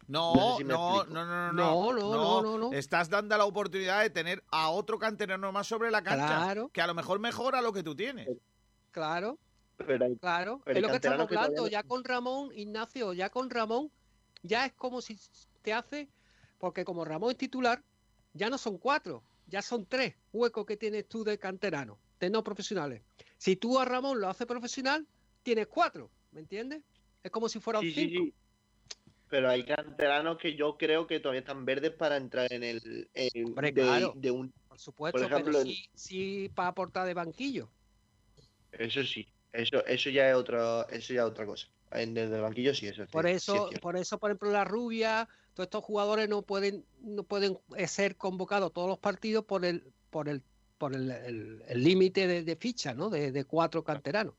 [0.06, 4.70] No, no, no, no, no, no, no, no, Estás dando la oportunidad de tener a
[4.70, 8.28] otro canterano más sobre la cancha, que a lo mejor mejora lo que tú tienes.
[8.90, 9.38] Claro,
[10.20, 10.62] claro.
[10.66, 11.68] es lo que estamos hablando.
[11.68, 13.90] Ya con Ramón, Ignacio, ya con Ramón,
[14.42, 15.18] ya es como si
[15.62, 16.08] te hace,
[16.58, 17.82] porque como Ramón es titular,
[18.32, 22.42] ya no son cuatro, ya son tres huecos que tienes tú de canterano, de no
[22.42, 23.02] profesionales.
[23.36, 25.06] Si tú a Ramón lo haces profesional,
[25.42, 26.10] tienes cuatro.
[26.38, 26.82] ¿Me entiendes?
[27.24, 28.32] Es como si fuera un sí,
[29.28, 34.30] Pero hay canteranos que yo creo que todavía están verdes para entrar en el de,
[34.30, 37.68] un por supuesto, pero sí, para aportar de banquillo.
[38.70, 41.66] Eso sí, eso eso ya es otra eso ya es otra cosa.
[41.90, 43.04] En el de banquillo sí eso.
[43.08, 47.58] Por eso, por eso por ejemplo la rubia, todos estos jugadores no pueden no pueden
[47.88, 50.44] ser convocados todos los partidos por el por el
[50.78, 53.10] por el límite de, ficha, ¿no?
[53.10, 54.34] De, de cuatro canteranos.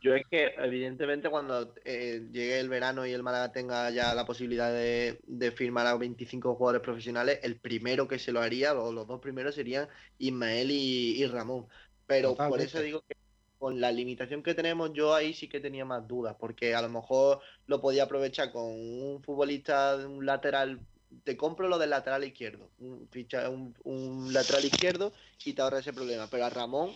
[0.00, 4.24] Yo es que, evidentemente, cuando eh, llegue el verano y el Málaga tenga ya la
[4.24, 9.08] posibilidad de, firmar a 25 jugadores profesionales, el primero que se lo haría, o los
[9.08, 9.88] dos primeros serían
[10.18, 11.66] Ismael y, Ramón.
[12.06, 13.16] Pero por eso digo que
[13.58, 16.88] con la limitación que tenemos, yo ahí sí que tenía más dudas, porque a lo
[16.88, 20.78] mejor lo podía aprovechar con un futbolista, un lateral.
[21.24, 25.12] Te compro lo del lateral izquierdo, un, ficha, un, un lateral izquierdo
[25.44, 26.28] y te ahorra ese problema.
[26.30, 26.92] Pero a Ramón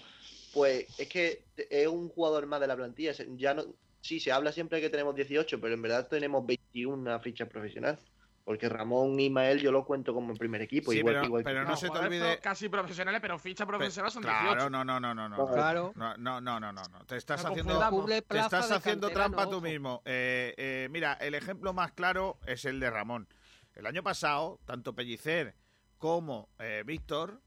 [0.52, 3.12] pues es que es un jugador más de la plantilla.
[3.36, 3.64] Ya no,
[4.00, 8.00] sí, se habla siempre que tenemos 18, pero en verdad tenemos 21 fichas profesionales.
[8.44, 10.92] Porque Ramón y Mael yo lo cuento como el primer equipo.
[10.92, 12.40] igual, pero, no, se te olvide.
[12.40, 14.44] Casi profesionales, pero fichas profesionales son 18.
[14.44, 15.28] Claro, no, no, no, no.
[15.28, 15.46] no.
[15.46, 15.92] Claro.
[15.94, 17.04] No, no, no, no, no.
[17.06, 20.02] Te estás haciendo, te estás haciendo trampa tú mismo.
[20.04, 23.28] Eh, eh, mira, el ejemplo más claro es el de Ramón.
[23.74, 25.54] El año pasado, tanto Pellicer
[25.98, 27.40] como eh, Víctor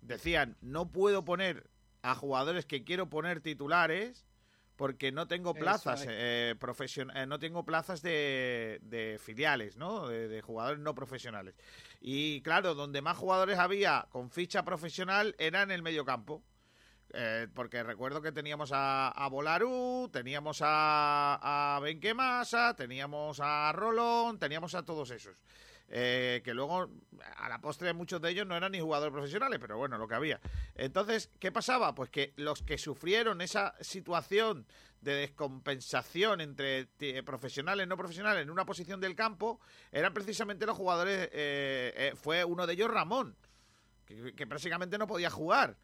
[0.00, 1.70] decían: no puedo poner
[2.02, 4.26] a jugadores que quiero poner titulares
[4.80, 10.08] porque no tengo plazas eh, eh, no tengo plazas de, filiales, ¿no?
[10.08, 11.54] De, jugadores no profesionales.
[12.00, 16.42] Y claro, donde más jugadores había con ficha profesional era en el mediocampo.
[17.12, 24.38] Eh, porque recuerdo que teníamos a, a Volaru, teníamos a, a Benquemasa, teníamos a Rolón,
[24.38, 25.36] teníamos a todos esos.
[25.92, 26.88] Eh, que luego
[27.36, 30.14] a la postre muchos de ellos no eran ni jugadores profesionales, pero bueno, lo que
[30.14, 30.40] había.
[30.76, 31.96] Entonces, ¿qué pasaba?
[31.96, 34.66] Pues que los que sufrieron esa situación
[35.00, 36.86] de descompensación entre
[37.24, 39.60] profesionales y no profesionales en una posición del campo
[39.90, 43.34] eran precisamente los jugadores, eh, eh, fue uno de ellos Ramón,
[44.06, 45.76] que, que prácticamente no podía jugar.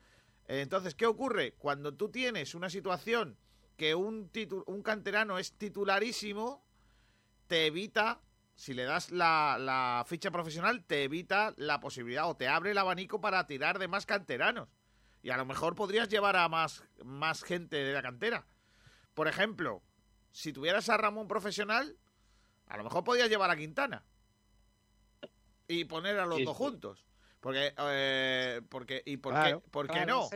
[0.47, 1.55] Entonces, ¿qué ocurre?
[1.59, 3.37] Cuando tú tienes una situación
[3.77, 4.31] que un,
[4.66, 6.65] un canterano es titularísimo,
[7.49, 8.20] te evita
[8.57, 13.20] si le das la, ficha profesional, te evita la posibilidad o te abre el abanico
[13.20, 14.69] para tirar de más canteranos.
[15.23, 18.47] Y a lo mejor podrías llevar a más, más gente de la cantera.
[19.15, 19.83] Por ejemplo,
[20.33, 21.97] si tuvieras a Ramón profesional,
[22.66, 24.05] a lo mejor podrías llevar a Quintana.
[25.69, 27.05] Y poner a los dos juntos.
[27.41, 30.28] Porque, eh, porque, ¿y por qué, por qué no?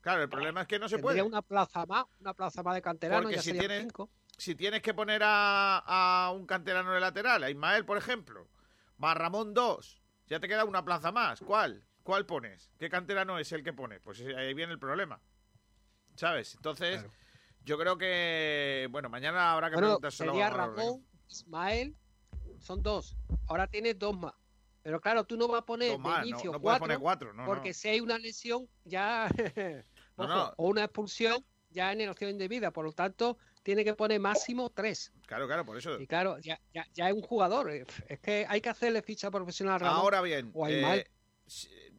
[0.00, 1.22] Claro, el problema es que no se puede.
[1.22, 3.24] una plaza más, una plaza más de canteranos.
[3.24, 3.86] Porque si tienes,
[4.40, 8.48] si tienes que poner a, un canterano de lateral, a Ismael, por ejemplo,
[8.96, 11.40] más Ramón 2, ya te queda una plaza más.
[11.40, 11.84] ¿Cuál?
[12.02, 12.72] ¿Cuál pones?
[12.78, 14.00] ¿Qué canterano es el que pone?
[14.00, 15.20] Pues ahí viene el problema.
[16.16, 16.54] ¿Sabes?
[16.54, 17.04] Entonces,
[17.64, 21.94] yo creo que, bueno, mañana habrá que bueno, Sería Ramón, Ismael,
[22.60, 23.16] son dos.
[23.46, 24.34] Ahora tienes dos más.
[24.82, 26.98] Pero claro, tú no vas a poner de inicio cuatro,
[27.44, 29.28] porque si hay una lesión ya
[30.16, 32.70] o una expulsión ya en acción indebida.
[32.70, 35.12] Por lo tanto, tiene que poner máximo tres.
[35.26, 36.00] Claro, claro, por eso.
[36.00, 37.70] Y claro, ya, ya, ya es un jugador.
[37.70, 41.04] Eh, es que hay que hacerle ficha profesional a Ahora bien, eh,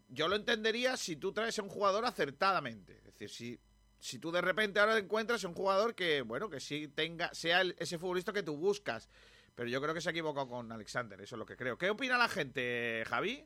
[0.10, 2.98] yo lo entendería si tú traes a un jugador acertadamente.
[2.98, 3.60] Es decir, si
[4.02, 8.00] si tú de repente ahora encuentras un jugador que, bueno, que sí tenga, sea ese
[8.00, 9.08] futbolista que tú buscas.
[9.54, 11.78] Pero yo creo que se ha equivocado con Alexander, eso es lo que creo.
[11.78, 13.46] ¿Qué opina la gente, Javi?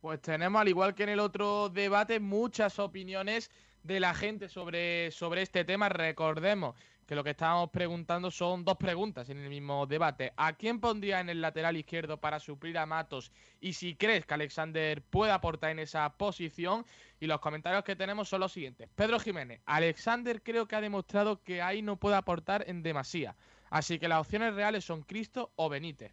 [0.00, 3.50] Pues tenemos, al igual que en el otro debate, muchas opiniones
[3.82, 5.88] de la gente sobre, sobre este tema.
[5.88, 10.32] Recordemos que lo que estábamos preguntando son dos preguntas en el mismo debate.
[10.36, 13.32] ¿A quién pondría en el lateral izquierdo para suplir a Matos?
[13.60, 16.84] Y si crees que Alexander puede aportar en esa posición.
[17.20, 18.88] Y los comentarios que tenemos son los siguientes.
[18.94, 23.36] Pedro Jiménez, Alexander creo que ha demostrado que ahí no puede aportar en demasía.
[23.70, 26.12] Así que las opciones reales son Cristo o Benítez.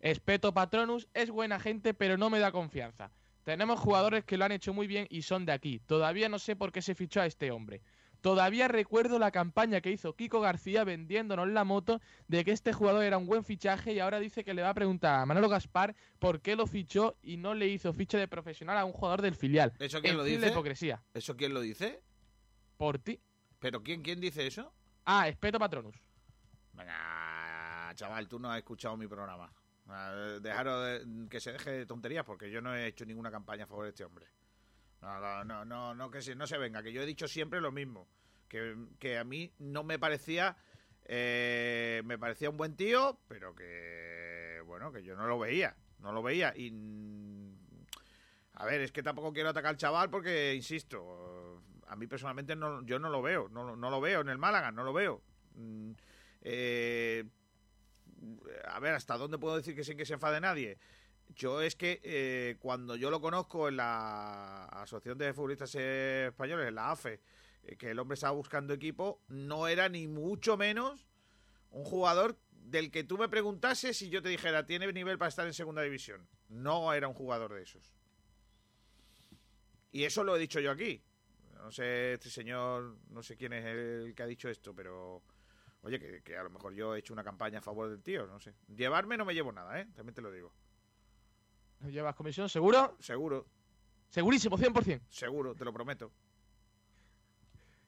[0.00, 3.10] Espeto Patronus es buena gente, pero no me da confianza.
[3.44, 5.80] Tenemos jugadores que lo han hecho muy bien y son de aquí.
[5.80, 7.82] Todavía no sé por qué se fichó a este hombre.
[8.20, 13.04] Todavía recuerdo la campaña que hizo Kiko García vendiéndonos la moto de que este jugador
[13.04, 15.94] era un buen fichaje y ahora dice que le va a preguntar a Manolo Gaspar
[16.18, 19.34] por qué lo fichó y no le hizo ficha de profesional a un jugador del
[19.34, 19.72] filial.
[19.78, 20.48] ¿Eso quién lo dice?
[20.48, 21.02] hipocresía.
[21.14, 22.02] ¿Eso quién lo dice?
[22.76, 23.20] Por ti.
[23.58, 24.72] ¿Pero quién, quién dice eso?
[25.04, 25.96] Ah, Espeto Patronus.
[26.72, 29.52] Venga, chaval, tú no has escuchado mi programa.
[30.40, 33.84] Dejaros que se deje de tonterías porque yo no he hecho ninguna campaña a favor
[33.84, 34.26] de este hombre.
[35.02, 37.72] No, no, no, no, que se, no se venga, que yo he dicho siempre lo
[37.72, 38.06] mismo.
[38.48, 40.56] Que, a mí no me parecía.
[41.04, 44.60] Eh, me parecía un buen tío, pero que.
[44.66, 45.76] Bueno, que yo no lo veía.
[46.00, 46.52] No lo veía.
[46.56, 46.72] Y.
[48.54, 52.82] A ver, es que tampoco quiero atacar al chaval porque, insisto, a mí personalmente no,
[52.84, 53.48] yo no lo veo.
[53.48, 55.22] No, no lo veo en el Málaga, no lo veo.
[55.54, 55.92] Mm,
[56.42, 57.24] eh,
[58.64, 60.78] a ver, ¿hasta dónde puedo decir que sin que se enfade nadie?
[61.34, 66.74] Yo es que eh, cuando yo lo conozco en la Asociación de Futbolistas Españoles, en
[66.74, 67.20] la AFE,
[67.62, 71.06] eh, que el hombre estaba buscando equipo, no era ni mucho menos
[71.70, 75.46] un jugador del que tú me preguntases si yo te dijera, tiene nivel para estar
[75.46, 76.26] en segunda división.
[76.48, 77.94] No era un jugador de esos.
[79.92, 81.02] Y eso lo he dicho yo aquí.
[81.54, 85.22] No sé, este señor, no sé quién es el que ha dicho esto, pero
[85.82, 88.40] oye, que, a lo mejor yo he hecho una campaña a favor del tío, no
[88.40, 88.54] sé.
[88.68, 89.86] Llevarme no me llevo nada, ¿eh?
[89.94, 90.52] También te lo digo.
[91.80, 92.48] ¿No llevas comisión?
[92.48, 92.96] ¿Seguro?
[93.00, 93.46] Seguro.
[94.08, 95.02] Segurísimo, 100%.
[95.08, 96.12] Seguro, te lo prometo.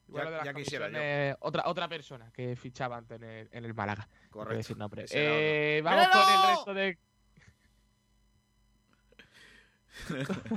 [0.09, 1.37] ya, quisiera yo.
[1.41, 4.09] Otra, otra persona que fichaba antes en el, en el Málaga.
[4.31, 4.75] Correcto.
[5.11, 6.99] Eh, vamos con el resto de...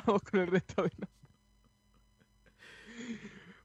[0.06, 0.91] vamos con el resto de...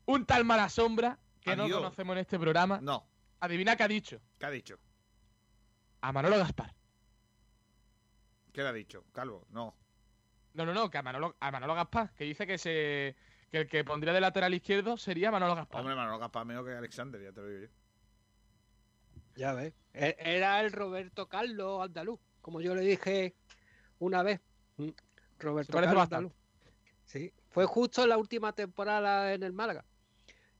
[0.07, 2.81] Un tal mala sombra que no conocemos en este programa.
[2.83, 3.07] No.
[3.39, 4.21] Adivina qué ha dicho.
[4.39, 4.79] ¿Qué ha dicho?
[6.01, 6.75] A Manolo Gaspar.
[8.53, 9.05] ¿Qué le ha dicho?
[9.13, 9.75] Calvo, no.
[10.55, 13.15] No, no, no, que a Manolo, a Manolo Gaspar, que dice que se
[13.51, 15.81] que el que pondría de lateral izquierdo sería Manolo Gaspar.
[15.81, 17.69] Hombre, Manolo Gaspar mejor que Alexander, ya te lo digo yo.
[19.37, 19.73] Ya ves.
[19.93, 23.35] E-, era el Roberto Carlos andaluz, como yo le dije
[23.99, 24.41] una vez.
[24.77, 24.91] Mm,
[25.39, 26.33] Roberto Carlos andaluz.
[27.05, 29.85] Sí, fue justo en la última temporada en el Málaga.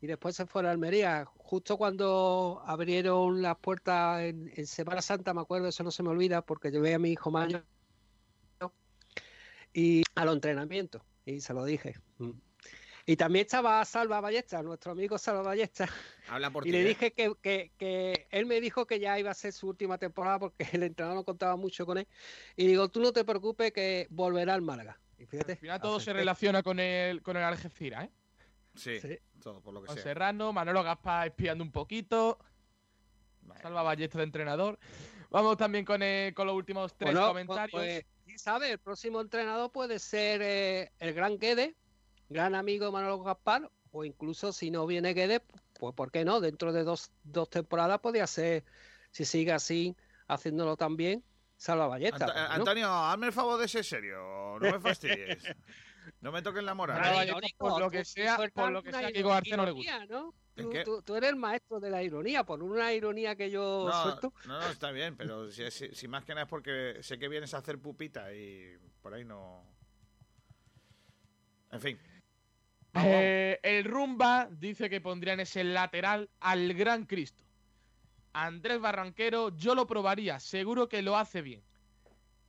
[0.01, 5.43] Y después se fue a Almería, justo cuando abrieron las puertas en, Semana Santa, me
[5.43, 7.65] acuerdo, eso no se me olvida, porque llevé a mi hijo mayor
[9.73, 11.97] y a los entrenamientos, y se lo dije.
[12.19, 12.31] Mm.
[13.07, 15.89] Y también estaba Salva Ballesta, nuestro amigo Salva Ballesta.
[16.29, 16.85] Habla por y le ¿eh?
[16.85, 17.35] dije que,
[17.77, 21.17] que, él me dijo que ya iba a ser su última temporada porque el entrenador
[21.17, 22.07] no contaba mucho con él.
[22.57, 25.01] Y digo, tú no te preocupes que volverá al Málaga.
[25.19, 28.11] Y fíjate, al final todo se relaciona con el, con el Algeciras, ¿eh?
[28.77, 28.99] Sí,
[29.43, 30.05] todo por lo que con sea.
[30.05, 32.39] Serrano, Manolo Gaspar espiando un poquito.
[33.61, 34.79] Salva Ballesta de entrenador.
[35.31, 37.71] Vamos también con, eh, con los últimos tres pues, comentarios.
[37.73, 38.07] Pues,
[38.41, 38.73] sabe?
[38.73, 41.77] El próximo entrenador puede ser eh, el gran Guede,
[42.29, 45.43] gran amigo de Manolo Gaspar, o incluso si no viene Guede,
[45.79, 46.41] pues ¿por qué no?
[46.41, 48.65] Dentro de dos, dos temporadas podría ser,
[49.11, 49.97] si sigue así,
[50.27, 51.25] haciéndolo también,
[51.57, 52.53] Salva Ballesta.
[52.53, 55.45] Antonio, hazme el favor de ser serio, no me fastidies.
[56.21, 57.35] No me toquen la moral.
[57.59, 60.07] por lo que sea, por lo que sea, que García no le gusta.
[60.07, 60.35] ¿no?
[61.05, 64.33] Tú, eres el maestro de la ironía, por una ironía que yo no, suelto.
[64.47, 67.59] No, no, está bien, pero si, más que nada es porque sé que vienes a
[67.59, 69.65] hacer pupita y por ahí no.
[71.73, 71.99] En fin.
[72.95, 77.45] Eh, el Rumba dice que pondrían ese lateral al Gran Cristo.
[78.33, 81.63] Andrés Barranquero, yo lo probaría, seguro que lo hace bien.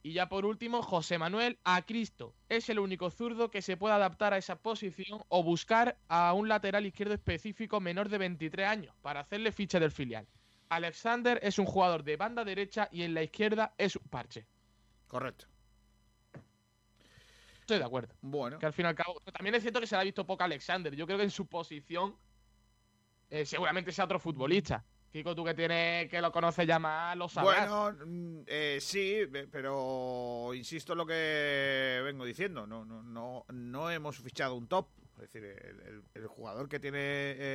[0.04, 2.34] Y ya por último, José Manuel a Cristo.
[2.50, 6.48] Es el único zurdo que se puede adaptar a esa posición o buscar a un
[6.48, 10.28] lateral izquierdo específico menor de 23 años para hacerle ficha del filial.
[10.70, 14.48] Alexander es un jugador de banda derecha y en la izquierda es un parche.
[15.08, 15.46] Correcto.
[17.60, 18.16] Estoy de acuerdo.
[18.22, 18.58] Bueno.
[18.58, 19.20] Que al fin y al cabo.
[19.34, 20.96] También es cierto que se le ha visto poco a Alexander.
[20.96, 22.18] Yo creo que en su posición.
[23.30, 24.84] Eh, seguramente sea otro futbolista.
[25.12, 27.70] Kiko, tú que tienes, que lo conoces ya más, lo sabes.
[27.70, 32.66] Bueno, mm, eh, sí, pero insisto lo que vengo diciendo.
[32.66, 34.88] No, no, no, no hemos fichado un top.
[35.16, 35.44] Es decir,
[36.14, 36.98] el, jugador que tiene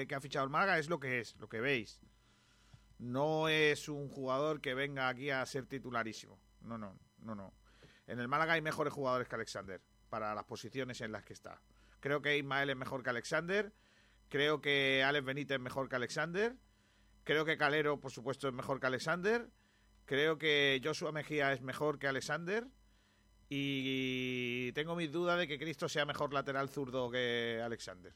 [0.03, 1.99] eh, que ha fichado el Málaga es lo que es, lo que veis.
[2.99, 6.39] No es un jugador que venga aquí a ser titularísimo.
[6.61, 7.55] No, no, no, no.
[8.07, 9.81] En el Málaga hay mejores jugadores que Alexander
[10.11, 11.61] para las posiciones en las que está.
[12.01, 13.73] Creo que Ismael es mejor que Alexander.
[14.29, 16.55] Creo que Alex Benítez es mejor que Alexander.
[17.27, 19.51] Creo que Calero, por supuesto, es mejor que Alexander.
[20.05, 22.69] Creo que Joshua Mejía es mejor que Alexander.
[23.49, 28.15] Y tengo mis dudas de que Cristo sea mejor lateral zurdo que Alexander.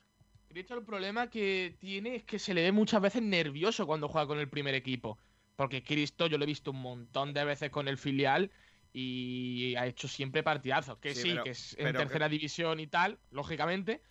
[0.48, 4.28] Cristo el problema que tiene es que se le ve muchas veces nervioso cuando juega
[4.28, 5.18] con el primer equipo.
[5.56, 8.52] Porque Cristo yo lo he visto un montón de veces con el filial
[8.92, 10.98] y ha hecho siempre partidazos.
[10.98, 14.02] Que sí, que es en tercera división y tal, lógicamente.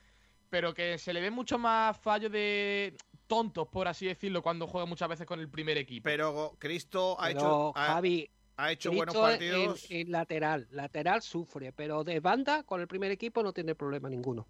[0.50, 2.98] Pero que se le ve mucho más fallo de
[3.30, 6.04] tontos, por así decirlo, cuando juega muchas veces con el primer equipo.
[6.04, 7.72] Pero Cristo ha hecho.
[7.74, 9.86] Javi, ha hecho buenos partidos.
[9.90, 14.48] En, lateral, lateral sufre, pero de banda con el primer equipo no tiene problema ninguno.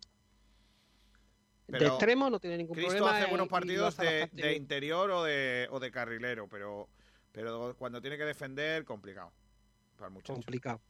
[1.67, 3.17] de extremo no tiene ningún Cristo problema.
[3.17, 6.87] hace buenos partidos de, interior o de, o de carrilero, pero,
[7.33, 9.31] pero cuando tiene que defender, complicado.
[9.97, 10.81] Para complicado.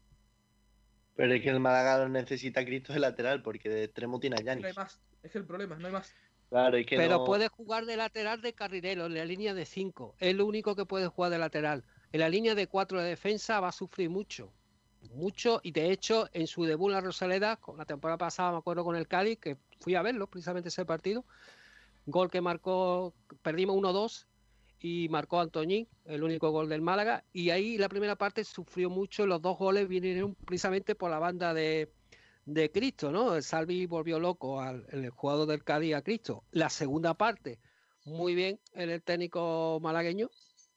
[1.15, 4.61] Pero es que el Málaga necesita Cristo de lateral, porque de extremo tiene a Yanis.
[4.61, 6.13] No hay más, es el problema, no hay más.
[6.49, 10.15] Pero puede jugar de lateral de carrilero, en la línea de 5.
[10.19, 11.83] Es lo único que puede jugar de lateral.
[12.11, 14.51] En la línea de 4 de defensa va a sufrir mucho.
[15.13, 15.61] Mucho.
[15.63, 18.83] Y de hecho, en su debut en la Rosaleda, con la temporada pasada, me acuerdo
[18.83, 21.23] con el Cali, que fui a verlo precisamente ese partido.
[22.05, 23.13] Gol que marcó,
[23.43, 24.25] perdimos 1-2
[24.79, 27.23] y marcó Antoñín, el único gol del Málaga.
[27.31, 29.27] Y ahí la primera parte sufrió mucho.
[29.27, 31.91] Los dos goles vinieron precisamente por la banda de,
[32.53, 33.35] de Cristo, ¿no?
[33.35, 36.43] El Salvi volvió loco al el jugador del Cádiz a Cristo.
[36.51, 37.59] La segunda parte,
[38.05, 40.29] muy bien, el técnico malagueño,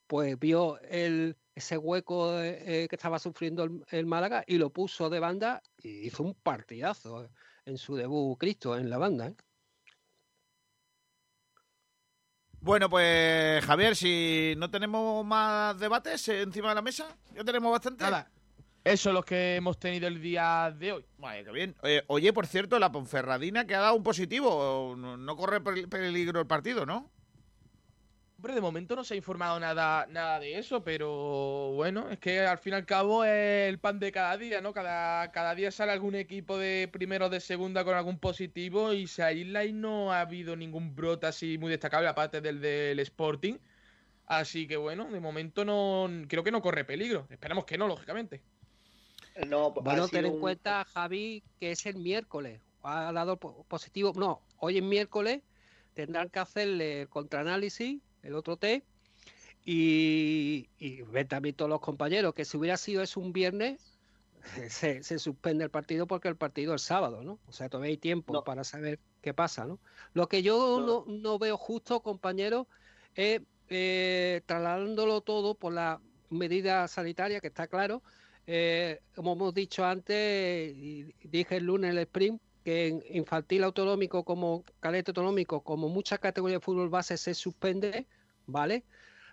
[0.07, 5.21] pues vio el, ese hueco eh, que estaba sufriendo el, Málaga y lo puso de
[5.21, 7.31] banda y hizo un partidazo
[7.65, 9.29] en su debut Cristo en la banda.
[9.29, 9.35] ¿eh?
[12.61, 18.05] Bueno, pues Javier, si no tenemos más debates encima de la mesa, ya tenemos bastante.
[18.05, 18.31] Nada,
[18.85, 21.05] eso es lo que hemos tenido el día de hoy.
[21.19, 21.77] Vale, qué bien.
[22.09, 24.97] oye, por cierto, la Ponferradina que ha dado un positivo.
[24.97, 27.11] No, corre peligro el partido, ¿no?
[28.37, 32.41] Hombre, de momento no se ha informado nada, nada de eso, pero bueno, es que
[32.41, 34.73] al fin y al cabo es el pan de cada día, ¿no?
[34.73, 39.07] Cada, cada día sale algún equipo de primero o de segunda con algún positivo y
[39.07, 43.59] se aísla y no ha habido ningún brote así muy destacable, aparte del del Sporting.
[44.27, 47.29] Así que bueno, de momento no creo que no corre peligro.
[47.31, 48.43] Esperamos que no, lógicamente.
[49.47, 52.61] No, bueno, ten en cuenta, Javi, que es el miércoles.
[52.83, 54.13] Ha dado positivo.
[54.17, 55.43] No, hoy es miércoles.
[55.95, 58.85] Tendrán que hacerle el contraanálisis, el otro test.
[59.65, 63.81] Y, y ven también todos los compañeros que si hubiera sido eso un viernes,
[64.69, 67.39] se, suspende el partido porque el partido es sábado, ¿no?
[67.47, 69.79] O sea, todavía hay tiempo para saber qué pasa, ¿no?
[70.15, 72.67] Lo que yo no, veo justo, compañeros,
[73.15, 76.01] es eh, trasladándolo todo por la
[76.31, 78.03] medida sanitaria, que está claro,
[78.47, 80.75] eh, como hemos dicho antes,
[81.23, 86.61] dije el lunes el sprint, que en infantil autonómico como cadete autonómico, como muchas categorías
[86.61, 88.07] de fútbol base se suspende,
[88.47, 88.85] ¿vale?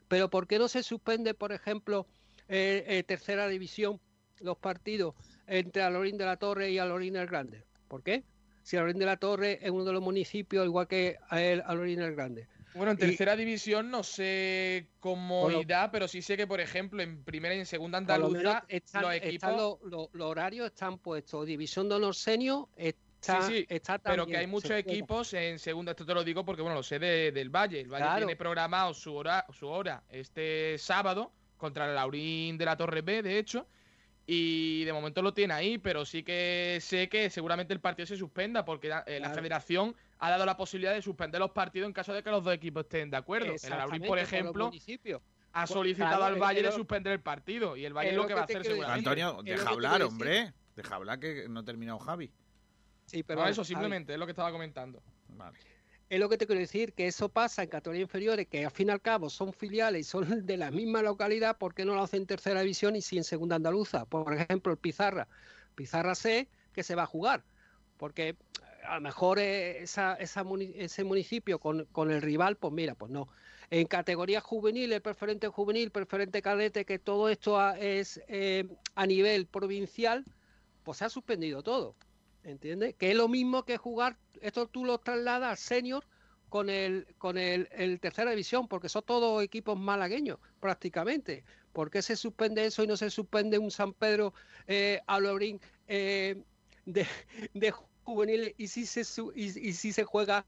[0.08, 2.08] Pero ¿por qué no se suspende, por ejemplo,
[2.48, 4.00] eh, tercera división,
[4.40, 5.16] los partidos
[5.46, 7.64] entre Alorín de la Torre y Alorín del Grande?
[7.88, 8.24] ¿Por qué?
[8.64, 12.48] Si Alorín de la Torre es uno de los municipios, igual que Alorín del Grande.
[12.80, 17.26] Bueno, en tercera división no sé cómo irá, pero sí sé que, por ejemplo, en
[17.26, 18.64] primera y en segunda andaluza
[19.02, 19.80] los equipos...
[19.84, 21.46] los, horarios están puestos.
[21.46, 26.06] División de honor senior está, sí, sí, pero que hay muchos equipos en segunda, esto
[26.06, 27.82] te lo digo porque, bueno, lo sé del Valle.
[27.82, 32.78] El Valle tiene programado su hora, su hora este sábado contra el Laurín de la
[32.78, 33.68] Torre B, de hecho,
[34.32, 38.16] y de momento lo tiene ahí, pero sí que sé que seguramente el partido se
[38.16, 42.14] suspenda porque eh, la federación ha dado la posibilidad de suspender los partidos en caso
[42.14, 43.56] de que los dos equipos estén de acuerdo.
[43.60, 47.94] El Abril, por ejemplo, ha pues, solicitado al Valle de suspender el partido y el
[47.94, 49.10] Valle es lo que, va a hacer seguramente.
[49.10, 50.54] Antonio, deja hablar, hombre.
[50.76, 52.32] Deja hablar que no ha terminado Javi.
[53.08, 55.02] Sí, pero eso simplemente es lo que estaba comentando.
[55.30, 55.58] Vale.
[56.10, 58.88] Es lo que te quiero decir, que eso pasa en categorías inferiores, que al fin
[58.88, 62.02] y al cabo son filiales y son de la misma localidad, ¿por qué no lo
[62.02, 64.06] hacen en tercera división y sí en segunda andaluza?
[64.06, 65.28] Por ejemplo, el Pizarra.
[65.76, 67.44] Pizarra C, que se va a jugar,
[67.98, 68.36] porque
[68.84, 73.30] a lo mejor esa, ese municipio con, el rival, pues mira, pues no.
[73.70, 79.46] En categoría juvenil, el preferente juvenil, preferente cadete, que todo esto es eh, a nivel
[79.46, 80.26] provincial,
[80.84, 81.96] pues se ha suspendido todo.
[82.44, 82.96] ¿Entiendes?
[82.96, 86.06] Que es lo mismo que jugar, esto tú lo trasladas al senior
[86.48, 87.68] con el con el,
[88.00, 91.44] tercera división, porque son todos equipos malagueños, prácticamente.
[91.74, 94.34] ¿Por qué se suspende eso y no se suspende un San Pedro
[94.68, 96.42] eh, Alorín eh,
[96.86, 97.06] de,
[97.54, 99.04] de juveniles y si se,
[99.36, 100.46] y, si se juega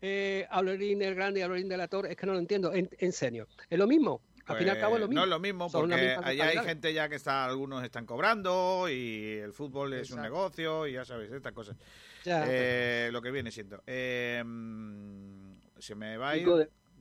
[0.00, 2.72] eh, a Lorín el Grande y a de la Torre, es que no lo entiendo,
[2.72, 3.10] en, en.
[3.10, 5.20] Es lo mismo, al fin y al cabo es lo pues, mismo.
[5.20, 9.38] No es lo mismo, porque allá hay gente ya que está, algunos están cobrando y
[9.42, 11.76] el fútbol es un negocio y ya sabes, estas cosas.
[12.24, 13.82] Eh, lo que viene siendo.
[13.86, 14.42] Eh,
[15.78, 16.46] se me va a ir...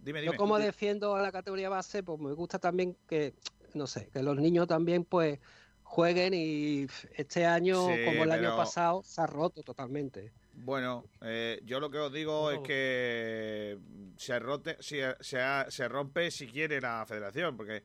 [0.04, 0.34] Dime, dime.
[0.34, 3.34] Yo como defiendo a la categoría base, pues me gusta también que,
[3.74, 5.40] no sé, que los niños también pues
[5.82, 10.32] jueguen y este año, como el año pasado, se ha roto totalmente.
[10.58, 13.78] Bueno, eh, yo lo que os digo es que
[14.18, 17.84] se, rote, se, se, rompe si quiere la federación, porque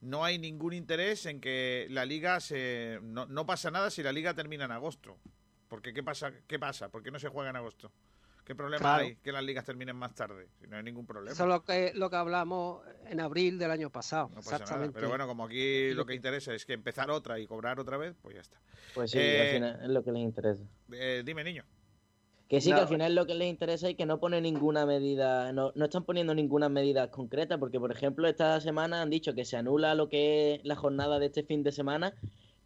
[0.00, 3.00] no hay ningún interés en que la liga se...
[3.02, 5.18] No, no pasa nada si la liga termina en agosto.
[5.68, 6.32] Porque ¿qué pasa?
[6.46, 6.90] ¿Qué pasa?
[6.90, 7.90] ¿Por qué no se juega en agosto?
[8.44, 10.48] ¿Qué problema hay que las ligas terminen más tarde?
[10.60, 11.32] Si no hay ningún problema.
[11.32, 14.30] Eso es lo que, lo que hablamos en abril del año pasado.
[14.36, 14.94] exactamente.
[14.94, 18.16] Pero bueno, como aquí lo que interesa es que empezar otra y cobrar otra vez,
[18.20, 18.58] pues ya está.
[18.94, 20.64] Pues sí, al eh, final es lo que les interesa.
[20.92, 21.64] Eh, dime, niño.
[22.52, 25.54] Que sí, que al final lo que les interesa es que no pone ninguna medida,
[25.54, 29.46] no, no están poniendo ninguna medida concreta, porque por ejemplo esta semana han dicho que
[29.46, 32.14] se anula lo que es la jornada de este fin de semana,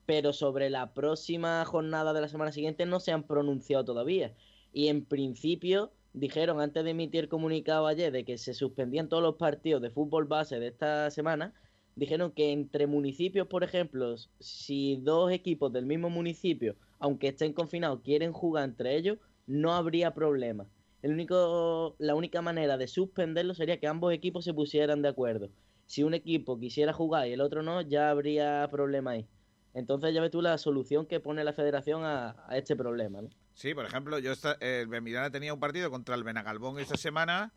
[0.04, 4.34] pero sobre la próxima jornada de la semana siguiente no se han pronunciado todavía.
[4.72, 9.36] Y en principio dijeron antes de emitir comunicado ayer de que se suspendían todos los
[9.36, 11.54] partidos de fútbol base de esta semana,
[11.94, 18.00] dijeron que entre municipios, por ejemplo, si dos equipos del mismo municipio, aunque estén confinados,
[18.02, 20.66] quieren jugar entre ellos, no habría problema.
[21.02, 25.50] El único, la única manera de suspenderlo sería que ambos equipos se pusieran de acuerdo.
[25.86, 29.28] Si un equipo quisiera jugar y el otro no, ya habría problema ahí.
[29.72, 33.28] Entonces ya ves tú la solución que pone la federación a, este problema, ¿no?
[33.52, 37.52] Sí, por ejemplo, yo esta, el Benvidana tenía un partido contra el Benagalbón esta semana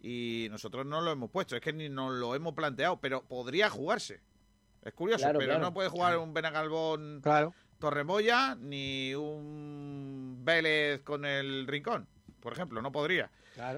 [0.00, 3.68] y nosotros no lo hemos puesto, es que ni nos lo hemos planteado, pero podría
[3.68, 4.20] jugarse.
[4.82, 7.52] Es curioso, pero no puede jugar un Benagalbón claro.
[7.78, 12.06] Torremoya ni un Vélez con el Rincón,
[12.40, 13.30] por ejemplo, no podría.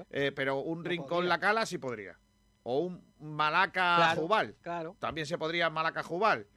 [0.09, 2.17] Eh, pero un Rincón La Cala sí podría.
[2.63, 4.55] O un Malaca Jubal.
[4.61, 4.95] Claro.
[4.99, 6.47] También se podría Malaca Jubal.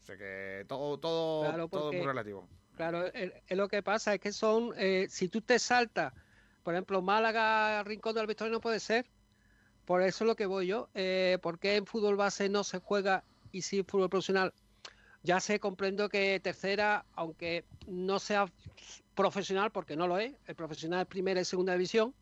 [0.00, 2.48] O sea que todo, todo, todo muy relativo.
[2.76, 6.12] Claro, es, lo que pasa es que son, eh, si tú te saltas,
[6.62, 9.06] por ejemplo, Málaga, Rincón del Victoria no puede ser.
[9.84, 10.88] Por eso es lo que voy yo.
[10.94, 14.52] Eh, ¿Por qué en fútbol base no se juega y si fútbol profesional
[15.22, 18.46] ya sé, comprendo que tercera, aunque no sea
[19.14, 22.14] profesional, porque no lo es, el profesional es primera y segunda división,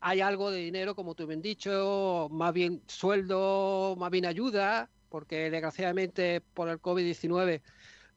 [0.00, 5.50] hay algo de dinero, como tú bien dicho, más bien sueldo, más bien ayuda, porque
[5.50, 7.62] desgraciadamente por el COVID-19,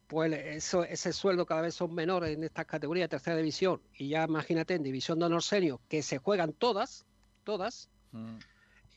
[0.07, 3.81] pues eso, ese sueldo cada vez son menores en estas categorías de tercera división.
[3.93, 7.05] Y ya imagínate en división de honor senior, que se juegan todas,
[7.43, 8.37] todas, mm.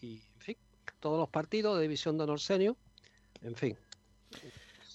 [0.01, 0.57] y en fin,
[1.01, 2.77] todos los partidos de división de honor senior,
[3.43, 3.77] en fin.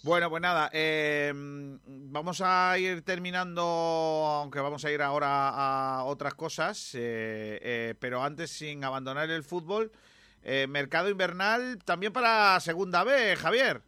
[0.08, 6.34] Bueno, pues nada, eh, vamos a ir terminando, aunque vamos a ir ahora a otras
[6.34, 9.92] cosas, eh, eh, pero antes sin abandonar el fútbol,
[10.70, 13.82] mercado invernal también para segunda vez, Javier.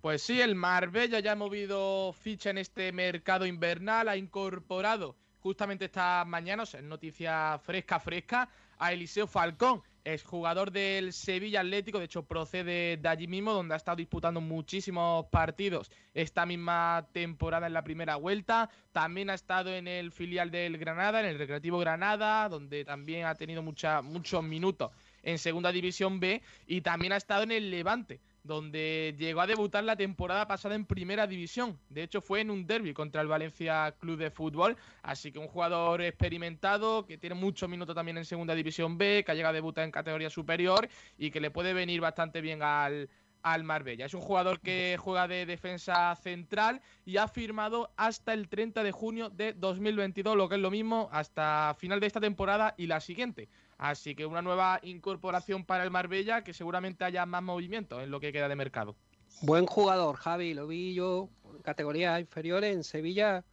[0.00, 5.84] Pues sí, el Marbella ya ha movido ficha en este mercado invernal, ha incorporado justamente
[5.84, 11.98] esta mañana, o sea, noticia fresca, fresca, a Eliseo Falcón, es jugador del Sevilla Atlético,
[11.98, 17.66] de hecho procede de allí mismo, donde ha estado disputando muchísimos partidos esta misma temporada
[17.66, 18.70] en la primera vuelta.
[18.92, 23.34] También ha estado en el filial del Granada, en el Recreativo Granada, donde también ha
[23.34, 28.20] tenido mucha, muchos minutos en Segunda División B y también ha estado en el Levante
[28.48, 31.78] donde llegó a debutar la temporada pasada en Primera División.
[31.90, 34.76] De hecho, fue en un derby contra el Valencia Club de Fútbol.
[35.02, 39.30] Así que un jugador experimentado, que tiene muchos minutos también en Segunda División B, que
[39.30, 43.08] ha llegado a debutar en categoría superior y que le puede venir bastante bien al,
[43.42, 44.06] al Marbella.
[44.06, 48.92] Es un jugador que juega de defensa central y ha firmado hasta el 30 de
[48.92, 53.00] junio de 2022, lo que es lo mismo hasta final de esta temporada y la
[53.00, 53.48] siguiente.
[53.78, 58.18] Así que una nueva incorporación para el Marbella que seguramente haya más movimiento en lo
[58.18, 58.96] que queda de mercado.
[59.40, 63.44] Buen jugador, Javi, lo vi yo en categorías inferiores en Sevilla,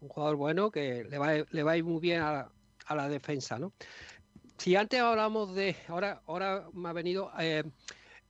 [0.00, 2.50] un jugador bueno que le va, le va a ir muy bien a,
[2.90, 3.72] la defensa, ¿no?
[4.58, 7.62] Si antes hablamos de, ahora, ahora me ha venido eh,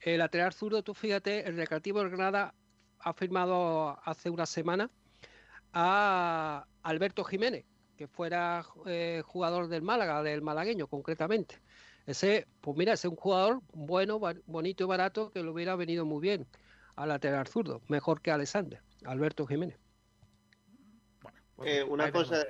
[0.00, 2.54] el lateral zurdo, tú fíjate, el Recreativo de Granada
[3.00, 4.90] ha firmado hace una semana
[5.72, 7.64] a Alberto Jiménez,
[8.00, 11.56] que fuera eh, jugador del Málaga, del malagueño concretamente.
[12.06, 16.06] Ese, pues mira, ese es un jugador bueno, bonito y barato que le hubiera venido
[16.06, 16.46] muy bien
[16.96, 19.76] al lateral zurdo, mejor que Alexander, Alberto Jiménez.
[21.56, 22.46] Pues eh, una cosa,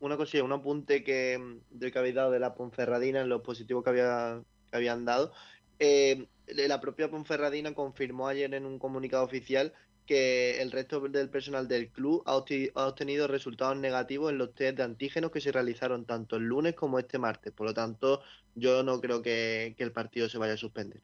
[0.00, 3.84] una cosilla, un apunte que de que habéis dado de la Ponferradina en los positivos
[3.84, 5.32] que, había, que habían dado.
[5.78, 9.72] Eh, la propia Ponferradina confirmó ayer en un comunicado oficial
[10.08, 14.82] que el resto del personal del club ha obtenido resultados negativos en los test de
[14.82, 17.52] antígenos que se realizaron tanto el lunes como este martes.
[17.52, 18.22] Por lo tanto,
[18.54, 21.02] yo no creo que, el partido se vaya a suspender.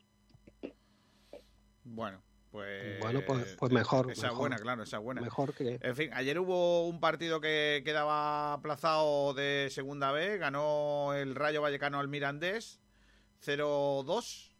[1.84, 4.10] Bueno, pues, bueno, pues, pues mejor.
[4.10, 5.20] Esa es buena, claro, esa es buena.
[5.20, 5.78] Mejor que.
[5.82, 10.40] En fin, ayer hubo un partido que quedaba aplazado de segunda vez.
[10.40, 12.80] Ganó el Rayo Vallecano al Mirandés
[13.44, 14.53] 0-2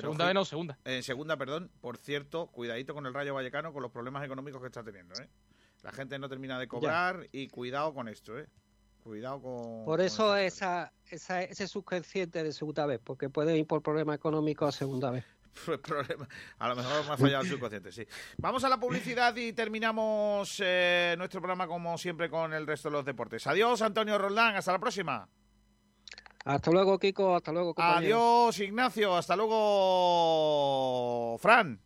[0.00, 0.78] segunda vez no, segunda.
[0.84, 1.70] En segunda, perdón.
[1.80, 5.28] Por cierto, cuidadito con el Rayo Vallecano con los problemas económicos que está teniendo, ¿eh?
[5.82, 8.46] La gente no termina de cobrar y cuidado con esto, ¿eh?
[9.02, 9.84] Cuidado con...
[9.84, 14.68] Por eso esa, esa, ese subconsciente de segunda vez, porque puede ir por problemas económicos
[14.68, 15.24] a segunda vez.
[15.82, 16.28] Problema.
[16.58, 18.06] A lo mejor me ha fallado el subconsciente, sí.
[18.38, 22.92] Vamos a la publicidad y terminamos eh, nuestro programa como siempre con el resto de
[22.92, 23.46] los deportes.
[23.48, 24.54] Adiós, Antonio Roldán.
[24.56, 25.28] Hasta la próxima.
[26.44, 27.36] Hasta luego, Kiko.
[27.36, 29.14] Hasta luego, Adiós, Ignacio.
[29.14, 31.80] Hasta luego, Fran.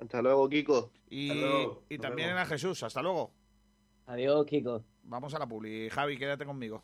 [0.00, 0.90] Hasta luego, Kiko.
[1.10, 1.32] Y,
[1.88, 2.82] y también a Jesús.
[2.82, 3.32] Hasta luego.
[4.06, 4.84] Adiós, Kiko.
[5.02, 5.88] Vamos a la publi.
[5.90, 6.82] Javi, quédate conmigo.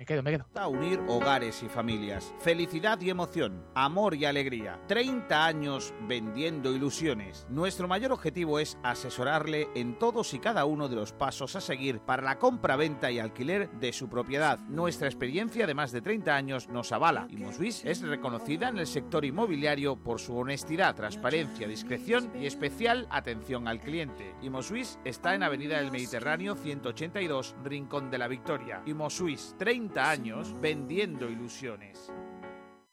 [0.00, 0.46] Me quedo, me quedo.
[0.54, 2.32] A unir hogares y familias.
[2.38, 3.66] Felicidad y emoción.
[3.74, 4.80] Amor y alegría.
[4.88, 7.46] 30 años vendiendo ilusiones.
[7.50, 12.00] Nuestro mayor objetivo es asesorarle en todos y cada uno de los pasos a seguir
[12.00, 14.58] para la compra, venta y alquiler de su propiedad.
[14.70, 19.26] Nuestra experiencia de más de 30 años nos avala y es reconocida en el sector
[19.26, 24.34] inmobiliario por su honestidad, transparencia, discreción y especial atención al cliente.
[24.40, 28.80] Imosuis está en Avenida del Mediterráneo 182, Rincón de la Victoria.
[28.86, 32.10] Imosuis 30 años vendiendo ilusiones.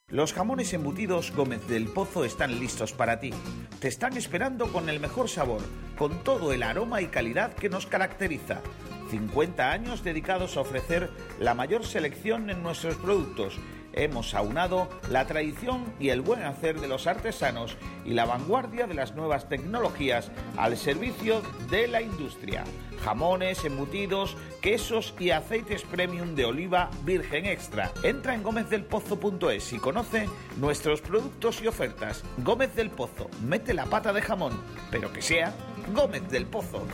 [0.08, 3.30] Los jamones embutidos Gómez del Pozo están listos para ti.
[3.78, 5.60] Te están esperando con el mejor sabor,
[5.98, 8.62] con todo el aroma y calidad que nos caracteriza.
[9.10, 13.58] 50 años dedicados a ofrecer la mayor selección en nuestros productos
[13.98, 18.94] hemos aunado la tradición y el buen hacer de los artesanos y la vanguardia de
[18.94, 22.64] las nuevas tecnologías al servicio de la industria.
[23.04, 27.92] Jamones, embutidos, quesos y aceites premium de oliva virgen extra.
[28.02, 32.24] Entra en gómezdelpozo.es y conoce nuestros productos y ofertas.
[32.38, 34.52] Gómez del Pozo, mete la pata de jamón,
[34.90, 35.52] pero que sea
[35.94, 36.84] Gómez del Pozo.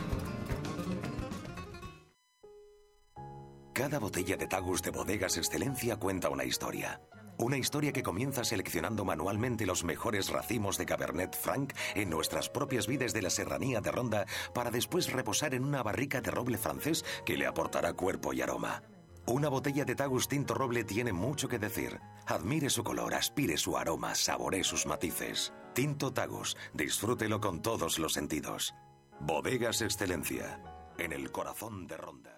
[3.75, 7.01] Cada botella de Tagus de Bodegas Excelencia cuenta una historia.
[7.39, 12.87] Una historia que comienza seleccionando manualmente los mejores racimos de Cabernet Franc en nuestras propias
[12.87, 17.05] vides de la serranía de Ronda para después reposar en una barrica de roble francés
[17.27, 18.85] que le aportará cuerpo y aroma.
[19.27, 21.99] Una botella de Tagus Tinto Roble tiene mucho que decir.
[22.27, 25.53] Admire su color, aspire su aroma, saboree sus matices.
[25.75, 28.73] Tinto Tagus, disfrútelo con todos los sentidos.
[29.19, 30.61] Bodegas Excelencia,
[30.97, 32.34] en el corazón de Ronda.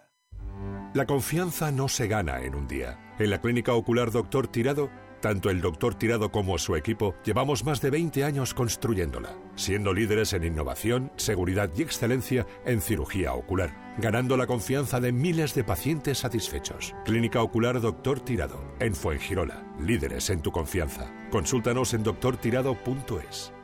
[0.93, 2.99] La confianza no se gana en un día.
[3.19, 4.89] En la Clínica Ocular Doctor Tirado,
[5.21, 10.33] tanto el doctor Tirado como su equipo llevamos más de 20 años construyéndola, siendo líderes
[10.33, 16.19] en innovación, seguridad y excelencia en cirugía ocular, ganando la confianza de miles de pacientes
[16.19, 16.95] satisfechos.
[17.05, 21.11] Clínica Ocular Doctor Tirado, en Fuengirola, líderes en tu confianza.
[21.31, 23.56] Consúltanos en doctortirado.es.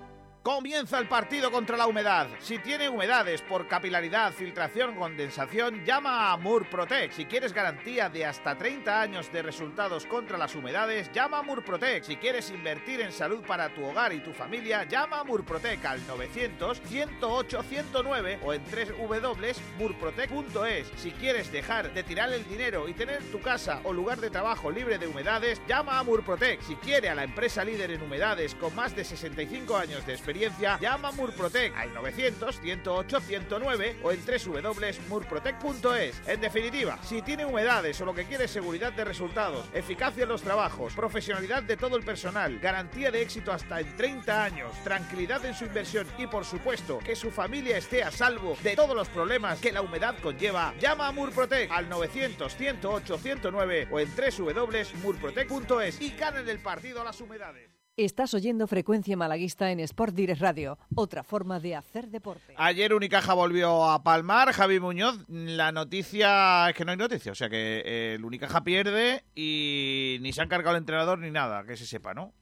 [0.44, 2.28] Comienza el partido contra la humedad.
[2.42, 7.14] Si tiene humedades por capilaridad, filtración condensación, llama a Murprotec.
[7.14, 12.04] Si quieres garantía de hasta 30 años de resultados contra las humedades, llama a Murprotec.
[12.04, 16.06] Si quieres invertir en salud para tu hogar y tu familia, llama a Murprotec al
[16.08, 20.92] 900 108 109 o en www.murprotec.es.
[20.98, 24.70] Si quieres dejar de tirar el dinero y tener tu casa o lugar de trabajo
[24.70, 26.62] libre de humedades, llama a Murprotec.
[26.64, 30.33] Si quiere a la empresa líder en humedades con más de 65 años de experiencia,
[30.80, 36.22] llama a Murprotec al 900 108 109 o en www.murprotec.es.
[36.28, 40.30] En definitiva, si tiene humedades o lo que quiere es seguridad de resultados, eficacia en
[40.30, 45.46] los trabajos, profesionalidad de todo el personal, garantía de éxito hasta en 30 años, tranquilidad
[45.46, 49.10] en su inversión y por supuesto que su familia esté a salvo de todos los
[49.10, 56.02] problemas que la humedad conlleva, llama a Murprotec al 900 108 109 o en www.murprotec.es
[56.02, 57.83] y ganen el partido a las humedades.
[57.96, 62.56] Estás oyendo Frecuencia Malaguista en Sport Direct Radio, otra forma de hacer deporte.
[62.58, 65.20] Ayer Unicaja volvió a palmar, Javi Muñoz.
[65.28, 70.18] La noticia es que no hay noticia, o sea que eh, el Unicaja pierde y
[70.22, 72.34] ni se han cargado el entrenador ni nada, que se sepa, ¿no?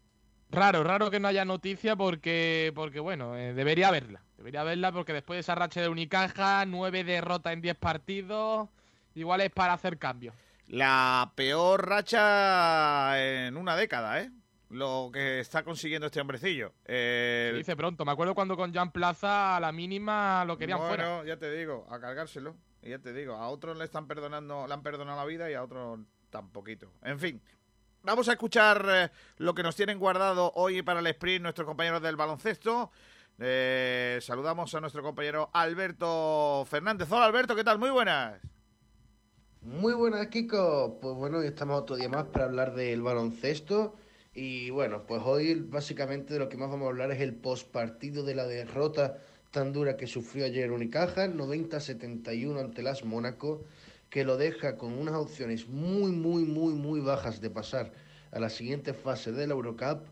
[0.52, 4.24] Raro, raro que no haya noticia porque, porque bueno, eh, debería haberla.
[4.38, 8.70] Debería haberla porque después de esa racha de Unicaja, nueve derrotas en diez partidos,
[9.16, 10.34] igual es para hacer cambios.
[10.70, 14.32] La peor racha en una década, ¿eh?
[14.72, 16.74] Lo que está consiguiendo este hombrecillo.
[16.86, 18.06] Se dice pronto.
[18.06, 21.26] Me acuerdo cuando con Jan Plaza a la mínima lo querían bueno, fuera.
[21.26, 22.56] ya te digo, a cargárselo.
[22.82, 25.64] Ya te digo, a otros le están perdonando, le han perdonado la vida y a
[25.64, 26.00] otros
[26.32, 26.92] tan poquito.
[27.04, 27.40] En fin,
[28.02, 32.02] vamos a escuchar eh, lo que nos tienen guardado hoy para el sprint nuestros compañeros
[32.02, 32.92] del baloncesto.
[33.38, 37.12] Eh, saludamos a nuestro compañero Alberto Fernández.
[37.12, 37.78] Hola Alberto, ¿qué tal?
[37.78, 38.40] Muy buenas.
[39.62, 40.98] Muy buenas, Kiko.
[41.00, 43.96] Pues bueno, estamos otro día más para hablar del baloncesto.
[44.34, 48.24] Y bueno, pues hoy básicamente de lo que más vamos a hablar es el postpartido
[48.24, 49.18] de la derrota
[49.52, 53.66] tan dura que sufrió ayer Unicaja, 90-71 ante las Mónaco,
[54.10, 57.92] que lo deja con unas opciones muy, muy, muy, muy bajas de pasar
[58.32, 60.06] a la siguiente fase de la Eurocup.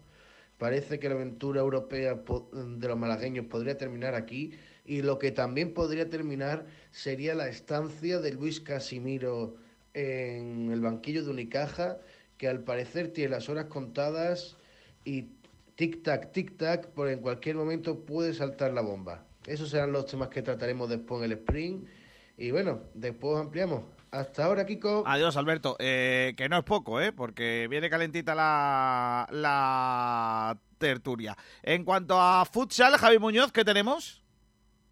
[0.57, 4.51] Parece que la aventura europea de los malagueños podría terminar aquí
[4.83, 9.55] y lo que también podría terminar sería la estancia de Luis Casimiro
[9.93, 11.99] en el banquillo de Unicaja,
[12.40, 14.56] que al parecer tiene las horas contadas
[15.03, 15.34] y
[15.78, 19.26] tic-tac, tic-tac, por en cualquier momento puede saltar la bomba.
[19.45, 21.88] Esos serán los temas que trataremos después en el sprint.
[22.38, 23.84] Y bueno, después ampliamos.
[24.11, 25.03] Hasta ahora, Kiko.
[25.06, 25.76] Adiós, Alberto.
[25.80, 27.11] Eh, que no es poco, ¿eh?
[27.11, 31.38] Porque viene calentita la, la tertulia.
[31.61, 34.24] En cuanto a futsal, Javi Muñoz, ¿qué tenemos?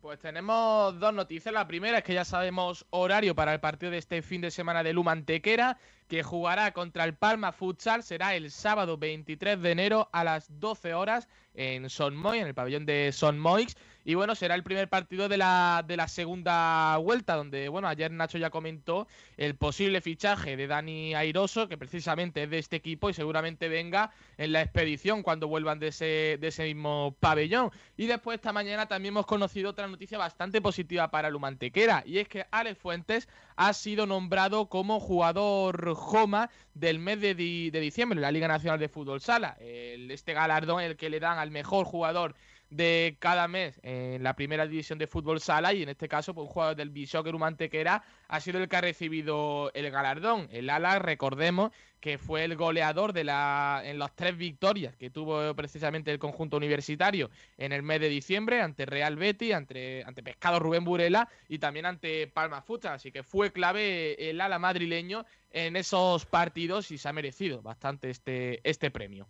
[0.02, 1.54] Pues tenemos dos noticias.
[1.54, 4.84] La primera es que ya sabemos horario para el partido de este fin de semana
[4.84, 8.04] de Lumantequera, que jugará contra el Palma Futsal.
[8.04, 12.54] Será el sábado 23 de enero a las 12 horas en Son Moix, en el
[12.54, 13.76] pabellón de Son Moix.
[14.06, 18.10] Y bueno, será el primer partido de la, de la segunda vuelta, donde, bueno, ayer
[18.10, 19.06] Nacho ya comentó
[19.36, 24.12] el posible fichaje de Dani Airoso, que precisamente es de este equipo y seguramente venga
[24.38, 27.70] en la expedición cuando vuelvan de ese, de ese mismo pabellón.
[27.98, 32.30] Y después esta mañana también hemos conocido otra noticia bastante positiva para Lumantequera, y es
[32.30, 33.28] que Alex Fuentes
[33.58, 38.80] ha sido nombrado como jugador Joma del mes de, de diciembre en la Liga Nacional
[38.80, 39.58] de Fútbol Sala.
[39.60, 42.36] El, este galardón el que le dan al mejor jugador
[42.70, 46.48] de cada mes en la primera división de fútbol sala y en este caso pues,
[46.48, 50.50] un jugador del Bishoker Humantequera ha sido el que ha recibido el galardón.
[50.52, 55.56] El Ala, recordemos que fue el goleador de la, en las tres victorias que tuvo
[55.56, 60.60] precisamente el conjunto universitario en el mes de diciembre ante Real Betis, ante, ante Pescado
[60.60, 62.96] Rubén Burela y también ante Palma Futsal.
[62.96, 68.10] Así que fue clave el ala madrileño en esos partidos y se ha merecido bastante
[68.10, 69.28] este, este premio.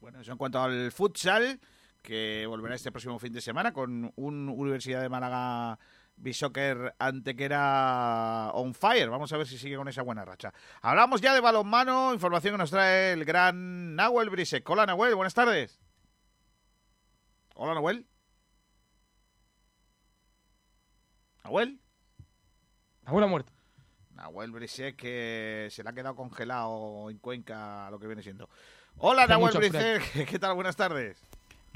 [0.00, 1.58] Bueno, eso en cuanto al futsal
[2.04, 5.78] que volverá este próximo fin de semana con un Universidad de Málaga
[6.16, 6.94] Bishoker
[7.38, 9.08] era on fire.
[9.08, 10.52] Vamos a ver si sigue con esa buena racha.
[10.82, 14.68] Hablamos ya de balonmano, información que nos trae el gran Nahuel Brisek.
[14.68, 15.80] Hola Nahuel, buenas tardes.
[17.54, 18.06] Hola Nahuel.
[21.42, 21.80] Nahuel.
[23.02, 23.52] Nahuel ha muerto.
[24.10, 28.50] Nahuel Brisek que se le ha quedado congelado en Cuenca, lo que viene siendo.
[28.98, 30.54] Hola Nahuel Brisek, ¿qué tal?
[30.54, 31.18] Buenas tardes.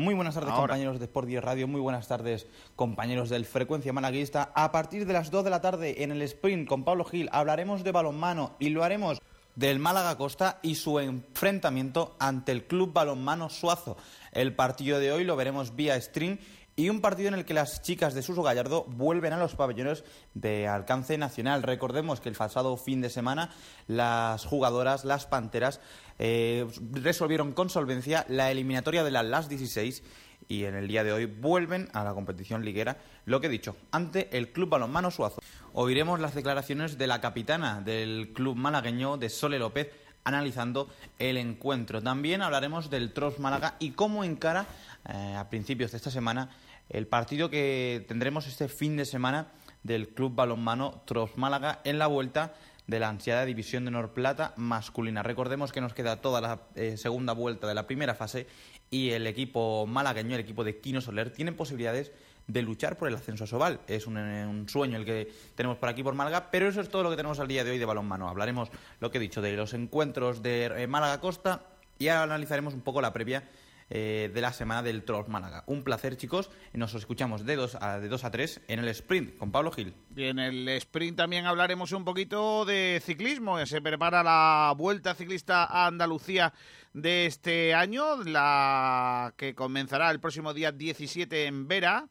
[0.01, 1.67] Muy buenas tardes, compañeros de Sport 10 Radio.
[1.67, 2.47] Muy buenas tardes,
[2.77, 4.53] compañeros del Frecuencia Malaguista.
[4.55, 7.83] A partir de las 2 de la tarde en el sprint con Pablo Gil hablaremos
[7.83, 9.21] de balonmano y lo haremos
[9.57, 13.97] del Málaga Costa y su enfrentamiento ante el Club Balonmano Suazo.
[14.31, 16.39] El partido de hoy lo veremos vía stream
[16.79, 20.05] y un partido en el que las chicas de Suso Gallardo vuelven a los pabellones
[20.35, 21.65] de alcance nacional.
[21.65, 23.51] Recordemos que el pasado fin de semana
[23.89, 25.81] las jugadoras, las Panteras,
[26.21, 30.05] eh, resolvieron con solvencia la eliminatoria de la Las 16
[30.47, 33.75] y en el día de hoy vuelven a la competición liguera, lo que he dicho,
[33.91, 35.41] ante el Club Balonmano Suazo.
[35.73, 39.91] Oiremos las declaraciones de la capitana del club malagueño, de Sole López,
[40.23, 40.89] analizando
[41.19, 42.03] el encuentro.
[42.03, 44.67] También hablaremos del Tros Málaga y cómo encara
[45.09, 46.51] eh, a principios de esta semana
[46.89, 49.53] el partido que tendremos este fin de semana
[49.83, 52.55] del Club Balonmano Tros Málaga en la vuelta
[52.87, 55.23] de la ansiada división de Norplata masculina.
[55.23, 58.47] Recordemos que nos queda toda la eh, segunda vuelta de la primera fase
[58.91, 62.13] y el equipo malagueño, el equipo de Quino Soler, tiene posibilidades
[62.47, 63.81] de luchar por el ascenso a Sobal.
[63.87, 67.11] Es un, sueño el que tenemos por aquí por Málaga, pero eso es todo lo
[67.11, 68.27] que tenemos al día de hoy de balonmano.
[68.27, 68.71] Hablaremos,
[69.01, 71.67] lo que he dicho, de los encuentros de eh, Málaga Costa
[71.99, 73.45] y analizaremos un poco la previa
[73.91, 75.65] eh, de la semana del Trolls Málaga.
[75.67, 76.51] Un placer, chicos.
[76.75, 79.95] Nos escuchamos de 2 a, dos a 3 en el sprint con Pablo Gil.
[80.15, 83.65] Y en el sprint también hablaremos un poquito de ciclismo.
[83.67, 86.53] Se prepara la Vuelta Ciclista a Andalucía
[86.93, 92.09] de este año, la que comenzará el próximo día 17 en Vera.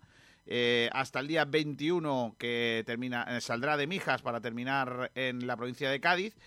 [0.49, 5.57] Eh, hasta el día 21 que termina, eh, saldrá de Mijas para terminar en la
[5.57, 6.37] provincia de Cádiz.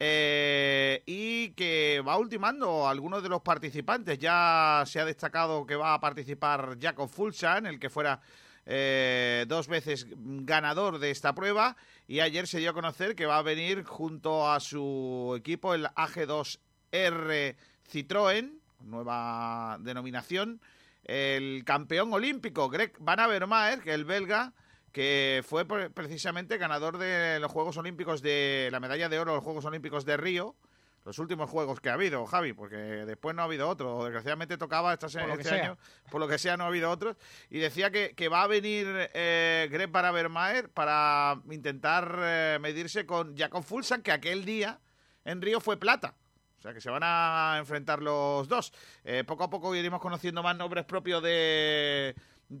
[0.00, 4.18] Eh, y que va ultimando algunos de los participantes.
[4.18, 8.20] Ya se ha destacado que va a participar Jacob Fulsan, el que fuera
[8.64, 11.76] eh, dos veces ganador de esta prueba.
[12.06, 15.86] Y ayer se dio a conocer que va a venir junto a su equipo el
[15.86, 17.56] AG2R
[17.90, 20.60] Citroën, nueva denominación,
[21.04, 24.52] el campeón olímpico Greg Van Avermaet, que el belga
[24.92, 29.44] que fue precisamente ganador de los Juegos Olímpicos de la medalla de oro en los
[29.44, 30.56] Juegos Olímpicos de Río,
[31.04, 34.04] los últimos juegos que ha habido, Javi, porque después no ha habido otro.
[34.04, 35.64] Desgraciadamente tocaba esta Por este sea.
[35.64, 35.78] año,
[36.10, 37.16] por lo que sea, no ha habido otros.
[37.48, 43.06] Y decía que, que va a venir eh, Greg para Vermaer para intentar eh, medirse
[43.06, 44.80] con Jacob Fulsan, que aquel día
[45.24, 46.14] en Río fue plata.
[46.58, 48.72] O sea que se van a enfrentar los dos.
[49.04, 52.14] Eh, poco a poco iremos conociendo más nombres propios de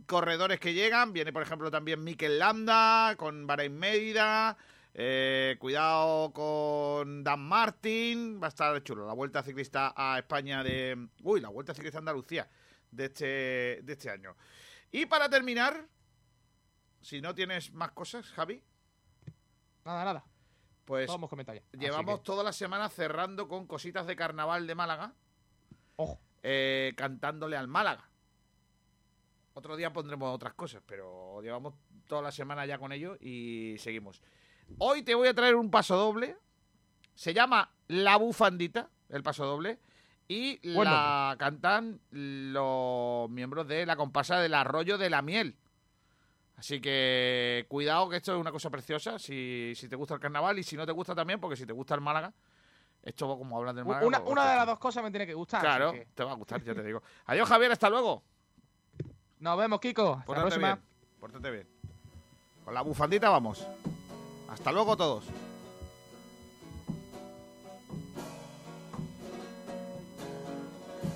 [0.06, 1.12] corredores que llegan.
[1.12, 4.56] Viene, por ejemplo, también Mikel Landa con Bahrein Mérida.
[4.94, 8.40] Eh, cuidado con Dan Martin.
[8.42, 9.06] Va a estar chulo.
[9.06, 11.08] La vuelta ciclista a España de.
[11.22, 12.48] Uy, la vuelta ciclista a Andalucía
[12.90, 13.24] de este,
[13.82, 14.34] de este año.
[14.90, 15.86] Y para terminar,
[17.00, 18.62] si no tienes más cosas, Javi.
[19.84, 20.24] Nada, nada.
[20.84, 21.64] Pues Todos hemos comentado ya.
[21.68, 25.12] Así Llevamos que- toda la semana cerrando con cositas de carnaval de Málaga.
[25.96, 26.20] Ojo.
[26.42, 28.07] eh, cantándole al Málaga.
[29.58, 31.74] Otro día pondremos otras cosas, pero llevamos
[32.06, 34.22] toda la semana ya con ello y seguimos.
[34.78, 36.36] Hoy te voy a traer un paso doble.
[37.16, 39.80] Se llama La Bufandita, el paso doble.
[40.28, 45.56] Y Buen la cantan los miembros de la comparsa del Arroyo de la Miel.
[46.54, 50.56] Así que cuidado que esto es una cosa preciosa si, si te gusta el carnaval
[50.60, 52.32] y si no te gusta también, porque si te gusta el Málaga,
[53.02, 54.06] esto como hablan del Málaga.
[54.06, 55.62] Una, una de las dos cosas me tiene que gustar.
[55.62, 57.02] Claro, que te va a gustar, ya te digo.
[57.26, 58.22] Adiós, Javier, hasta luego.
[59.40, 60.02] Nos vemos, Kiko.
[60.02, 60.74] Hasta la Pórtate próxima.
[60.74, 60.84] bien,
[61.20, 61.66] pórtate bien.
[62.64, 63.66] Con la bufandita vamos.
[64.50, 65.24] Hasta luego todos.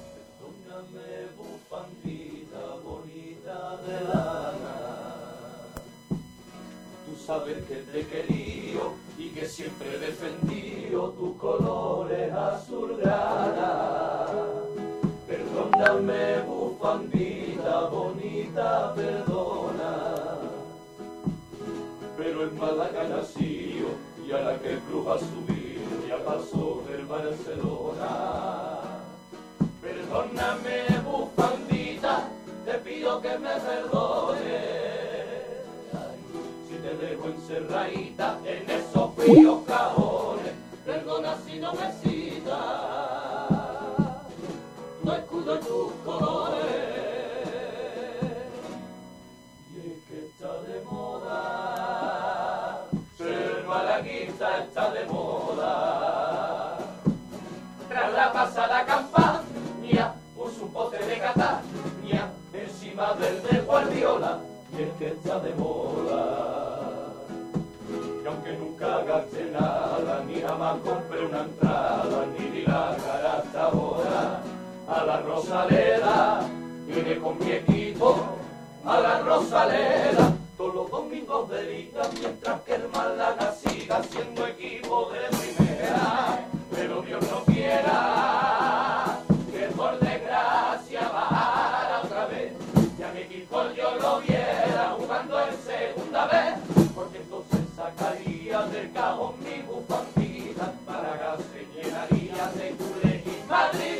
[0.01, 4.79] Perdóname, bufandita bonita de lana.
[7.07, 13.77] Tú sabes que te he querido y que siempre he defendido tus colores azulgrana.
[15.27, 16.62] Perdóname, bufandita
[17.91, 19.93] bonita, perdona.
[22.17, 23.87] Pero en Málaga nació
[24.27, 28.81] y a la que el ha subido ya pasó del Barcelona.
[29.81, 32.29] Perdóname, bufandita,
[32.65, 34.43] te pido que me perdones.
[35.93, 36.19] Ay,
[36.69, 40.53] si te dejo encerradita en esos fríos cajones,
[40.85, 41.93] perdona si no me
[63.03, 64.39] encima del de Guardiola
[64.77, 67.15] y es que está de moda.
[68.23, 73.63] Y aunque nunca gasté nada, ni jamás compré una entrada, ni di la cara hasta
[73.65, 74.43] ahora
[74.89, 76.43] a la Rosaleda,
[76.89, 78.17] iré con mi equipo
[78.85, 85.11] a la Rosaleda todos los domingos de liga mientras que el Málaga siga siendo equipo
[85.11, 88.42] de primera pero Dios no quiera
[103.53, 103.92] Madrid.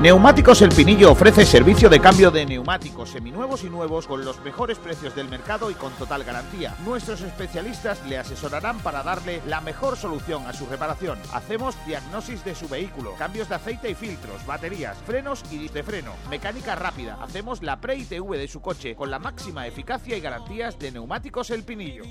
[0.00, 4.78] Neumáticos El Pinillo ofrece servicio de cambio de neumáticos seminuevos y nuevos con los mejores
[4.78, 6.76] precios del mercado y con total garantía.
[6.84, 11.18] Nuestros especialistas le asesorarán para darle la mejor solución a su reparación.
[11.32, 16.12] Hacemos diagnosis de su vehículo, cambios de aceite y filtros, baterías, frenos y de freno,
[16.30, 17.18] mecánica rápida.
[17.20, 21.64] Hacemos la pre-ITV de su coche con la máxima eficacia y garantías de Neumáticos El
[21.64, 22.04] Pinillo.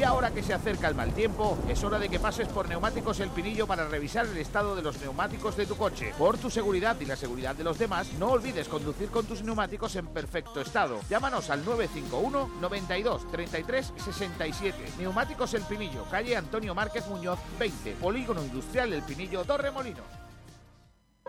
[0.00, 3.20] Y ahora que se acerca el mal tiempo, es hora de que pases por Neumáticos
[3.20, 6.14] El Pinillo para revisar el estado de los neumáticos de tu coche.
[6.16, 9.94] Por tu seguridad y la seguridad de los demás, no olvides conducir con tus neumáticos
[9.96, 11.00] en perfecto estado.
[11.10, 14.92] Llámanos al 951 92 33 67.
[14.98, 20.29] Neumáticos El Pinillo, calle Antonio Márquez Muñoz, 20, Polígono Industrial El Pinillo, Torremolinos.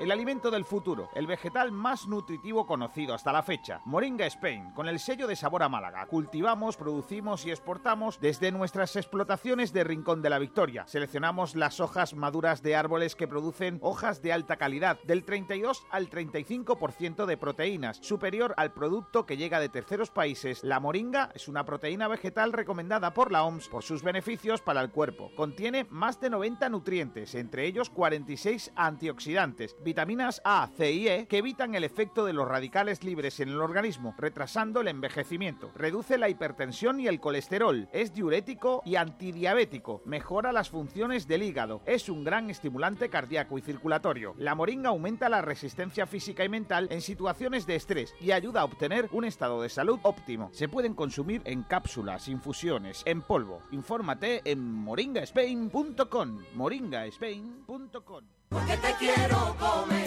[0.02, 3.82] El alimento del futuro, el vegetal más nutritivo conocido hasta la fecha.
[3.86, 6.08] Moringa Spain, con el sello de sabor a Málaga.
[6.08, 10.86] Cultivamos, producimos y exportamos desde nuestras explotaciones de Rincón de la Victoria.
[10.88, 16.10] Seleccionamos las hojas maduras de árboles que producen hojas de alta calidad, del 32 al
[16.10, 20.64] 35% de proteínas, superior al producto que llega de terceros países.
[20.64, 24.90] La moringa es una proteína vegetal recomendada por la OMS por sus beneficios para el
[24.90, 25.30] cuerpo.
[25.36, 31.40] Contiene más de 90 nutrientes, entre ellos 46 antioxidantes, vitaminas A, C y E que
[31.40, 35.70] evitan el efecto de los radicales libres en el organismo, retrasando el envejecimiento.
[35.76, 41.82] Reduce la hipertensión y el colesterol, es diurético y antidiabético, mejora las funciones del hígado,
[41.86, 44.34] es un gran estimulante cardíaco y circulatorio.
[44.38, 48.66] La moringa aumenta la resistencia física y mental en situaciones de estrés y ayuda a
[48.66, 50.52] obtener un estado de salud óptimo.
[50.54, 53.62] Se pueden consumir en cápsulas, infusiones, en polvo.
[53.72, 56.40] Infórmate en moringaspain.com.
[56.56, 58.41] moringaspain.com.
[58.52, 60.01] Porque te quiero comer.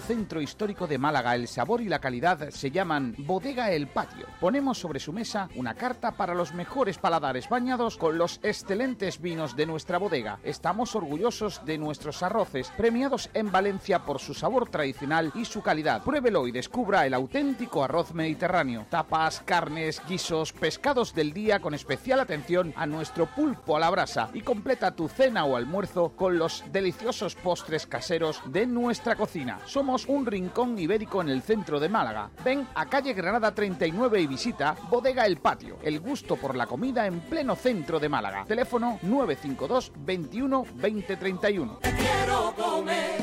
[0.00, 4.26] Centro histórico de Málaga, el sabor y la calidad se llaman Bodega El Patio.
[4.40, 9.56] Ponemos sobre su mesa una carta para los mejores paladares bañados con los excelentes vinos
[9.56, 10.38] de nuestra bodega.
[10.42, 16.02] Estamos orgullosos de nuestros arroces, premiados en Valencia por su sabor tradicional y su calidad.
[16.02, 18.86] Pruébelo y descubra el auténtico arroz mediterráneo.
[18.88, 24.30] Tapas, carnes, guisos, pescados del día con especial atención a nuestro pulpo a la brasa
[24.32, 29.60] y completa tu cena o almuerzo con los deliciosos postres caseros de nuestra cocina.
[29.66, 32.30] Somos un rincón ibérico en el centro de Málaga.
[32.44, 35.78] Ven a calle Granada 39 y visita Bodega El Patio.
[35.82, 38.44] El gusto por la comida en pleno centro de Málaga.
[38.46, 41.78] Teléfono 952 21 20 31.
[41.82, 43.20] Quiero comer.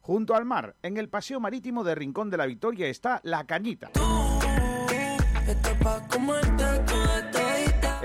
[0.00, 3.90] Junto al mar, en el paseo marítimo de Rincón de la Victoria está La Cañita.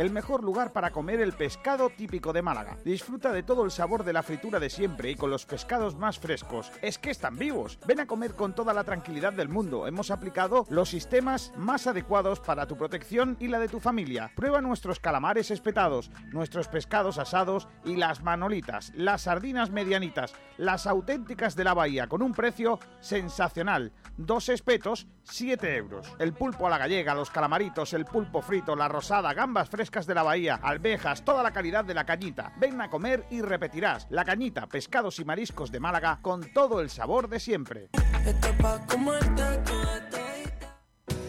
[0.02, 2.76] El mejor lugar para comer el pescado típico de Málaga.
[2.84, 6.18] Disfruta de todo el sabor de la fritura de siempre y con los pescados más
[6.18, 6.72] frescos.
[6.82, 7.78] Es que están vivos.
[7.86, 9.86] Ven a comer con toda la tranquilidad del mundo.
[9.86, 14.32] Hemos aplicado los sistemas más adecuados para tu protección y la de tu familia.
[14.36, 21.56] Prueba nuestros calamares espetados, nuestros pescados asados y las manolitas, las sardinas medianitas, las auténticas
[21.56, 23.92] de la bahía con un precio sensacional.
[24.18, 26.12] Dos espetos, 7 euros.
[26.18, 30.16] El pulpo a la gallega, los calamaritos, el pulpo frito, la rosada, gambas frescas de
[30.16, 32.54] la bahía, alvejas, toda la calidad de la cañita.
[32.58, 34.08] Ven a comer y repetirás.
[34.10, 37.90] La cañita, pescados y mariscos de Málaga con todo el sabor de siempre.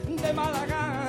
[0.07, 1.02] De Málaga.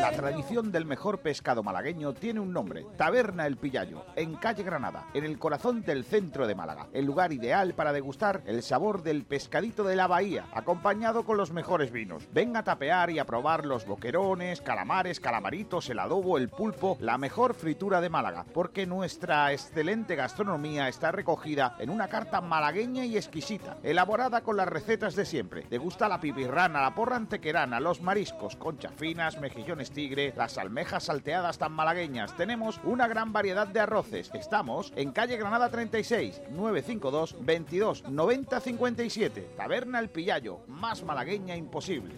[0.00, 5.08] La tradición del mejor pescado malagueño tiene un nombre, Taberna El Pillayo, en calle Granada,
[5.12, 6.88] en el corazón del centro de Málaga.
[6.94, 11.52] El lugar ideal para degustar el sabor del pescadito de la bahía, acompañado con los
[11.52, 12.26] mejores vinos.
[12.32, 17.18] Ven a tapear y a probar los boquerones, calamares, calamaritos, el adobo, el pulpo, la
[17.18, 23.18] mejor fritura de Málaga, porque nuestra excelente gastronomía está recogida en una carta malagueña y
[23.18, 25.66] exquisita, elaborada con las recetas de siempre.
[25.68, 31.58] Degusta la pipirrana, la porra antequerana, los mariscos, conchas finas, mejillones tigre, las almejas salteadas
[31.58, 32.36] tan malagueñas.
[32.36, 34.30] Tenemos una gran variedad de arroces.
[34.34, 39.50] Estamos en calle Granada 36, 952 22 90 57.
[39.56, 42.14] Taberna El Pillayo, más malagueña imposible.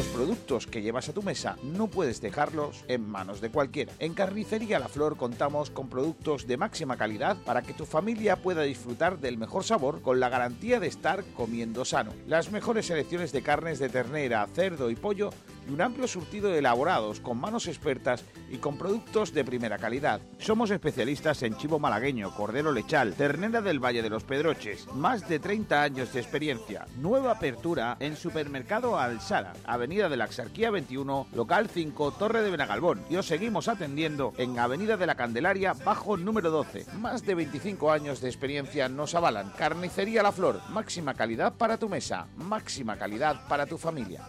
[0.00, 3.92] Los productos que llevas a tu mesa no puedes dejarlos en manos de cualquiera.
[3.98, 8.62] En Carnicería La Flor contamos con productos de máxima calidad para que tu familia pueda
[8.62, 12.14] disfrutar del mejor sabor con la garantía de estar comiendo sano.
[12.26, 15.34] Las mejores selecciones de carnes de ternera, cerdo y pollo
[15.72, 20.20] un amplio surtido de elaborados con manos expertas y con productos de primera calidad.
[20.38, 24.86] Somos especialistas en chivo malagueño, cordero lechal, ternera del Valle de los Pedroches.
[24.94, 26.86] Más de 30 años de experiencia.
[26.96, 33.02] Nueva apertura en Supermercado Alsara, Avenida de la Axarquía 21, local 5, Torre de Benagalbón.
[33.08, 36.86] Y os seguimos atendiendo en Avenida de la Candelaria, bajo número 12.
[36.98, 39.50] Más de 25 años de experiencia nos avalan.
[39.56, 44.22] Carnicería La Flor, máxima calidad para tu mesa, máxima calidad para tu familia.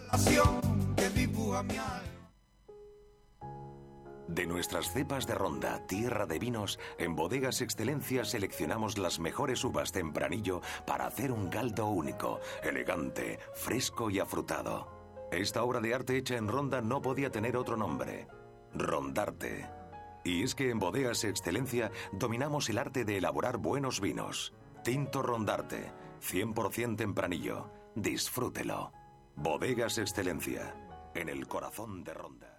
[4.28, 9.92] De nuestras cepas de ronda, tierra de vinos, en Bodegas Excelencia seleccionamos las mejores uvas
[9.92, 15.28] tempranillo para hacer un caldo único, elegante, fresco y afrutado.
[15.30, 18.26] Esta obra de arte hecha en ronda no podía tener otro nombre.
[18.74, 19.68] Rondarte.
[20.24, 24.54] Y es que en Bodegas Excelencia dominamos el arte de elaborar buenos vinos.
[24.82, 25.92] Tinto Rondarte,
[26.22, 27.70] 100% tempranillo.
[27.94, 28.92] Disfrútelo.
[29.36, 30.74] Bodegas Excelencia,
[31.14, 32.51] en el corazón de Ronda.